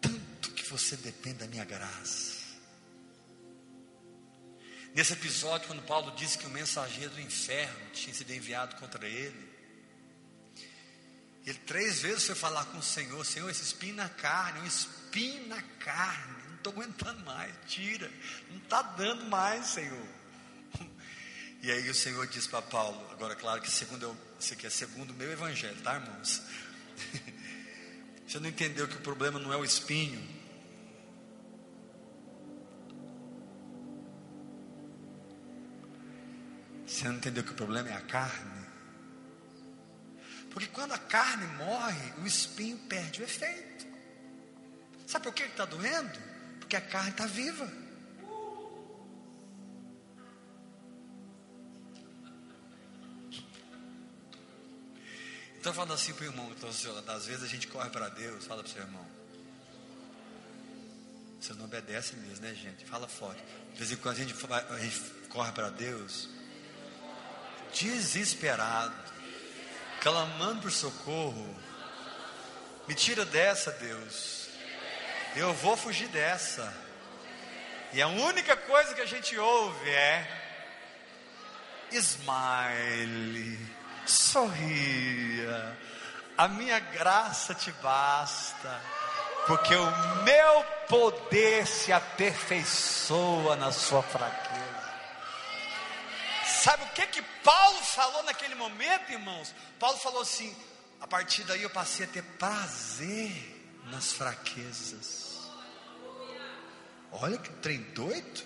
Tanto 0.00 0.52
que 0.52 0.64
você 0.70 0.96
depende 0.98 1.38
da 1.38 1.48
minha 1.48 1.64
graça. 1.64 2.39
Nesse 4.94 5.12
episódio, 5.12 5.68
quando 5.68 5.82
Paulo 5.82 6.12
disse 6.16 6.36
que 6.36 6.46
o 6.46 6.50
mensageiro 6.50 7.14
do 7.14 7.20
inferno 7.20 7.90
tinha 7.92 8.12
sido 8.12 8.32
enviado 8.32 8.74
contra 8.76 9.06
ele, 9.06 9.48
ele 11.46 11.58
três 11.58 12.00
vezes 12.00 12.26
foi 12.26 12.34
falar 12.34 12.64
com 12.66 12.78
o 12.78 12.82
Senhor: 12.82 13.24
Senhor, 13.24 13.48
esse 13.48 13.62
espinho 13.62 13.94
na 13.94 14.08
carne, 14.08 14.60
um 14.60 14.66
espinho 14.66 15.46
na 15.46 15.62
carne, 15.62 16.34
não 16.48 16.56
estou 16.56 16.72
aguentando 16.72 17.24
mais, 17.24 17.54
tira, 17.66 18.10
não 18.50 18.58
está 18.58 18.82
dando 18.82 19.24
mais, 19.26 19.66
Senhor. 19.66 20.08
E 21.62 21.70
aí 21.70 21.90
o 21.90 21.94
Senhor 21.94 22.26
disse 22.26 22.48
para 22.48 22.62
Paulo, 22.62 23.06
agora 23.12 23.36
claro 23.36 23.60
que 23.60 23.70
segundo 23.70 24.02
eu, 24.02 24.16
isso 24.38 24.54
aqui 24.54 24.66
é 24.66 24.70
segundo 24.70 25.10
o 25.10 25.14
meu 25.14 25.30
evangelho, 25.30 25.76
tá 25.82 25.94
irmãos? 25.94 26.42
Você 28.26 28.40
não 28.40 28.48
entendeu 28.48 28.88
que 28.88 28.96
o 28.96 29.00
problema 29.00 29.38
não 29.38 29.52
é 29.52 29.56
o 29.56 29.64
espinho. 29.64 30.39
Você 36.90 37.04
não 37.04 37.14
entendeu 37.14 37.44
que 37.44 37.52
o 37.52 37.54
problema 37.54 37.88
é 37.88 37.94
a 37.94 38.00
carne. 38.00 38.66
Porque 40.50 40.66
quando 40.66 40.92
a 40.92 40.98
carne 40.98 41.46
morre, 41.56 42.12
o 42.20 42.26
espinho 42.26 42.76
perde 42.88 43.22
o 43.22 43.24
efeito. 43.24 43.86
Sabe 45.06 45.24
por 45.24 45.32
que 45.32 45.44
está 45.44 45.64
doendo? 45.64 46.18
Porque 46.58 46.74
a 46.74 46.80
carne 46.80 47.10
está 47.10 47.26
viva. 47.26 47.72
Então 55.60 55.72
fala 55.72 55.94
assim 55.94 56.12
para 56.12 56.24
o 56.24 56.26
irmão, 56.26 56.52
então, 56.56 56.68
às 56.68 57.26
vezes 57.26 57.44
a 57.44 57.46
gente 57.46 57.68
corre 57.68 57.90
para 57.90 58.08
Deus, 58.08 58.46
fala 58.46 58.64
para 58.64 58.68
o 58.68 58.72
seu 58.72 58.82
irmão. 58.82 59.06
Você 61.40 61.54
não 61.54 61.66
obedece 61.66 62.16
mesmo, 62.16 62.44
né, 62.44 62.52
gente? 62.54 62.84
Fala 62.84 63.06
forte. 63.06 63.40
De 63.72 63.78
vez 63.78 63.92
em 63.92 63.96
quando 63.96 64.16
a 64.16 64.78
gente 64.78 65.00
corre 65.28 65.52
para 65.52 65.70
Deus, 65.70 66.39
desesperado, 67.72 68.94
clamando 70.00 70.62
por 70.62 70.70
socorro. 70.70 71.56
Me 72.86 72.94
tira 72.94 73.24
dessa, 73.24 73.70
Deus. 73.72 74.48
Eu 75.36 75.52
vou 75.54 75.76
fugir 75.76 76.08
dessa. 76.08 76.72
E 77.92 78.00
a 78.00 78.08
única 78.08 78.56
coisa 78.56 78.94
que 78.94 79.00
a 79.00 79.06
gente 79.06 79.36
ouve 79.38 79.90
é 79.90 80.40
smile 81.92 83.58
sorria, 84.06 85.76
a 86.36 86.48
minha 86.48 86.78
graça 86.78 87.54
te 87.54 87.70
basta, 87.82 88.80
porque 89.46 89.74
o 89.74 89.90
meu 90.22 90.64
poder 90.88 91.66
se 91.66 91.92
aperfeiçoa 91.92 93.56
na 93.56 93.72
sua 93.72 94.02
fraqueza. 94.02 94.49
Sabe 96.60 96.84
o 96.84 96.88
que 96.88 97.06
que 97.06 97.22
Paulo 97.42 97.82
falou 97.82 98.22
naquele 98.24 98.54
momento, 98.54 99.10
irmãos? 99.10 99.54
Paulo 99.78 99.96
falou 99.98 100.20
assim: 100.20 100.54
a 101.00 101.06
partir 101.06 101.42
daí 101.44 101.62
eu 101.62 101.70
passei 101.70 102.04
a 102.04 102.08
ter 102.08 102.22
prazer 102.22 103.80
nas 103.86 104.12
fraquezas. 104.12 105.40
Olha 107.12 107.38
que 107.38 107.48
trem 107.54 107.80
doido. 107.94 108.44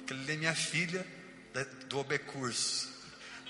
Aquele 0.00 0.32
é 0.32 0.36
minha 0.36 0.54
filha 0.54 1.06
do 1.86 1.98
obecurso. 1.98 2.90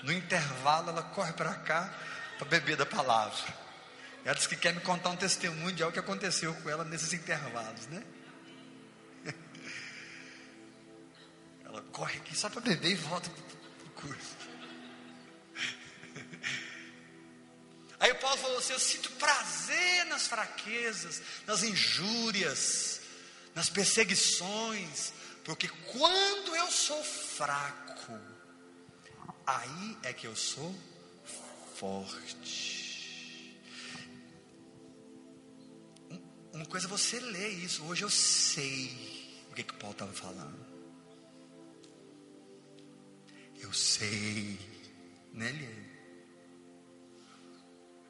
No 0.03 0.11
intervalo, 0.11 0.89
ela 0.89 1.03
corre 1.03 1.31
para 1.31 1.55
cá 1.55 1.93
para 2.37 2.47
beber 2.49 2.75
da 2.75 2.85
palavra. 2.85 3.63
Ela 4.25 4.35
diz 4.35 4.45
que 4.45 4.57
quer 4.57 4.73
me 4.73 4.81
contar 4.81 5.09
um 5.09 5.15
testemunho 5.15 5.73
de 5.73 5.81
algo 5.81 5.93
que 5.93 5.99
aconteceu 5.99 6.53
com 6.55 6.69
ela 6.69 6.83
nesses 6.83 7.13
intervalos, 7.13 7.87
né? 7.87 8.03
Ela 11.73 11.81
corre 11.91 12.17
aqui 12.17 12.37
só 12.37 12.49
para 12.51 12.61
beber 12.61 12.91
e 12.91 12.95
volta 12.95 13.31
para 13.31 13.87
o 13.87 13.89
curso. 13.89 14.37
Aí 17.99 18.13
Paulo 18.13 18.37
falou 18.37 18.59
assim: 18.59 18.73
Eu 18.73 18.79
sinto 18.79 19.09
prazer 19.13 20.05
nas 20.05 20.27
fraquezas, 20.27 21.19
nas 21.47 21.63
injúrias, 21.63 23.01
nas 23.55 23.69
perseguições, 23.69 25.13
porque 25.43 25.67
quando 25.67 26.55
eu 26.55 26.69
sou 26.69 27.03
fraco, 27.03 28.19
aí 29.47 29.97
é 30.03 30.13
que 30.13 30.27
eu 30.27 30.35
sou 30.35 30.75
forte. 31.75 32.83
Uma 36.53 36.67
coisa 36.67 36.85
é 36.85 36.89
você 36.89 37.19
ler 37.19 37.49
isso, 37.49 37.83
hoje 37.85 38.03
eu 38.03 38.11
sei 38.11 39.41
o 39.49 39.55
que, 39.55 39.63
que 39.63 39.73
Paulo 39.73 39.93
estava 39.93 40.13
falando. 40.13 40.72
Eu 43.63 43.71
sei, 43.71 44.59
né, 45.31 45.49
Eliane? 45.49 45.93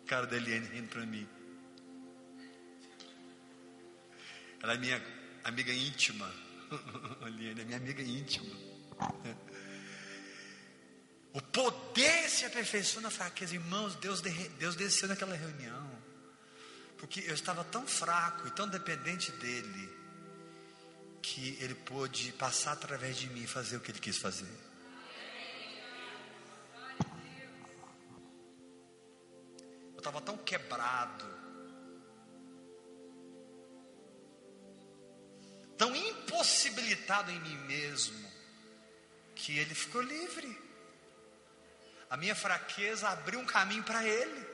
Cara 0.08 0.26
da 0.26 0.36
Eliane 0.36 0.66
rindo 0.68 0.88
para 0.88 1.06
mim. 1.06 1.30
Ela 4.64 4.74
é 4.74 4.78
minha 4.78 5.02
amiga 5.44 5.72
íntima. 5.72 6.34
Eliane 7.28 7.62
é 7.62 7.66
minha 7.66 7.78
amiga 7.78 8.02
íntima. 8.02 8.56
O 11.34 11.40
poder 11.40 12.30
se 12.32 12.46
aperfeiçoa 12.46 13.04
na 13.04 13.12
fraqueza. 13.12 13.54
Irmãos, 13.54 13.94
Deus, 13.98 14.22
Deus 14.22 14.76
desceu 14.76 15.08
naquela 15.08 15.36
reunião. 15.36 16.04
Porque 16.98 17.20
eu 17.28 17.36
estava 17.36 17.64
tão 17.64 17.86
fraco 17.86 18.48
e 18.48 18.52
tão 18.52 18.68
dependente 18.68 19.32
dele, 19.34 19.90
que 21.22 21.58
ele 21.62 21.76
pôde 21.76 22.32
passar 22.32 22.72
através 22.72 23.18
de 23.18 23.28
mim 23.30 23.44
e 23.44 23.48
fazer 23.48 23.78
o 23.78 23.82
que 23.82 23.92
ele 23.92 24.00
quis 24.00 24.18
fazer. 24.18 24.63
Estava 30.04 30.20
tão 30.20 30.38
quebrado, 30.38 31.26
tão 35.78 35.96
impossibilitado 35.96 37.32
em 37.32 37.40
mim 37.40 37.58
mesmo, 37.60 38.30
que 39.34 39.58
ele 39.58 39.74
ficou 39.74 40.02
livre. 40.02 40.62
A 42.10 42.18
minha 42.18 42.36
fraqueza 42.36 43.10
abriu 43.10 43.40
um 43.40 43.46
caminho 43.46 43.84
para 43.84 44.06
Ele. 44.06 44.46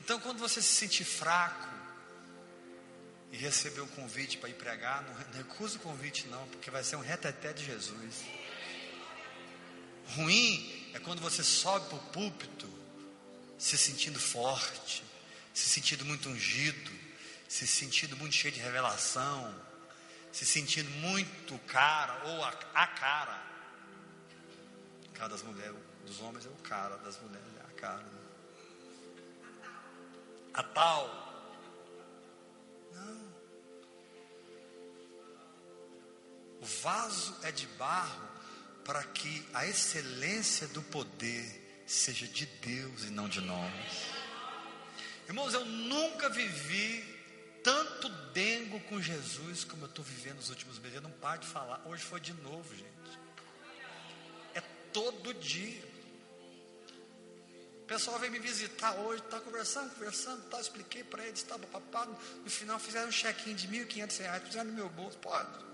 Então, 0.00 0.18
quando 0.20 0.38
você 0.38 0.62
se 0.62 0.68
sentir 0.68 1.04
fraco 1.04 1.68
e 3.30 3.36
receber 3.36 3.82
um 3.82 3.88
convite 3.88 4.38
para 4.38 4.48
ir 4.48 4.54
pregar, 4.54 5.02
não 5.02 5.12
recusa 5.34 5.76
o 5.76 5.80
convite, 5.80 6.26
não, 6.28 6.48
porque 6.48 6.70
vai 6.70 6.82
ser 6.82 6.96
um 6.96 7.00
reteté 7.00 7.52
de 7.52 7.62
Jesus. 7.62 8.24
Ruim 10.14 10.90
é 10.94 10.98
quando 10.98 11.20
você 11.20 11.44
sobe 11.44 11.86
para 11.88 11.98
o 11.98 12.06
púlpito 12.12 12.68
se 13.58 13.76
sentindo 13.76 14.18
forte, 14.18 15.02
se 15.52 15.68
sentindo 15.68 16.04
muito 16.04 16.28
ungido, 16.28 16.90
se 17.48 17.66
sentindo 17.66 18.16
muito 18.16 18.34
cheio 18.34 18.54
de 18.54 18.60
revelação 18.60 19.68
se 20.32 20.44
sentindo 20.44 20.90
muito 20.90 21.58
cara 21.66 22.24
ou 22.26 22.44
a, 22.44 22.50
a 22.74 22.86
cara. 22.86 23.42
O 25.06 25.12
cara 25.12 25.30
das 25.30 25.42
mulheres, 25.42 25.74
dos 26.06 26.20
homens 26.20 26.46
é 26.46 26.48
o 26.48 26.62
cara, 26.62 26.96
das 26.98 27.20
mulheres 27.20 27.48
é 27.56 27.60
a 27.60 27.80
cara. 27.80 28.02
Né? 28.02 28.20
A 30.54 30.62
tal. 30.62 31.08
Não. 32.92 33.34
O 36.60 36.66
vaso 36.82 37.36
é 37.42 37.50
de 37.50 37.66
barro 37.66 38.28
para 38.88 39.04
que 39.04 39.46
a 39.52 39.66
excelência 39.66 40.66
do 40.68 40.80
poder 40.80 41.84
seja 41.86 42.26
de 42.26 42.46
Deus 42.46 43.04
e 43.04 43.10
não 43.10 43.28
de 43.28 43.38
nós. 43.42 43.70
Irmãos, 45.26 45.52
eu 45.52 45.62
nunca 45.66 46.30
vivi 46.30 47.04
tanto 47.62 48.08
dengo 48.32 48.80
com 48.84 48.98
Jesus 48.98 49.62
como 49.62 49.82
eu 49.82 49.88
estou 49.88 50.02
vivendo 50.02 50.36
nos 50.36 50.48
últimos 50.48 50.78
meses. 50.78 50.96
Eu 50.96 51.02
não 51.02 51.10
paro 51.10 51.38
de 51.38 51.46
falar. 51.46 51.82
Hoje 51.84 52.02
foi 52.02 52.18
de 52.18 52.32
novo, 52.32 52.74
gente. 52.74 53.18
É 54.54 54.62
todo 54.90 55.34
dia. 55.34 55.84
O 57.82 57.84
pessoal 57.84 58.18
veio 58.18 58.32
me 58.32 58.38
visitar 58.38 58.94
hoje, 58.94 59.22
está 59.22 59.38
conversando, 59.38 59.94
conversando, 59.96 60.48
tá, 60.48 60.58
expliquei 60.58 61.04
para 61.04 61.26
eles, 61.26 61.40
estava 61.40 61.66
papado. 61.66 62.16
No 62.42 62.50
final 62.50 62.78
fizeram 62.78 63.08
um 63.08 63.12
check-in 63.12 63.54
de 63.54 63.66
R$ 63.66 63.84
1.500, 63.84 64.40
puseram 64.46 64.70
no 64.70 64.72
meu 64.72 64.88
bolso. 64.88 65.18
Pode. 65.18 65.68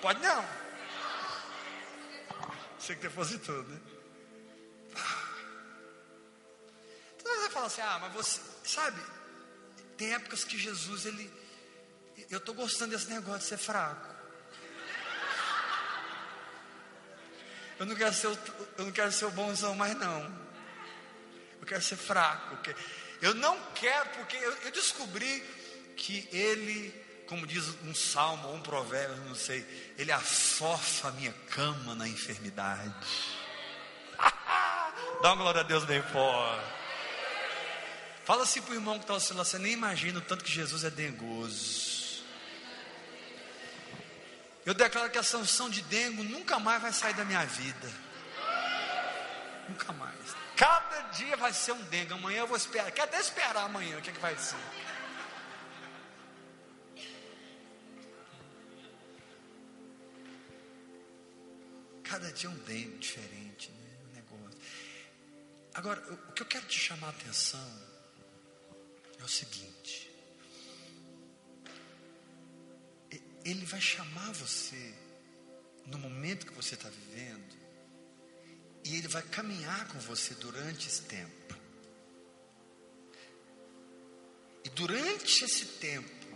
Pode 0.00 0.20
não. 0.20 0.44
Você 2.78 2.94
que 2.94 3.02
depositou, 3.02 3.62
né? 3.64 3.80
fala 7.50 7.66
assim: 7.66 7.80
ah, 7.82 7.98
mas 8.00 8.12
você, 8.12 8.40
sabe, 8.64 9.00
tem 9.96 10.14
épocas 10.14 10.44
que 10.44 10.58
Jesus, 10.58 11.04
ele, 11.04 11.30
eu 12.30 12.38
estou 12.38 12.54
gostando 12.54 12.96
desse 12.96 13.10
negócio 13.10 13.40
de 13.40 13.46
ser 13.46 13.58
fraco. 13.58 14.08
eu 17.78 17.86
não 17.86 17.94
quero 17.94 18.14
ser, 18.14 18.26
eu 18.26 18.84
não 18.84 18.92
quero 18.92 19.12
ser 19.12 19.24
o 19.26 19.30
bonzão 19.30 19.74
mais 19.74 19.94
não. 19.96 20.50
Eu 21.60 21.66
quero 21.66 21.82
ser 21.82 21.96
fraco. 21.96 22.56
Eu 23.20 23.34
não 23.34 23.60
quero, 23.74 24.10
porque 24.10 24.36
eu, 24.36 24.52
eu 24.64 24.70
descobri 24.70 25.40
que 25.96 26.28
ele, 26.32 26.94
como 27.30 27.46
diz 27.46 27.68
um 27.84 27.94
salmo 27.94 28.48
ou 28.48 28.56
um 28.56 28.60
provérbio, 28.60 29.16
não 29.28 29.36
sei, 29.36 29.64
ele 29.96 30.10
afofa 30.10 31.08
a 31.08 31.12
minha 31.12 31.32
cama 31.48 31.94
na 31.94 32.08
enfermidade. 32.08 32.92
Dá 35.22 35.32
uma 35.32 35.36
glória 35.36 35.60
a 35.60 35.64
Deus 35.64 35.84
bem 35.84 36.02
forte. 36.02 36.64
Fala 38.24 38.42
assim 38.42 38.60
para 38.60 38.72
o 38.72 38.74
irmão 38.74 38.98
que 38.98 39.04
está 39.04 39.14
oscilando, 39.14 39.44
você 39.44 39.60
nem 39.60 39.72
imagina 39.72 40.18
o 40.18 40.22
tanto 40.22 40.42
que 40.42 40.50
Jesus 40.50 40.82
é 40.82 40.90
dengoso. 40.90 42.24
Eu 44.66 44.74
declaro 44.74 45.08
que 45.08 45.18
a 45.18 45.22
sanção 45.22 45.70
de 45.70 45.82
dengo 45.82 46.24
nunca 46.24 46.58
mais 46.58 46.82
vai 46.82 46.92
sair 46.92 47.14
da 47.14 47.24
minha 47.24 47.44
vida. 47.46 47.92
Nunca 49.68 49.92
mais. 49.92 50.16
Cada 50.56 51.00
dia 51.12 51.36
vai 51.36 51.52
ser 51.52 51.72
um 51.72 51.82
dengue. 51.84 52.12
Amanhã 52.12 52.40
eu 52.40 52.48
vou 52.48 52.56
esperar. 52.56 52.90
Quer 52.90 53.02
até 53.02 53.20
esperar 53.20 53.56
amanhã 53.64 53.98
o 53.98 54.02
que, 54.02 54.10
é 54.10 54.12
que 54.12 54.18
vai 54.18 54.36
ser. 54.36 54.58
Cada 62.10 62.32
dia 62.32 62.48
é 62.48 62.52
um 62.52 62.58
dengue 62.64 62.98
diferente, 62.98 63.70
né? 63.70 63.98
Um 64.04 64.14
negócio. 64.14 64.58
Agora, 65.72 66.12
o 66.12 66.32
que 66.32 66.42
eu 66.42 66.46
quero 66.46 66.66
te 66.66 66.76
chamar 66.76 67.06
a 67.06 67.10
atenção 67.10 67.88
é 69.16 69.22
o 69.22 69.28
seguinte: 69.28 70.10
Ele 73.44 73.64
vai 73.64 73.80
chamar 73.80 74.32
você 74.32 74.92
no 75.86 75.98
momento 75.98 76.46
que 76.46 76.52
você 76.52 76.74
está 76.74 76.88
vivendo, 76.88 77.56
e 78.84 78.96
Ele 78.96 79.06
vai 79.06 79.22
caminhar 79.22 79.86
com 79.86 80.00
você 80.00 80.34
durante 80.34 80.88
esse 80.88 81.02
tempo. 81.02 81.54
E 84.64 84.68
durante 84.70 85.44
esse 85.44 85.64
tempo, 85.64 86.26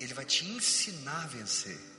Ele 0.00 0.14
vai 0.14 0.24
te 0.24 0.46
ensinar 0.46 1.24
a 1.24 1.26
vencer. 1.26 1.93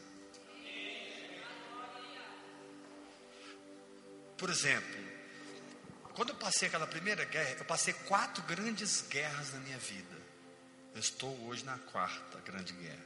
Por 4.37 4.49
exemplo, 4.49 5.05
quando 6.13 6.29
eu 6.29 6.35
passei 6.35 6.67
aquela 6.67 6.87
primeira 6.87 7.25
guerra, 7.25 7.55
eu 7.57 7.65
passei 7.65 7.93
quatro 7.93 8.43
grandes 8.43 9.01
guerras 9.09 9.53
na 9.53 9.59
minha 9.59 9.77
vida. 9.77 10.15
Eu 10.93 10.99
estou 10.99 11.37
hoje 11.45 11.65
na 11.65 11.77
quarta 11.77 12.39
grande 12.39 12.73
guerra. 12.73 13.05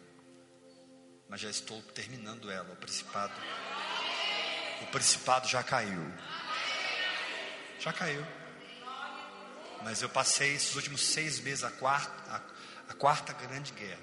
Mas 1.28 1.42
já 1.42 1.50
estou 1.50 1.82
terminando 1.82 2.50
ela. 2.52 2.72
O 2.72 2.76
principado. 2.76 3.34
O 4.82 4.86
principado 4.88 5.48
já 5.48 5.64
caiu. 5.64 6.14
Já 7.80 7.94
caiu. 7.94 8.26
Mas 9.84 10.02
eu 10.02 10.10
passei 10.10 10.54
esses 10.54 10.76
últimos 10.76 11.02
seis 11.02 11.40
meses 11.40 11.64
a 11.64 11.72
quarta, 11.72 12.32
a, 12.32 12.92
a 12.92 12.94
quarta 12.94 13.34
grande 13.34 13.72
guerra. 13.74 14.00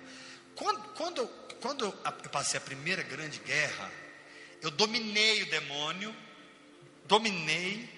Quando, 0.55 0.83
quando, 0.95 1.29
quando 1.61 1.85
eu 1.85 1.93
passei 2.31 2.59
a 2.59 2.61
primeira 2.61 3.03
grande 3.03 3.39
guerra, 3.41 3.91
eu 4.63 4.71
dominei 4.71 5.43
o 5.43 5.51
demônio, 5.51 6.17
dominei 7.07 7.89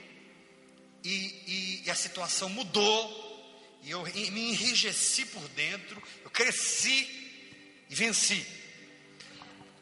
e, 1.02 1.10
e, 1.46 1.82
e 1.86 1.90
a 1.90 1.94
situação 1.94 2.48
mudou, 2.48 3.78
e 3.82 3.90
eu 3.90 4.02
me 4.02 4.50
enrijeci 4.50 5.24
por 5.26 5.46
dentro, 5.50 6.02
eu 6.24 6.30
cresci 6.30 7.84
e 7.88 7.94
venci. 7.94 8.46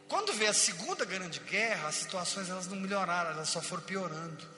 Quando 0.09 0.33
veio 0.33 0.51
a 0.51 0.55
segunda 0.55 1.05
grande 1.05 1.41
guerra, 1.41 1.89
as 1.89 1.97
situações 1.97 2.49
elas 2.49 2.69
não 2.69 2.77
melhoraram, 2.77 3.33
elas 3.33 3.49
só 3.49 3.61
foram 3.61 3.83
piorando. 3.83 4.57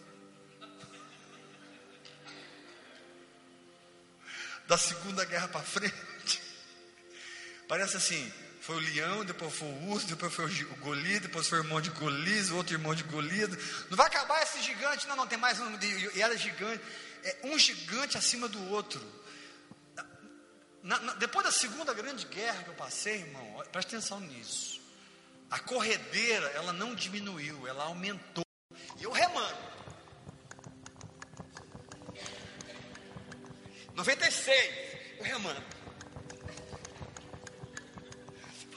Da 4.67 4.77
segunda 4.77 5.25
guerra 5.25 5.49
para 5.49 5.63
frente, 5.63 6.43
parece 7.67 7.97
assim, 7.97 8.31
foi 8.69 8.77
o 8.77 8.81
leão, 8.81 9.25
depois 9.25 9.55
foi 9.55 9.67
o 9.67 9.89
urso, 9.89 10.07
depois 10.07 10.35
foi 10.35 10.45
o 10.45 10.77
Golias, 10.77 11.23
depois 11.23 11.49
foi 11.49 11.59
o 11.59 11.63
irmão 11.63 11.81
de 11.81 11.89
Golias, 11.89 12.51
outro 12.51 12.75
irmão 12.75 12.95
de 12.95 13.03
Golias. 13.05 13.49
Não 13.89 13.97
vai 13.97 14.07
acabar 14.07 14.43
esse 14.43 14.61
gigante, 14.61 15.09
não, 15.09 15.17
não 15.17 15.27
tem 15.27 15.39
mais 15.39 15.59
um. 15.59 15.75
E 16.15 16.21
era 16.21 16.37
gigante. 16.37 16.85
É 17.25 17.39
um 17.45 17.59
gigante 17.59 18.19
acima 18.19 18.47
do 18.47 18.63
outro. 18.71 19.01
Na, 20.83 21.01
na, 21.01 21.15
depois 21.15 21.47
da 21.47 21.51
segunda 21.51 21.95
grande 21.95 22.27
guerra 22.27 22.63
que 22.63 22.69
eu 22.69 22.75
passei, 22.75 23.21
irmão, 23.23 23.65
preste 23.73 23.89
atenção 23.89 24.21
nisso. 24.21 24.83
A 25.51 25.59
corredeira, 25.59 26.49
ela 26.49 26.71
não 26.75 26.95
diminuiu, 26.95 27.67
ela 27.67 27.85
aumentou. 27.85 28.45
E 28.99 29.03
eu 29.03 29.13
remando. 29.13 29.57
96, 33.95 35.19
eu 35.21 35.25
remando. 35.25 35.78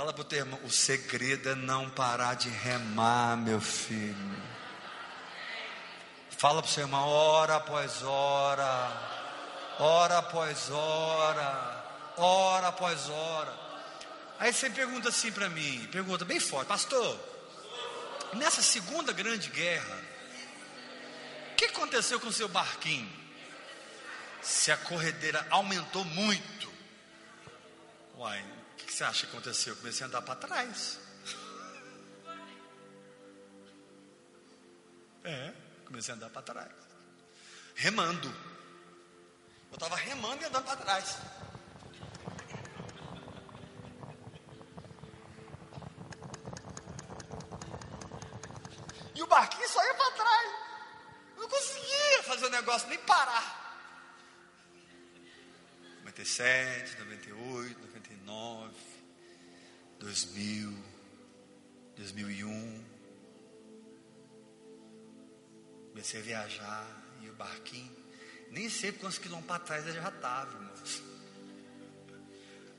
Fala 0.01 0.13
para 0.13 0.21
o 0.21 0.25
teu 0.25 0.39
irmão, 0.39 0.59
o 0.63 0.69
segredo 0.71 1.49
é 1.49 1.53
não 1.53 1.87
parar 1.87 2.33
de 2.33 2.49
remar, 2.49 3.37
meu 3.37 3.61
filho. 3.61 4.41
Fala 6.31 6.59
para 6.59 6.67
o 6.67 6.73
seu 6.73 6.85
irmão, 6.85 7.07
hora 7.07 7.57
após 7.57 8.01
hora, 8.01 9.77
hora 9.77 10.17
após 10.17 10.71
hora, 10.71 11.85
hora 12.17 12.67
após 12.69 13.09
hora. 13.09 13.53
Aí 14.39 14.51
você 14.51 14.71
pergunta 14.71 15.09
assim 15.09 15.31
para 15.31 15.47
mim, 15.49 15.87
pergunta 15.91 16.25
bem 16.25 16.39
forte, 16.39 16.67
pastor, 16.67 17.19
nessa 18.33 18.63
segunda 18.63 19.13
grande 19.13 19.51
guerra, 19.51 19.99
o 21.51 21.55
que 21.57 21.65
aconteceu 21.65 22.19
com 22.19 22.29
o 22.29 22.33
seu 22.33 22.47
barquinho? 22.47 23.07
Se 24.41 24.71
a 24.71 24.77
corredeira 24.77 25.45
aumentou 25.51 26.03
muito, 26.03 26.73
uai, 28.17 28.43
que 28.91 28.97
você 28.97 29.03
acha 29.05 29.25
que 29.25 29.31
aconteceu? 29.31 29.71
Eu 29.73 29.77
comecei 29.77 30.03
a 30.03 30.07
andar 30.07 30.21
para 30.21 30.35
trás. 30.35 30.99
É, 35.23 35.53
comecei 35.85 36.13
a 36.13 36.17
andar 36.17 36.29
para 36.29 36.41
trás. 36.41 36.71
Remando. 37.73 38.27
Eu 39.71 39.75
estava 39.75 39.95
remando 39.95 40.43
e 40.43 40.45
andando 40.45 40.65
para 40.65 40.75
trás. 40.75 41.17
E 49.15 49.23
o 49.23 49.27
barquinho 49.27 49.69
só 49.69 49.85
ia 49.85 49.93
para 49.93 50.11
trás. 50.11 50.51
Eu 51.37 51.41
não 51.43 51.49
conseguia 51.49 52.23
fazer 52.23 52.45
o 52.47 52.49
negócio 52.49 52.89
nem 52.89 52.99
parar. 52.99 53.61
97, 56.03 56.99
98, 56.99 57.90
99, 58.32 58.73
2000, 59.99 60.73
2001. 61.97 62.86
Comecei 65.89 66.21
a 66.21 66.23
viajar 66.23 67.03
e 67.21 67.29
o 67.29 67.34
barquinho, 67.34 67.93
nem 68.49 68.69
sei 68.69 68.93
quantos 68.93 69.17
quilômetros 69.17 69.47
para 69.47 69.63
trás 69.65 69.86
ele 69.86 70.01
já 70.01 70.07
estava, 70.07 70.53
irmãos. 70.53 71.03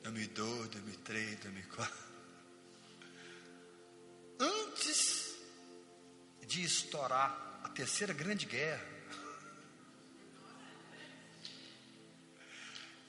2002, 0.03 0.68
2003, 0.68 1.38
2004. 1.40 1.94
Antes 4.40 5.36
de 6.46 6.64
estourar 6.64 7.61
a 7.62 7.68
terceira 7.68 8.14
grande 8.14 8.46
guerra, 8.46 8.84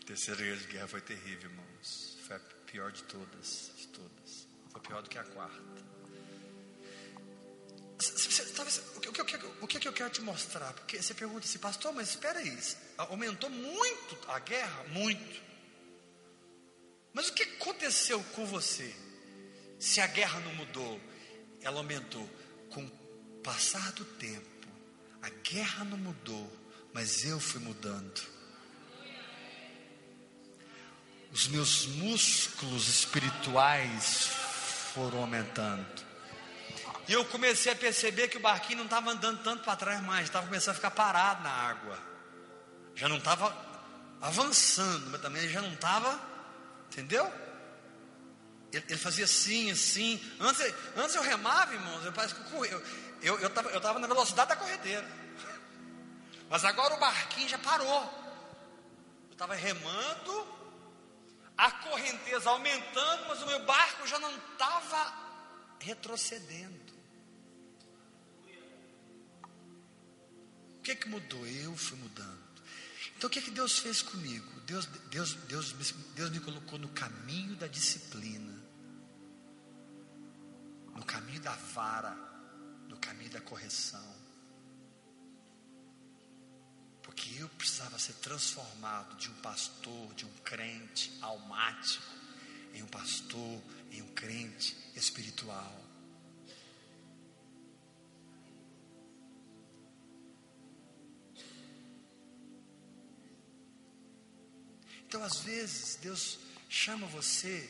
a 0.01 0.05
terceira 0.05 0.43
grande 0.43 0.67
guerra 0.67 0.87
foi 0.87 1.01
terrível, 1.01 1.49
irmãos 1.49 2.12
foi 2.23 2.37
a 2.37 2.39
pior 2.65 2.91
de 2.91 3.03
todas, 3.03 3.71
de 3.75 3.87
todas. 3.87 4.47
Foi 4.71 4.81
pior 4.81 5.01
do 5.01 5.09
que 5.09 5.17
a 5.17 5.23
quarta. 5.23 5.83
o, 9.61 9.67
que, 9.67 9.87
eu 9.87 9.93
quero 9.93 10.09
te 10.09 10.21
mostrar? 10.21 10.73
Porque 10.73 11.01
você 11.01 11.13
pergunta 11.13 11.45
assim, 11.45 11.59
pastor, 11.59 11.93
mas 11.93 12.09
espera 12.09 12.39
aí, 12.39 12.57
aumentou 12.97 13.49
muito 13.49 14.17
a 14.27 14.39
guerra? 14.39 14.83
Muito. 14.89 15.41
Mas 17.13 17.27
o 17.27 17.33
que 17.33 17.43
aconteceu 17.43 18.23
com 18.35 18.45
você? 18.45 18.93
Se 19.79 19.99
a 19.99 20.07
guerra 20.07 20.39
não 20.39 20.55
mudou, 20.55 20.99
ela 21.61 21.77
aumentou. 21.77 22.27
Com 22.69 22.85
o 22.85 23.41
passar 23.43 23.91
do 23.91 24.05
tempo, 24.05 24.67
a 25.21 25.29
guerra 25.29 25.83
não 25.83 25.97
mudou, 25.97 26.51
mas 26.93 27.23
eu 27.23 27.39
fui 27.39 27.59
mudando 27.61 28.32
os 31.33 31.47
meus 31.47 31.87
músculos 31.87 32.87
espirituais 32.87 34.27
foram 34.93 35.19
aumentando. 35.19 35.85
E 37.07 37.13
eu 37.13 37.25
comecei 37.25 37.71
a 37.71 37.75
perceber 37.75 38.27
que 38.29 38.37
o 38.37 38.39
barquinho 38.39 38.77
não 38.77 38.85
estava 38.85 39.11
andando 39.11 39.43
tanto 39.43 39.63
para 39.63 39.75
trás 39.75 40.01
mais, 40.03 40.25
estava 40.25 40.45
começando 40.45 40.73
a 40.73 40.75
ficar 40.75 40.91
parado 40.91 41.43
na 41.43 41.49
água. 41.49 41.97
Já 42.95 43.09
não 43.09 43.17
estava 43.17 43.53
avançando, 44.21 45.09
mas 45.09 45.19
também 45.21 45.49
já 45.49 45.61
não 45.61 45.73
estava, 45.73 46.21
entendeu? 46.91 47.29
ele, 48.73 48.85
ele 48.89 48.99
fazia 48.99 49.25
assim, 49.25 49.71
assim. 49.71 50.21
Antes, 50.39 50.73
antes 50.95 51.15
eu 51.15 51.21
remava, 51.21 51.73
irmãos, 51.73 52.03
eu 52.05 52.11
parece 52.11 52.35
que 52.35 52.53
eu, 52.53 52.83
eu, 53.21 53.39
eu, 53.39 53.49
tava, 53.49 53.69
eu 53.69 53.79
tava 53.79 53.99
na 53.99 54.07
velocidade 54.07 54.49
da 54.49 54.55
corredeira. 54.55 55.05
Mas 56.49 56.65
agora 56.65 56.95
o 56.95 56.99
barquinho 56.99 57.49
já 57.49 57.57
parou. 57.57 58.03
Eu 59.29 59.33
estava 59.33 59.55
remando, 59.55 60.47
a 61.57 61.71
correnteza 61.71 62.49
aumentando, 62.49 63.27
mas 63.27 63.41
o 63.41 63.47
meu 63.47 63.63
barco 63.65 64.07
já 64.07 64.19
não 64.19 64.35
estava 64.35 65.13
retrocedendo. 65.79 66.93
O 70.77 70.81
que 70.83 70.95
que 70.95 71.07
mudou? 71.07 71.45
Eu 71.47 71.75
fui 71.77 71.97
mudando. 71.97 72.43
Então 73.15 73.29
o 73.29 73.31
que 73.31 73.41
que 73.41 73.51
Deus 73.51 73.79
fez 73.79 74.01
comigo? 74.01 74.45
Deus, 74.61 74.85
Deus, 75.09 75.33
Deus, 75.47 75.71
Deus 76.15 76.29
me 76.29 76.39
colocou 76.39 76.77
no 76.77 76.89
caminho 76.89 77.55
da 77.55 77.67
disciplina, 77.67 78.53
no 80.93 81.05
caminho 81.05 81.39
da 81.39 81.55
vara, 81.55 82.13
no 82.89 82.97
caminho 82.97 83.29
da 83.29 83.39
correção. 83.39 84.12
Porque 87.15 87.39
eu 87.39 87.47
precisava 87.49 87.99
ser 87.99 88.13
transformado 88.13 89.15
de 89.17 89.29
um 89.29 89.35
pastor, 89.35 90.13
de 90.15 90.25
um 90.25 90.33
crente 90.43 91.15
almático, 91.21 92.03
em 92.73 92.81
um 92.81 92.87
pastor, 92.87 93.61
em 93.91 94.01
um 94.01 94.07
crente 94.15 94.75
espiritual. 94.95 95.79
Então, 105.05 105.23
às 105.23 105.41
vezes, 105.41 105.97
Deus 106.01 106.39
chama 106.67 107.05
você 107.05 107.69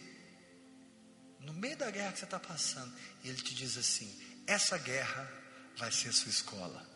no 1.42 1.52
meio 1.52 1.76
da 1.76 1.92
guerra 1.92 2.14
que 2.14 2.20
você 2.20 2.24
está 2.24 2.40
passando, 2.40 2.98
e 3.22 3.28
Ele 3.28 3.42
te 3.42 3.54
diz 3.54 3.78
assim: 3.78 4.10
essa 4.48 4.78
guerra 4.78 5.30
vai 5.76 5.92
ser 5.92 6.08
a 6.08 6.14
sua 6.14 6.30
escola. 6.30 6.93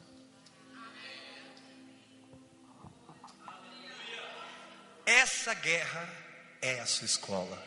Essa 5.07 5.53
guerra 5.53 6.13
é 6.61 6.81
a 6.81 6.85
sua 6.85 7.05
escola. 7.05 7.57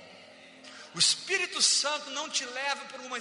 O 0.95 0.99
Espírito 0.99 1.63
Santo 1.63 2.11
não 2.11 2.29
te 2.29 2.45
leva 2.45 2.85
para 2.85 3.01
uma, 3.01 3.19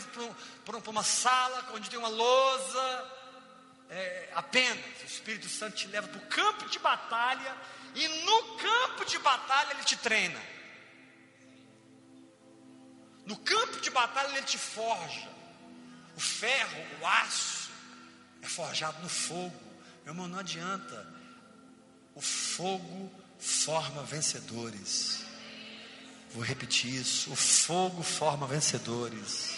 para 0.65 0.89
uma 0.89 1.03
sala 1.03 1.71
onde 1.73 1.89
tem 1.89 1.97
uma 1.97 2.09
lousa 2.09 3.11
é, 3.89 4.29
apenas. 4.35 4.83
O 5.03 5.05
Espírito 5.05 5.47
Santo 5.47 5.77
te 5.77 5.87
leva 5.87 6.09
para 6.09 6.17
o 6.17 6.27
campo 6.27 6.67
de 6.67 6.77
batalha 6.79 7.55
e 7.95 8.07
no 8.25 8.57
campo 8.57 9.05
de 9.05 9.17
batalha 9.19 9.71
ele 9.71 9.85
te 9.85 9.95
treina. 9.95 10.41
No 13.25 13.37
campo 13.37 13.79
de 13.79 13.89
batalha 13.89 14.35
ele 14.35 14.45
te 14.45 14.57
forja. 14.57 15.29
O 16.17 16.19
ferro, 16.19 16.85
o 16.99 17.07
aço, 17.07 17.69
é 18.41 18.47
forjado 18.49 19.01
no 19.01 19.07
fogo. 19.07 19.57
Meu 20.03 20.13
irmão, 20.13 20.27
não 20.27 20.39
adianta. 20.39 21.07
O 22.13 22.19
fogo 22.19 23.09
forma 23.39 24.03
vencedores. 24.03 25.25
Vou 26.33 26.43
repetir 26.43 26.93
isso. 26.93 27.31
O 27.31 27.35
fogo 27.35 28.03
forma 28.03 28.45
vencedores. 28.45 29.55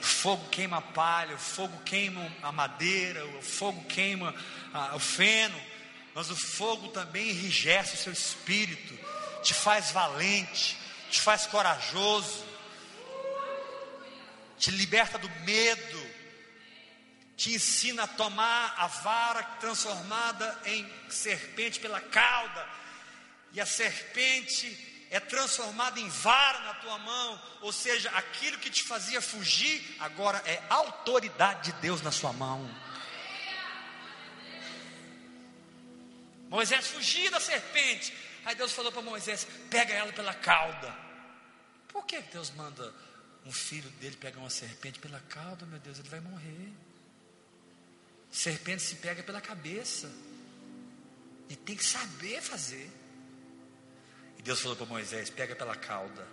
O 0.00 0.04
fogo 0.04 0.48
queima 0.50 0.78
a 0.78 0.82
palha, 0.82 1.34
o 1.34 1.38
fogo 1.38 1.78
queima 1.84 2.30
a 2.42 2.52
madeira, 2.52 3.24
o 3.38 3.42
fogo 3.42 3.82
queima 3.84 4.34
o 4.94 4.98
feno 4.98 5.58
mas 6.14 6.30
o 6.30 6.36
fogo 6.36 6.88
também 6.88 7.30
enrijece 7.30 7.94
o 7.94 7.98
seu 7.98 8.12
espírito, 8.12 8.96
te 9.42 9.52
faz 9.52 9.90
valente, 9.90 10.78
te 11.10 11.20
faz 11.20 11.44
corajoso, 11.44 12.44
te 14.56 14.70
liberta 14.70 15.18
do 15.18 15.28
medo, 15.44 16.03
te 17.36 17.54
ensina 17.54 18.04
a 18.04 18.06
tomar 18.06 18.74
a 18.78 18.86
vara 18.86 19.42
transformada 19.60 20.58
em 20.64 20.88
serpente 21.08 21.80
pela 21.80 22.00
cauda, 22.00 22.68
e 23.52 23.60
a 23.60 23.66
serpente 23.66 25.06
é 25.10 25.20
transformada 25.20 26.00
em 26.00 26.08
vara 26.08 26.58
na 26.60 26.74
tua 26.74 26.98
mão, 26.98 27.42
ou 27.60 27.72
seja, 27.72 28.10
aquilo 28.10 28.58
que 28.58 28.70
te 28.70 28.82
fazia 28.82 29.20
fugir, 29.20 29.96
agora 30.00 30.42
é 30.46 30.62
autoridade 30.68 31.72
de 31.72 31.80
Deus 31.80 32.02
na 32.02 32.10
sua 32.10 32.32
mão. 32.32 32.68
Moisés 36.48 36.86
fugia 36.86 37.30
da 37.30 37.40
serpente. 37.40 38.12
Aí 38.44 38.54
Deus 38.54 38.72
falou 38.72 38.92
para 38.92 39.02
Moisés: 39.02 39.46
pega 39.70 39.92
ela 39.92 40.12
pela 40.12 40.34
cauda. 40.34 40.94
Por 41.88 42.04
que 42.06 42.20
Deus 42.22 42.50
manda 42.50 42.94
um 43.44 43.52
filho 43.52 43.88
dele 44.00 44.16
pegar 44.16 44.38
uma 44.38 44.50
serpente 44.50 44.98
pela 45.00 45.20
cauda? 45.20 45.66
Meu 45.66 45.78
Deus, 45.80 45.98
ele 45.98 46.08
vai 46.08 46.20
morrer. 46.20 46.72
Serpente 48.34 48.82
se 48.82 48.96
pega 48.96 49.22
pela 49.22 49.40
cabeça. 49.40 50.12
E 51.48 51.54
tem 51.54 51.76
que 51.76 51.84
saber 51.84 52.42
fazer. 52.42 52.90
E 54.36 54.42
Deus 54.42 54.60
falou 54.60 54.76
para 54.76 54.86
Moisés: 54.86 55.30
pega 55.30 55.54
pela 55.54 55.76
cauda. 55.76 56.26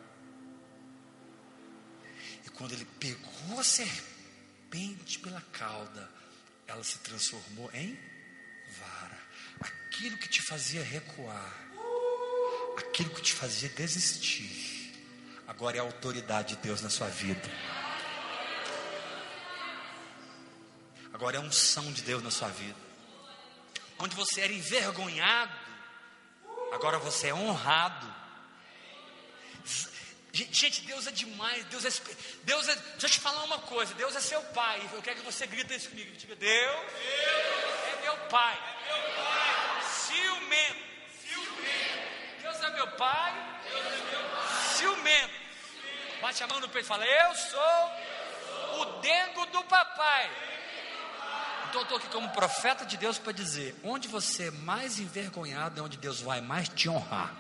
E 2.44 2.50
quando 2.50 2.72
ele 2.72 2.86
pegou 3.00 3.60
a 3.60 3.64
serpente 3.64 5.20
pela 5.20 5.42
cauda, 5.54 6.10
ela 6.66 6.84
se 6.84 6.98
transformou 6.98 7.70
em 7.72 7.96
vara 8.80 9.22
aquilo 9.60 10.18
que 10.18 10.28
te 10.28 10.42
fazia 10.42 10.82
recuar, 10.82 11.54
aquilo 12.78 13.12
que 13.12 13.22
te 13.22 13.34
fazia 13.34 13.70
desistir, 13.70 14.92
agora 15.48 15.78
é 15.78 15.80
a 15.80 15.84
autoridade 15.84 16.56
de 16.56 16.62
Deus 16.64 16.82
na 16.82 16.90
sua 16.90 17.10
vida. 17.10 17.48
Agora 21.22 21.38
é 21.38 21.40
a 21.40 21.44
unção 21.44 21.94
de 21.94 22.02
Deus 22.02 22.24
na 22.24 22.32
sua 22.32 22.48
vida. 22.48 22.80
Onde 24.00 24.16
você 24.16 24.42
era 24.42 24.52
envergonhado, 24.52 25.54
agora 26.72 26.98
você 26.98 27.28
é 27.28 27.34
honrado. 27.36 28.12
Gente, 30.34 30.82
Deus 30.82 31.06
é 31.06 31.12
demais. 31.12 31.64
Deus 31.66 31.86
é, 31.86 31.92
Deus 32.42 32.68
é. 32.68 32.76
Deixa 32.76 33.06
eu 33.06 33.10
te 33.12 33.20
falar 33.20 33.44
uma 33.44 33.60
coisa. 33.60 33.94
Deus 33.94 34.16
é 34.16 34.20
seu 34.20 34.42
pai. 34.46 34.82
Eu 34.92 35.02
quero 35.04 35.20
que 35.20 35.26
você 35.26 35.46
grite 35.46 35.76
isso 35.76 35.90
comigo. 35.90 36.12
Diga, 36.18 36.36
Deus, 36.36 36.76
Deus 36.92 38.00
é 38.00 38.02
meu 38.02 38.18
pai. 38.28 38.60
É 38.88 38.92
meu 38.92 39.24
pai 39.24 39.82
ciumento. 39.84 40.80
ciumento. 41.22 42.42
Deus 42.42 42.62
é 42.62 42.70
meu 42.72 42.88
pai. 42.94 43.60
Deus 43.70 43.86
é 43.86 44.10
meu 44.10 44.30
pai. 44.32 44.76
Ciumento. 44.76 45.34
Bate 46.20 46.44
a 46.44 46.48
mão 46.48 46.60
no 46.60 46.68
peito 46.68 46.86
e 46.86 46.88
fala: 46.88 47.06
Eu 47.06 47.36
sou, 47.36 47.60
Eu 47.60 48.74
sou 48.74 48.82
o 48.82 48.86
dengo 49.02 49.46
do 49.46 49.64
papai. 49.66 50.52
Então 51.72 51.80
eu 51.80 51.84
estou 51.84 51.98
aqui 52.00 52.10
como 52.10 52.28
profeta 52.32 52.86
de 52.86 52.98
Deus 52.98 53.18
para 53.18 53.32
dizer: 53.32 53.74
onde 53.82 54.10
você 54.10 54.50
é 54.50 54.52
mais 54.52 55.00
envergonhado 55.00 55.80
é 55.80 55.82
onde 55.82 55.96
Deus 55.96 56.20
vai 56.20 56.42
mais 56.42 56.68
te 56.68 56.90
honrar. 56.90 57.34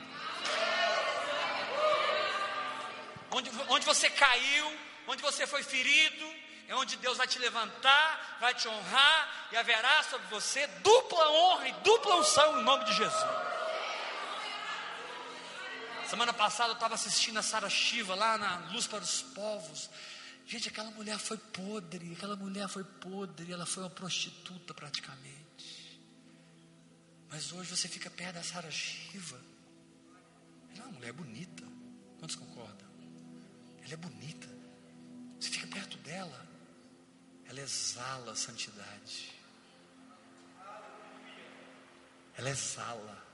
Onde, 3.29 3.51
onde 3.67 3.85
você 3.85 4.09
caiu, 4.09 4.71
onde 5.05 5.21
você 5.21 5.45
foi 5.45 5.63
ferido, 5.63 6.25
é 6.69 6.75
onde 6.75 6.95
Deus 6.95 7.17
vai 7.17 7.27
te 7.27 7.39
levantar, 7.39 8.37
vai 8.39 8.53
te 8.53 8.69
honrar 8.69 9.49
e 9.51 9.57
haverá 9.57 10.01
sobre 10.03 10.25
você 10.27 10.65
dupla 10.81 11.29
honra 11.29 11.67
e 11.67 11.73
dupla 11.83 12.15
unção 12.15 12.61
em 12.61 12.63
nome 12.63 12.85
de 12.85 12.93
Jesus. 12.93 13.29
Semana 16.07 16.31
passada 16.31 16.69
eu 16.69 16.75
estava 16.75 16.95
assistindo 16.95 17.37
a 17.37 17.43
Sara 17.43 17.69
Shiva 17.69 18.15
lá 18.15 18.37
na 18.37 18.61
Luz 18.71 18.87
para 18.87 18.99
os 18.99 19.23
Povos. 19.23 19.89
Gente, 20.45 20.67
aquela 20.67 20.91
mulher 20.91 21.17
foi 21.17 21.37
podre, 21.37 22.13
aquela 22.13 22.35
mulher 22.35 22.67
foi 22.67 22.83
podre, 22.83 23.51
ela 23.51 23.65
foi 23.65 23.83
uma 23.83 23.89
prostituta 23.89 24.73
praticamente. 24.73 26.01
Mas 27.29 27.51
hoje 27.53 27.69
você 27.69 27.87
fica 27.87 28.09
perto 28.09 28.35
da 28.35 28.43
Sara 28.43 28.69
Shiva. 28.69 29.41
Ela 30.73 30.79
é 30.79 30.83
uma 30.83 30.93
mulher 30.93 31.13
bonita. 31.13 31.63
Quantos 32.19 32.35
concordam? 32.35 32.87
Ela 33.83 33.93
é 33.93 33.97
bonita. 33.97 34.47
Você 35.39 35.49
fica 35.49 35.67
perto 35.67 35.97
dela 35.99 36.51
ela 37.51 37.59
exala 37.59 38.31
a 38.31 38.35
santidade. 38.35 39.29
Ela 42.37 42.49
exala. 42.49 43.27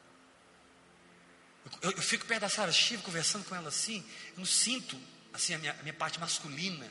Eu, 1.64 1.89
eu, 1.89 1.97
eu 1.97 2.01
fico 2.01 2.26
perto 2.26 2.41
da 2.41 2.49
Sara 2.49 2.72
Shiva, 2.72 3.03
conversando 3.03 3.45
com 3.45 3.55
ela 3.55 3.70
assim, 3.70 4.03
eu 4.32 4.39
não 4.39 4.45
sinto 4.45 4.99
assim 5.38 5.53
a 5.53 5.57
minha, 5.59 5.71
a 5.71 5.83
minha 5.83 5.93
parte 5.93 6.19
masculina. 6.19 6.85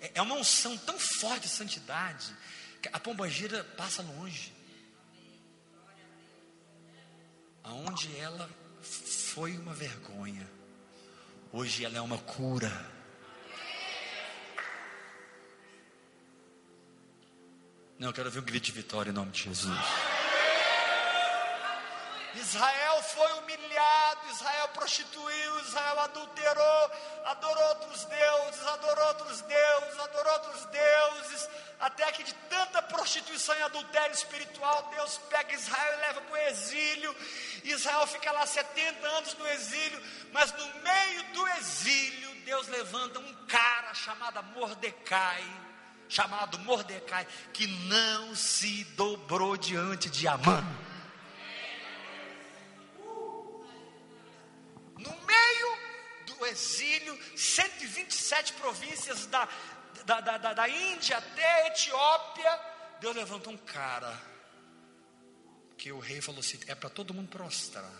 É, 0.00 0.12
é, 0.16 0.22
uma 0.22 0.34
unção 0.34 0.76
tão 0.76 0.98
forte 0.98 1.42
de 1.42 1.48
santidade 1.48 2.34
que 2.82 2.88
a 2.92 3.00
pombagira 3.00 3.64
passa 3.76 4.02
longe. 4.02 4.52
Aonde 7.62 8.14
ela 8.18 8.50
foi 8.82 9.56
uma 9.56 9.72
vergonha, 9.72 10.48
hoje 11.52 11.84
ela 11.84 11.96
é 11.96 12.00
uma 12.00 12.18
cura. 12.18 12.90
Não, 17.98 18.08
eu 18.08 18.12
quero 18.12 18.30
ver 18.32 18.40
um 18.40 18.44
grito 18.44 18.64
de 18.64 18.72
vitória 18.72 19.10
em 19.10 19.14
nome 19.14 19.30
de 19.30 19.44
Jesus. 19.44 19.78
Israel 22.34 23.02
foi 23.02 23.32
humilhado, 23.34 24.30
Israel 24.30 24.68
prostituiu, 24.68 25.60
Israel 25.60 26.00
adulterou, 26.00 26.90
adorou 27.26 27.64
outros 27.68 28.04
deuses, 28.04 28.66
adorou 28.66 29.06
outros 29.08 29.40
deuses, 29.42 29.98
adorou 30.00 30.32
outros 30.32 30.64
deuses, 30.66 31.48
até 31.80 32.10
que 32.12 32.22
de 32.22 32.32
tanta 32.48 32.82
prostituição 32.82 33.54
e 33.56 33.62
adultério 33.62 34.14
espiritual, 34.14 34.90
Deus 34.94 35.18
pega 35.28 35.52
Israel 35.52 35.94
e 35.94 36.00
leva 36.00 36.20
para 36.22 36.32
o 36.32 36.36
exílio. 36.48 37.16
Israel 37.64 38.06
fica 38.06 38.32
lá 38.32 38.46
70 38.46 39.06
anos 39.06 39.34
no 39.34 39.46
exílio, 39.48 40.02
mas 40.32 40.52
no 40.52 40.66
meio 40.82 41.22
do 41.34 41.48
exílio, 41.48 42.34
Deus 42.44 42.66
levanta 42.68 43.18
um 43.18 43.34
cara 43.46 43.92
chamado 43.94 44.42
Mordecai, 44.54 45.44
chamado 46.08 46.58
Mordecai, 46.60 47.26
que 47.52 47.66
não 47.66 48.34
se 48.34 48.84
dobrou 48.96 49.56
diante 49.56 50.08
de 50.08 50.26
Amã. 50.26 50.64
Do 56.42 56.46
exílio, 56.46 57.16
127 57.36 58.54
províncias 58.54 59.26
da, 59.26 59.48
da, 60.04 60.20
da, 60.20 60.38
da, 60.38 60.52
da 60.52 60.68
Índia 60.68 61.16
até 61.16 61.62
a 61.62 61.68
Etiópia, 61.68 62.60
Deus 63.00 63.14
levantou 63.14 63.52
um 63.52 63.56
cara, 63.56 64.20
que 65.78 65.92
o 65.92 66.00
rei 66.00 66.20
falou 66.20 66.40
assim: 66.40 66.58
é 66.66 66.74
para 66.74 66.90
todo 66.90 67.14
mundo 67.14 67.28
prostrar. 67.28 67.90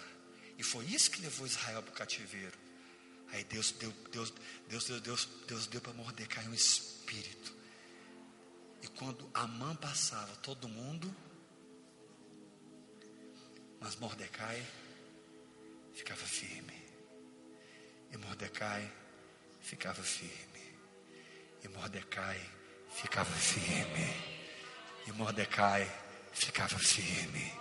E 0.59 0.63
foi 0.63 0.85
isso 0.87 1.11
que 1.11 1.23
levou 1.23 1.47
Israel 1.47 1.83
para 1.83 1.93
o 1.93 1.97
cativeiro. 1.97 2.59
Aí 3.33 3.45
Deus 3.45 3.71
deu, 3.73 3.91
Deus, 4.11 4.33
Deus, 4.69 4.85
Deus, 4.85 5.01
Deus, 5.01 5.29
Deus 5.47 5.67
deu 5.67 5.81
para 5.81 5.93
Mordecai 5.93 6.47
um 6.47 6.55
espírito. 6.55 7.57
E 8.83 8.89
quando 8.89 9.31
Amã 9.33 9.75
passava, 9.77 10.35
todo 10.37 10.69
mundo, 10.69 11.15
mas 13.81 13.97
Mordecai 13.97 14.65
ficava 15.95 16.25
firme. 16.27 16.92
E 18.13 18.17
Mordecai 18.19 18.93
ficava 19.61 20.03
firme. 20.03 20.79
E 21.65 21.69
Mordecai 21.69 22.41
ficava 22.91 23.31
firme. 23.33 24.07
E 25.07 25.13
Mordecai 25.13 25.91
ficava 26.33 26.79
firme. 26.79 27.53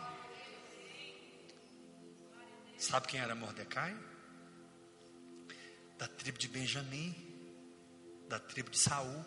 Sabe 2.78 3.08
quem 3.08 3.20
era 3.20 3.36
Mordecai? 3.36 3.96
Da 5.98 6.08
tribo 6.08 6.38
de 6.38 6.48
Benjamim, 6.48 7.16
da 8.28 8.40
tribo 8.40 8.70
de 8.70 8.78
Saul. 8.78 9.26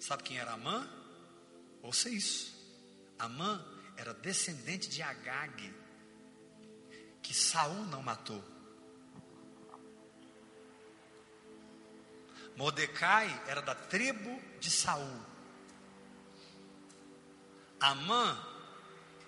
Sabe 0.00 0.22
quem 0.22 0.38
era 0.38 0.52
Amã? 0.52 0.88
Ouça 1.82 2.08
isso. 2.08 2.52
Amã 3.18 3.64
era 3.96 4.14
descendente 4.14 4.88
de 4.88 5.02
Agag, 5.02 5.74
que 7.22 7.34
Saul 7.34 7.86
não 7.86 8.02
matou. 8.02 8.51
Mordecai 12.56 13.42
era 13.46 13.62
da 13.62 13.74
tribo 13.74 14.40
de 14.60 14.70
Saul. 14.70 15.20
Amã, 17.80 18.38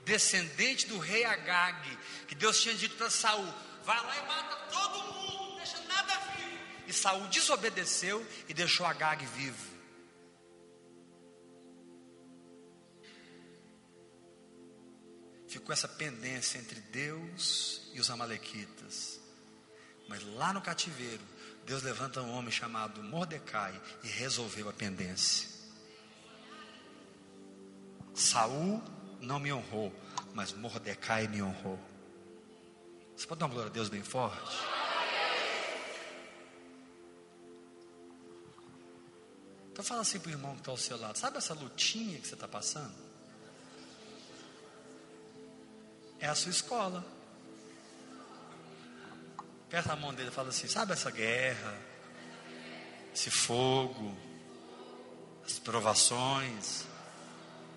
descendente 0.05 0.87
do 0.87 0.99
rei 0.99 1.25
Agag, 1.25 1.99
que 2.29 2.35
Deus 2.35 2.61
tinha 2.61 2.75
dito 2.75 2.97
para 2.97 3.11
Saul: 3.11 3.53
vai 3.85 4.01
lá 4.01 4.19
e 4.19 4.27
mata 4.27 4.57
todo 4.71 5.13
mundo, 5.13 5.51
não 5.51 5.57
deixa 5.57 5.81
nada 5.85 6.15
vivo. 6.37 6.59
E 6.87 6.93
Saul 6.93 7.27
desobedeceu 7.29 8.25
e 8.49 8.55
deixou 8.55 8.87
Agag 8.87 9.25
vivo. 9.27 9.75
Ficou 15.49 15.73
essa 15.73 15.87
pendência 15.87 16.59
entre 16.59 16.81
Deus 16.81 17.89
e 17.93 18.01
os 18.01 18.11
amalequitas. 18.11 19.21
Mas 20.09 20.21
lá 20.35 20.53
no 20.53 20.61
cativeiro, 20.61 21.23
Deus 21.67 21.83
levanta 21.83 22.21
um 22.21 22.33
homem 22.33 22.51
chamado 22.51 23.03
Mordecai 23.03 23.81
e 24.03 24.09
resolveu 24.09 24.69
a 24.69 24.73
pendência. 24.73 25.49
Saul 28.15 28.83
não 29.21 29.41
me 29.41 29.53
honrou, 29.53 29.93
mas 30.35 30.53
Mordecai 30.53 31.27
me 31.27 31.43
honrou. 31.43 31.79
Você 33.17 33.27
pode 33.27 33.41
dar 33.41 33.47
uma 33.47 33.53
glória 33.55 33.71
a 33.71 33.73
Deus 33.73 33.89
bem 33.89 34.03
forte? 34.03 34.59
Então 39.73 39.85
fala 39.85 40.03
assim 40.03 40.21
para 40.21 40.29
o 40.29 40.33
irmão 40.33 40.53
que 40.53 40.61
está 40.61 40.71
ao 40.71 40.77
seu 40.77 40.97
lado, 40.97 41.19
sabe 41.19 41.39
essa 41.39 41.53
lutinha 41.55 42.21
que 42.21 42.29
você 42.29 42.35
está 42.35 42.47
passando? 42.47 42.95
É 46.21 46.29
a 46.29 46.35
sua 46.35 46.51
escola. 46.51 47.05
Aperta 49.67 49.93
a 49.93 49.97
mão 49.97 50.15
dele 50.15 50.29
e 50.29 50.33
fala 50.33 50.49
assim: 50.51 50.69
sabe 50.69 50.93
essa 50.93 51.11
guerra, 51.11 51.77
esse 53.15 53.31
fogo, 53.31 54.17
as 55.45 55.59
provações? 55.59 56.85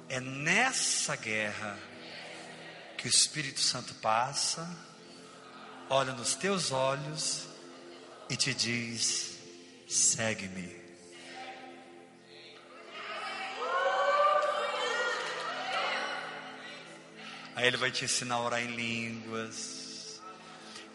É 0.09 0.19
nessa 0.19 1.15
guerra 1.15 1.77
que 2.97 3.07
o 3.07 3.09
Espírito 3.09 3.59
Santo 3.59 3.93
passa, 3.95 4.69
olha 5.89 6.13
nos 6.13 6.33
teus 6.35 6.71
olhos 6.71 7.47
e 8.29 8.35
te 8.35 8.53
diz: 8.53 9.37
segue-me. 9.87 10.87
Aí 17.55 17.65
ele 17.65 17.77
vai 17.77 17.89
te 17.89 18.05
ensinar 18.05 18.35
a 18.35 18.41
orar 18.41 18.61
em 18.61 18.75
línguas. 18.75 19.86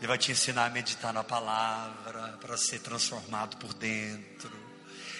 Ele 0.02 0.08
vai 0.08 0.18
te 0.18 0.32
ensinar 0.32 0.64
a 0.64 0.68
meditar 0.68 1.12
na 1.12 1.22
palavra 1.22 2.36
para 2.40 2.56
ser 2.56 2.80
transformado 2.80 3.56
por 3.58 3.72
dentro. 3.72 4.50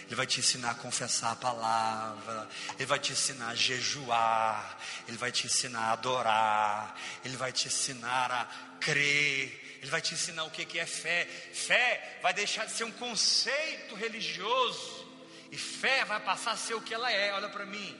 Ele 0.07 0.17
vai 0.17 0.27
te 0.27 0.41
ensinar 0.41 0.73
a 0.73 0.75
confessar 0.75 1.31
a 1.31 1.37
palavra. 1.37 2.49
Ele 2.77 2.87
vai 2.87 2.99
te 2.99 3.13
ensinar 3.13 3.51
a 3.51 3.55
jejuar. 3.55 4.77
Ele 5.07 5.17
vai 5.17 5.31
te 5.31 5.47
ensinar 5.47 5.83
a 5.83 5.93
adorar. 5.93 6.97
Ele 7.25 7.37
vai 7.37 7.53
te 7.53 7.69
ensinar 7.69 8.33
a 8.33 8.45
crer. 8.81 9.79
Ele 9.81 9.89
vai 9.89 10.01
te 10.01 10.15
ensinar 10.15 10.43
o 10.43 10.51
que 10.51 10.77
é 10.77 10.85
fé. 10.85 11.27
Fé 11.55 12.19
vai 12.21 12.35
deixar 12.35 12.67
de 12.67 12.73
ser 12.73 12.83
um 12.83 12.91
conceito 12.91 13.95
religioso. 13.95 15.09
E 15.53 15.57
fé 15.57 16.05
vai 16.05 16.19
passar 16.19 16.51
a 16.51 16.57
ser 16.57 16.75
o 16.75 16.83
que 16.83 16.93
ela 16.93 17.09
é. 17.13 17.33
Olha 17.35 17.49
para 17.51 17.65
mim. 17.65 17.97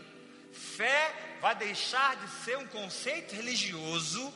Fé 0.53 1.15
vai 1.41 1.55
deixar 1.55 2.17
de 2.17 2.45
ser 2.45 2.59
um 2.59 2.67
conceito 2.67 3.35
religioso 3.35 4.33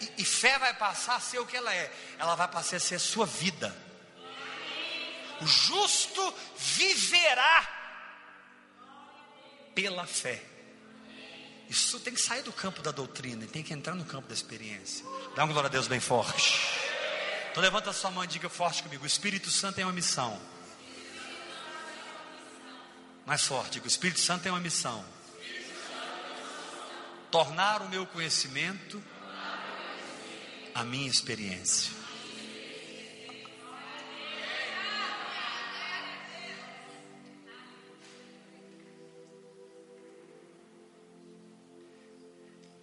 e, 0.00 0.03
e, 0.16 0.24
fé 0.24 0.58
vai 0.58 0.74
passar 0.74 1.16
a 1.16 1.20
ser 1.20 1.38
o 1.38 1.46
que 1.46 1.56
ela 1.56 1.74
é. 1.74 1.92
Ela 2.18 2.34
vai 2.34 2.48
passar 2.48 2.76
a 2.76 2.80
ser 2.80 2.96
a 2.96 2.98
sua 2.98 3.26
vida. 3.26 3.74
O 5.40 5.46
justo 5.46 6.34
viverá 6.56 7.68
pela 9.74 10.06
fé. 10.06 10.42
Isso 11.68 11.98
tem 12.00 12.14
que 12.14 12.20
sair 12.20 12.42
do 12.42 12.52
campo 12.52 12.82
da 12.82 12.90
doutrina 12.90 13.46
tem 13.46 13.62
que 13.62 13.72
entrar 13.72 13.94
no 13.94 14.04
campo 14.04 14.28
da 14.28 14.34
experiência. 14.34 15.04
Dá 15.34 15.44
uma 15.44 15.52
glória 15.52 15.68
a 15.68 15.70
Deus 15.70 15.88
bem 15.88 15.98
forte. 15.98 16.60
Então 17.50 17.62
levanta 17.62 17.90
a 17.90 17.92
sua 17.92 18.10
mão 18.10 18.22
e 18.22 18.26
diga 18.26 18.48
forte 18.48 18.82
comigo: 18.82 19.04
O 19.04 19.06
Espírito 19.06 19.50
Santo 19.50 19.76
tem 19.76 19.84
uma 19.84 19.92
missão. 19.92 20.40
Mais 23.26 23.42
forte, 23.42 23.72
diga: 23.72 23.86
O 23.86 23.88
Espírito 23.88 24.20
Santo 24.20 24.42
tem 24.42 24.52
uma 24.52 24.60
missão 24.60 25.04
tornar 27.34 27.82
o 27.82 27.88
meu 27.88 28.06
conhecimento 28.06 29.02
a 30.74 30.82
minha 30.82 31.08
experiência. 31.08 31.92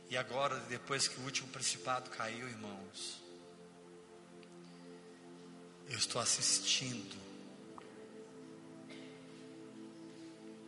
E 0.09 0.17
agora, 0.17 0.59
depois 0.69 1.07
que 1.07 1.19
o 1.19 1.23
último 1.23 1.47
principado 1.49 2.09
caiu, 2.09 2.47
irmãos, 2.47 3.21
eu 5.89 5.97
estou 5.97 6.21
assistindo 6.21 7.15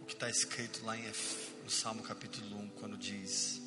o 0.02 0.06
que 0.06 0.14
está 0.14 0.30
escrito 0.30 0.86
lá 0.86 0.98
em, 0.98 1.04
no 1.64 1.70
Salmo 1.70 2.04
capítulo 2.04 2.58
1, 2.58 2.70
quando 2.72 2.98
diz: 2.98 3.63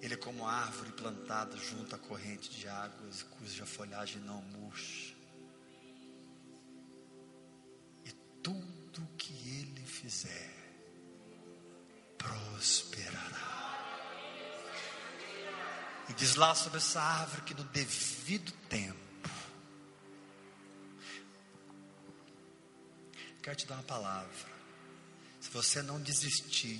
ele 0.00 0.14
é 0.14 0.16
como 0.16 0.46
árvore 0.46 0.92
plantada 0.92 1.56
junto 1.58 1.94
à 1.94 1.98
corrente 1.98 2.50
de 2.50 2.66
águas, 2.66 3.22
cuja 3.22 3.66
folhagem 3.66 4.20
não 4.22 4.40
murcha. 4.42 5.14
E 8.04 8.12
tudo 8.42 9.06
que 9.18 9.32
ele 9.32 9.84
fizer 9.86 10.54
prosperará. 12.16 13.50
E 16.08 16.14
diz 16.14 16.34
lá 16.34 16.54
sobre 16.54 16.78
essa 16.78 17.00
árvore 17.00 17.42
que 17.42 17.54
no 17.54 17.64
devido 17.64 18.50
tempo. 18.68 18.98
Quero 23.42 23.56
te 23.56 23.66
dar 23.66 23.76
uma 23.76 23.82
palavra. 23.82 24.50
Se 25.40 25.50
você 25.50 25.82
não 25.82 26.00
desistir, 26.00 26.78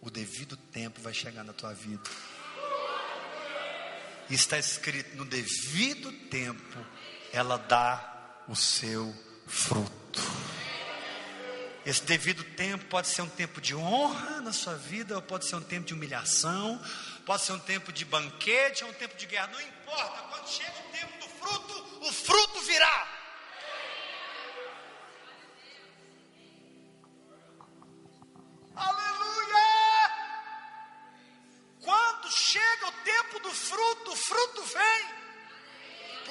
o 0.00 0.10
devido 0.10 0.56
tempo 0.56 1.00
vai 1.00 1.14
chegar 1.14 1.44
na 1.44 1.52
tua 1.52 1.72
vida. 1.72 2.02
Está 4.30 4.58
escrito: 4.58 5.16
no 5.16 5.24
devido 5.24 6.10
tempo, 6.28 6.78
ela 7.32 7.56
dá 7.56 8.42
o 8.48 8.56
seu 8.56 9.14
fruto. 9.46 10.22
Esse 11.84 12.02
devido 12.02 12.42
tempo 12.42 12.86
pode 12.86 13.08
ser 13.08 13.20
um 13.20 13.28
tempo 13.28 13.60
de 13.60 13.74
honra 13.74 14.40
na 14.40 14.52
sua 14.52 14.74
vida, 14.74 15.14
ou 15.16 15.22
pode 15.22 15.46
ser 15.46 15.56
um 15.56 15.62
tempo 15.62 15.86
de 15.86 15.92
humilhação, 15.92 16.82
pode 17.26 17.42
ser 17.42 17.52
um 17.52 17.58
tempo 17.58 17.92
de 17.92 18.06
banquete, 18.06 18.84
ou 18.84 18.90
um 18.90 18.94
tempo 18.94 19.14
de 19.16 19.26
guerra, 19.26 19.48
não 19.48 19.60
importa. 19.60 20.22
Quando 20.30 20.48
chega 20.48 20.72
o 20.78 20.92
tempo 20.92 21.18
do 21.18 21.28
fruto, 21.28 22.06
o 22.08 22.12
fruto 22.12 22.60
virá. 22.62 23.23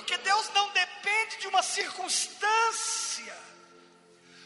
Porque 0.03 0.17
Deus 0.17 0.49
não 0.53 0.69
depende 0.71 1.37
de 1.37 1.47
uma 1.47 1.63
circunstância 1.63 3.33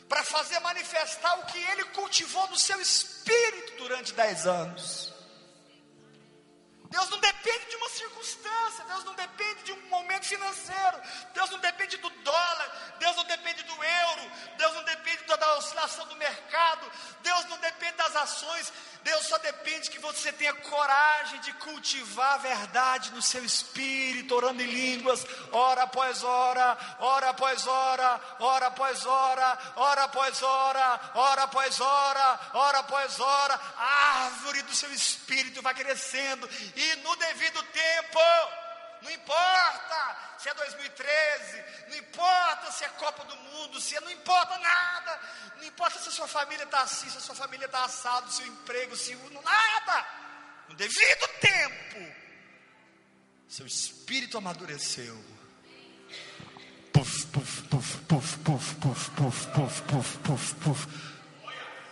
para 0.07 0.23
fazer 0.23 0.59
manifestar 0.59 1.39
o 1.39 1.45
que 1.47 1.57
ele 1.57 1.83
cultivou 1.85 2.47
no 2.47 2.55
seu 2.55 2.79
espírito 2.79 3.75
durante 3.77 4.13
dez 4.13 4.45
anos. 4.45 5.11
Deus 6.91 7.09
não 7.09 7.19
depende 7.19 7.65
de 7.65 7.75
uma 7.75 7.89
circunstância, 7.89 8.85
Deus 8.85 9.03
não 9.03 9.15
depende 9.15 9.63
de 9.63 9.71
um 9.73 9.81
momento 9.89 10.25
financeiro, 10.25 11.01
Deus 11.33 11.49
não 11.49 11.59
depende 11.59 11.97
do 11.97 12.09
dólar, 12.09 12.95
Deus 12.99 13.15
não 13.15 13.25
depende 13.25 13.63
do 13.63 13.83
euro, 13.83 14.31
Deus 14.57 14.73
não 14.75 14.83
depende 14.83 15.23
da 15.23 15.57
oscilação 15.57 16.05
do 16.05 16.15
mercado, 16.15 16.89
Deus 17.21 17.45
não 17.45 17.57
depende 17.57 17.97
das 17.97 18.15
ações, 18.15 18.71
Deus 19.07 19.25
só 19.25 19.37
depende 19.37 19.89
que 19.89 19.99
você 19.99 20.33
tenha 20.33 20.53
coragem 20.53 21.39
de 21.39 21.53
cultivar 21.53 22.33
a 22.33 22.37
verdade 22.39 23.11
no 23.11 23.21
seu 23.21 23.41
espírito, 23.45 24.35
orando 24.35 24.61
em 24.61 24.65
línguas, 24.65 25.25
hora 25.49 25.83
após 25.83 26.23
hora, 26.23 26.77
hora 26.99 27.29
após 27.29 27.65
hora, 27.65 28.21
hora 28.37 28.67
após 28.67 29.05
hora, 29.05 29.59
hora 29.77 30.03
após 30.03 30.43
hora, 30.43 31.11
hora 31.13 31.43
após 31.43 31.79
hora, 31.79 32.39
hora 32.53 32.79
após 32.79 33.19
hora, 33.21 33.53
a 33.77 34.25
árvore 34.25 34.61
do 34.63 34.75
seu 34.75 34.91
espírito 34.93 35.61
vai 35.61 35.73
crescendo 35.73 36.49
e 36.75 36.95
no 36.97 37.15
devido 37.15 37.63
tempo, 37.63 38.19
não 39.01 39.11
importa 39.11 40.17
se 40.37 40.49
é 40.49 40.53
2013, 40.53 41.63
não 41.89 41.97
importa 41.97 42.71
se 42.71 42.83
é 42.83 42.89
Copa 42.89 43.23
do 43.25 43.35
Mundo, 43.35 43.79
se 43.79 43.95
é, 43.95 44.01
não 44.01 44.11
importa 44.11 44.57
nada, 44.57 45.19
não 45.57 45.63
importa 45.63 45.99
se 45.99 46.09
a 46.09 46.11
sua 46.11 46.27
família 46.27 46.63
está 46.63 46.81
assim, 46.81 47.09
se 47.09 47.17
a 47.17 47.21
sua 47.21 47.35
família 47.35 47.65
está 47.65 47.83
assado, 47.83 48.31
seu 48.31 48.45
emprego, 48.45 48.95
se 48.95 49.15
nada, 49.15 50.07
no 50.69 50.75
devido 50.75 51.27
tempo, 51.39 52.13
seu 53.47 53.65
espírito 53.65 54.37
amadureceu. 54.37 55.37
Puf, 56.91 57.27
puf, 57.27 57.61
puf, 57.63 57.97
puf, 58.07 58.37
puf, 58.39 58.75
puf, 58.75 59.09
puf, 59.11 59.47
puf, 59.51 59.81
puf, 59.83 60.17
puf, 60.17 60.55
puf. 60.55 60.87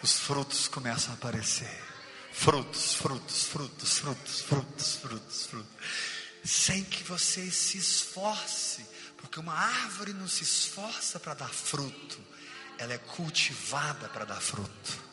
Os 0.02 0.19
frutos 0.19 0.68
começam 0.68 1.14
a 1.14 1.15
aparecer. 1.15 1.84
Frutos, 2.32 2.95
frutos, 2.95 3.44
frutos, 3.45 3.99
frutos, 3.99 4.41
frutos, 4.41 4.95
frutos, 4.95 5.45
frutos 5.45 6.14
sem 6.45 6.84
que 6.84 7.03
você 7.03 7.49
se 7.49 7.77
esforce, 7.77 8.85
porque 9.17 9.39
uma 9.39 9.53
árvore 9.53 10.13
não 10.13 10.27
se 10.27 10.43
esforça 10.43 11.19
para 11.19 11.34
dar 11.34 11.49
fruto, 11.49 12.19
ela 12.77 12.93
é 12.93 12.97
cultivada 12.99 14.07
para 14.09 14.26
dar 14.26 14.39
fruto. 14.39 15.03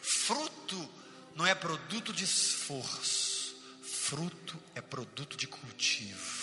Fruto 0.00 0.90
não 1.34 1.46
é 1.46 1.54
produto 1.54 2.12
de 2.12 2.24
esforço, 2.24 3.54
fruto 3.82 4.58
é 4.74 4.80
produto 4.80 5.36
de 5.36 5.46
cultivo. 5.46 6.42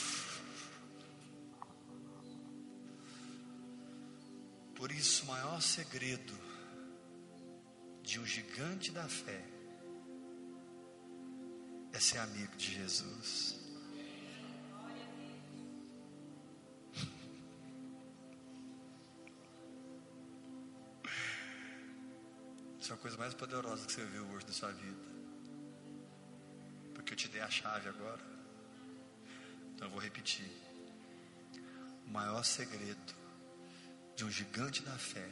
Por 4.76 4.92
isso, 4.92 5.24
o 5.24 5.28
maior 5.28 5.62
segredo 5.62 6.34
de 8.04 8.20
um 8.20 8.26
gigante 8.26 8.92
da 8.92 9.08
fé 9.10 9.59
é 11.94 12.00
ser 12.00 12.18
amigo 12.20 12.56
de 12.56 12.74
Jesus. 12.74 13.60
Isso 22.80 22.94
é 22.94 22.96
a 22.96 22.98
coisa 22.98 23.18
mais 23.18 23.34
poderosa 23.34 23.86
que 23.86 23.94
você 23.94 24.06
viu 24.06 24.26
hoje 24.30 24.48
na 24.48 24.54
sua 24.54 24.72
vida. 24.72 24.98
Porque 26.96 27.14
eu 27.14 27.18
te 27.18 27.28
dei 27.28 27.42
a 27.42 27.50
chave 27.50 27.88
agora. 27.88 28.22
Então 29.76 29.88
eu 29.88 29.92
vou 29.92 30.02
repetir. 30.02 30.50
O 32.08 32.10
maior 32.10 32.44
segredo 32.44 33.14
de 34.16 34.26
um 34.26 34.32
gigante 34.32 34.82
da 34.82 34.98
fé 34.98 35.30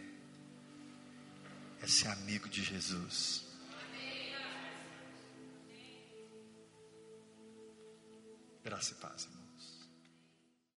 é 1.82 1.88
ser 1.88 2.10
amigo 2.10 2.48
de 2.48 2.64
Jesus. 2.64 3.47
Graça 8.68 8.92
e 8.92 8.96
paz, 8.96 9.24
irmão. 9.24 9.47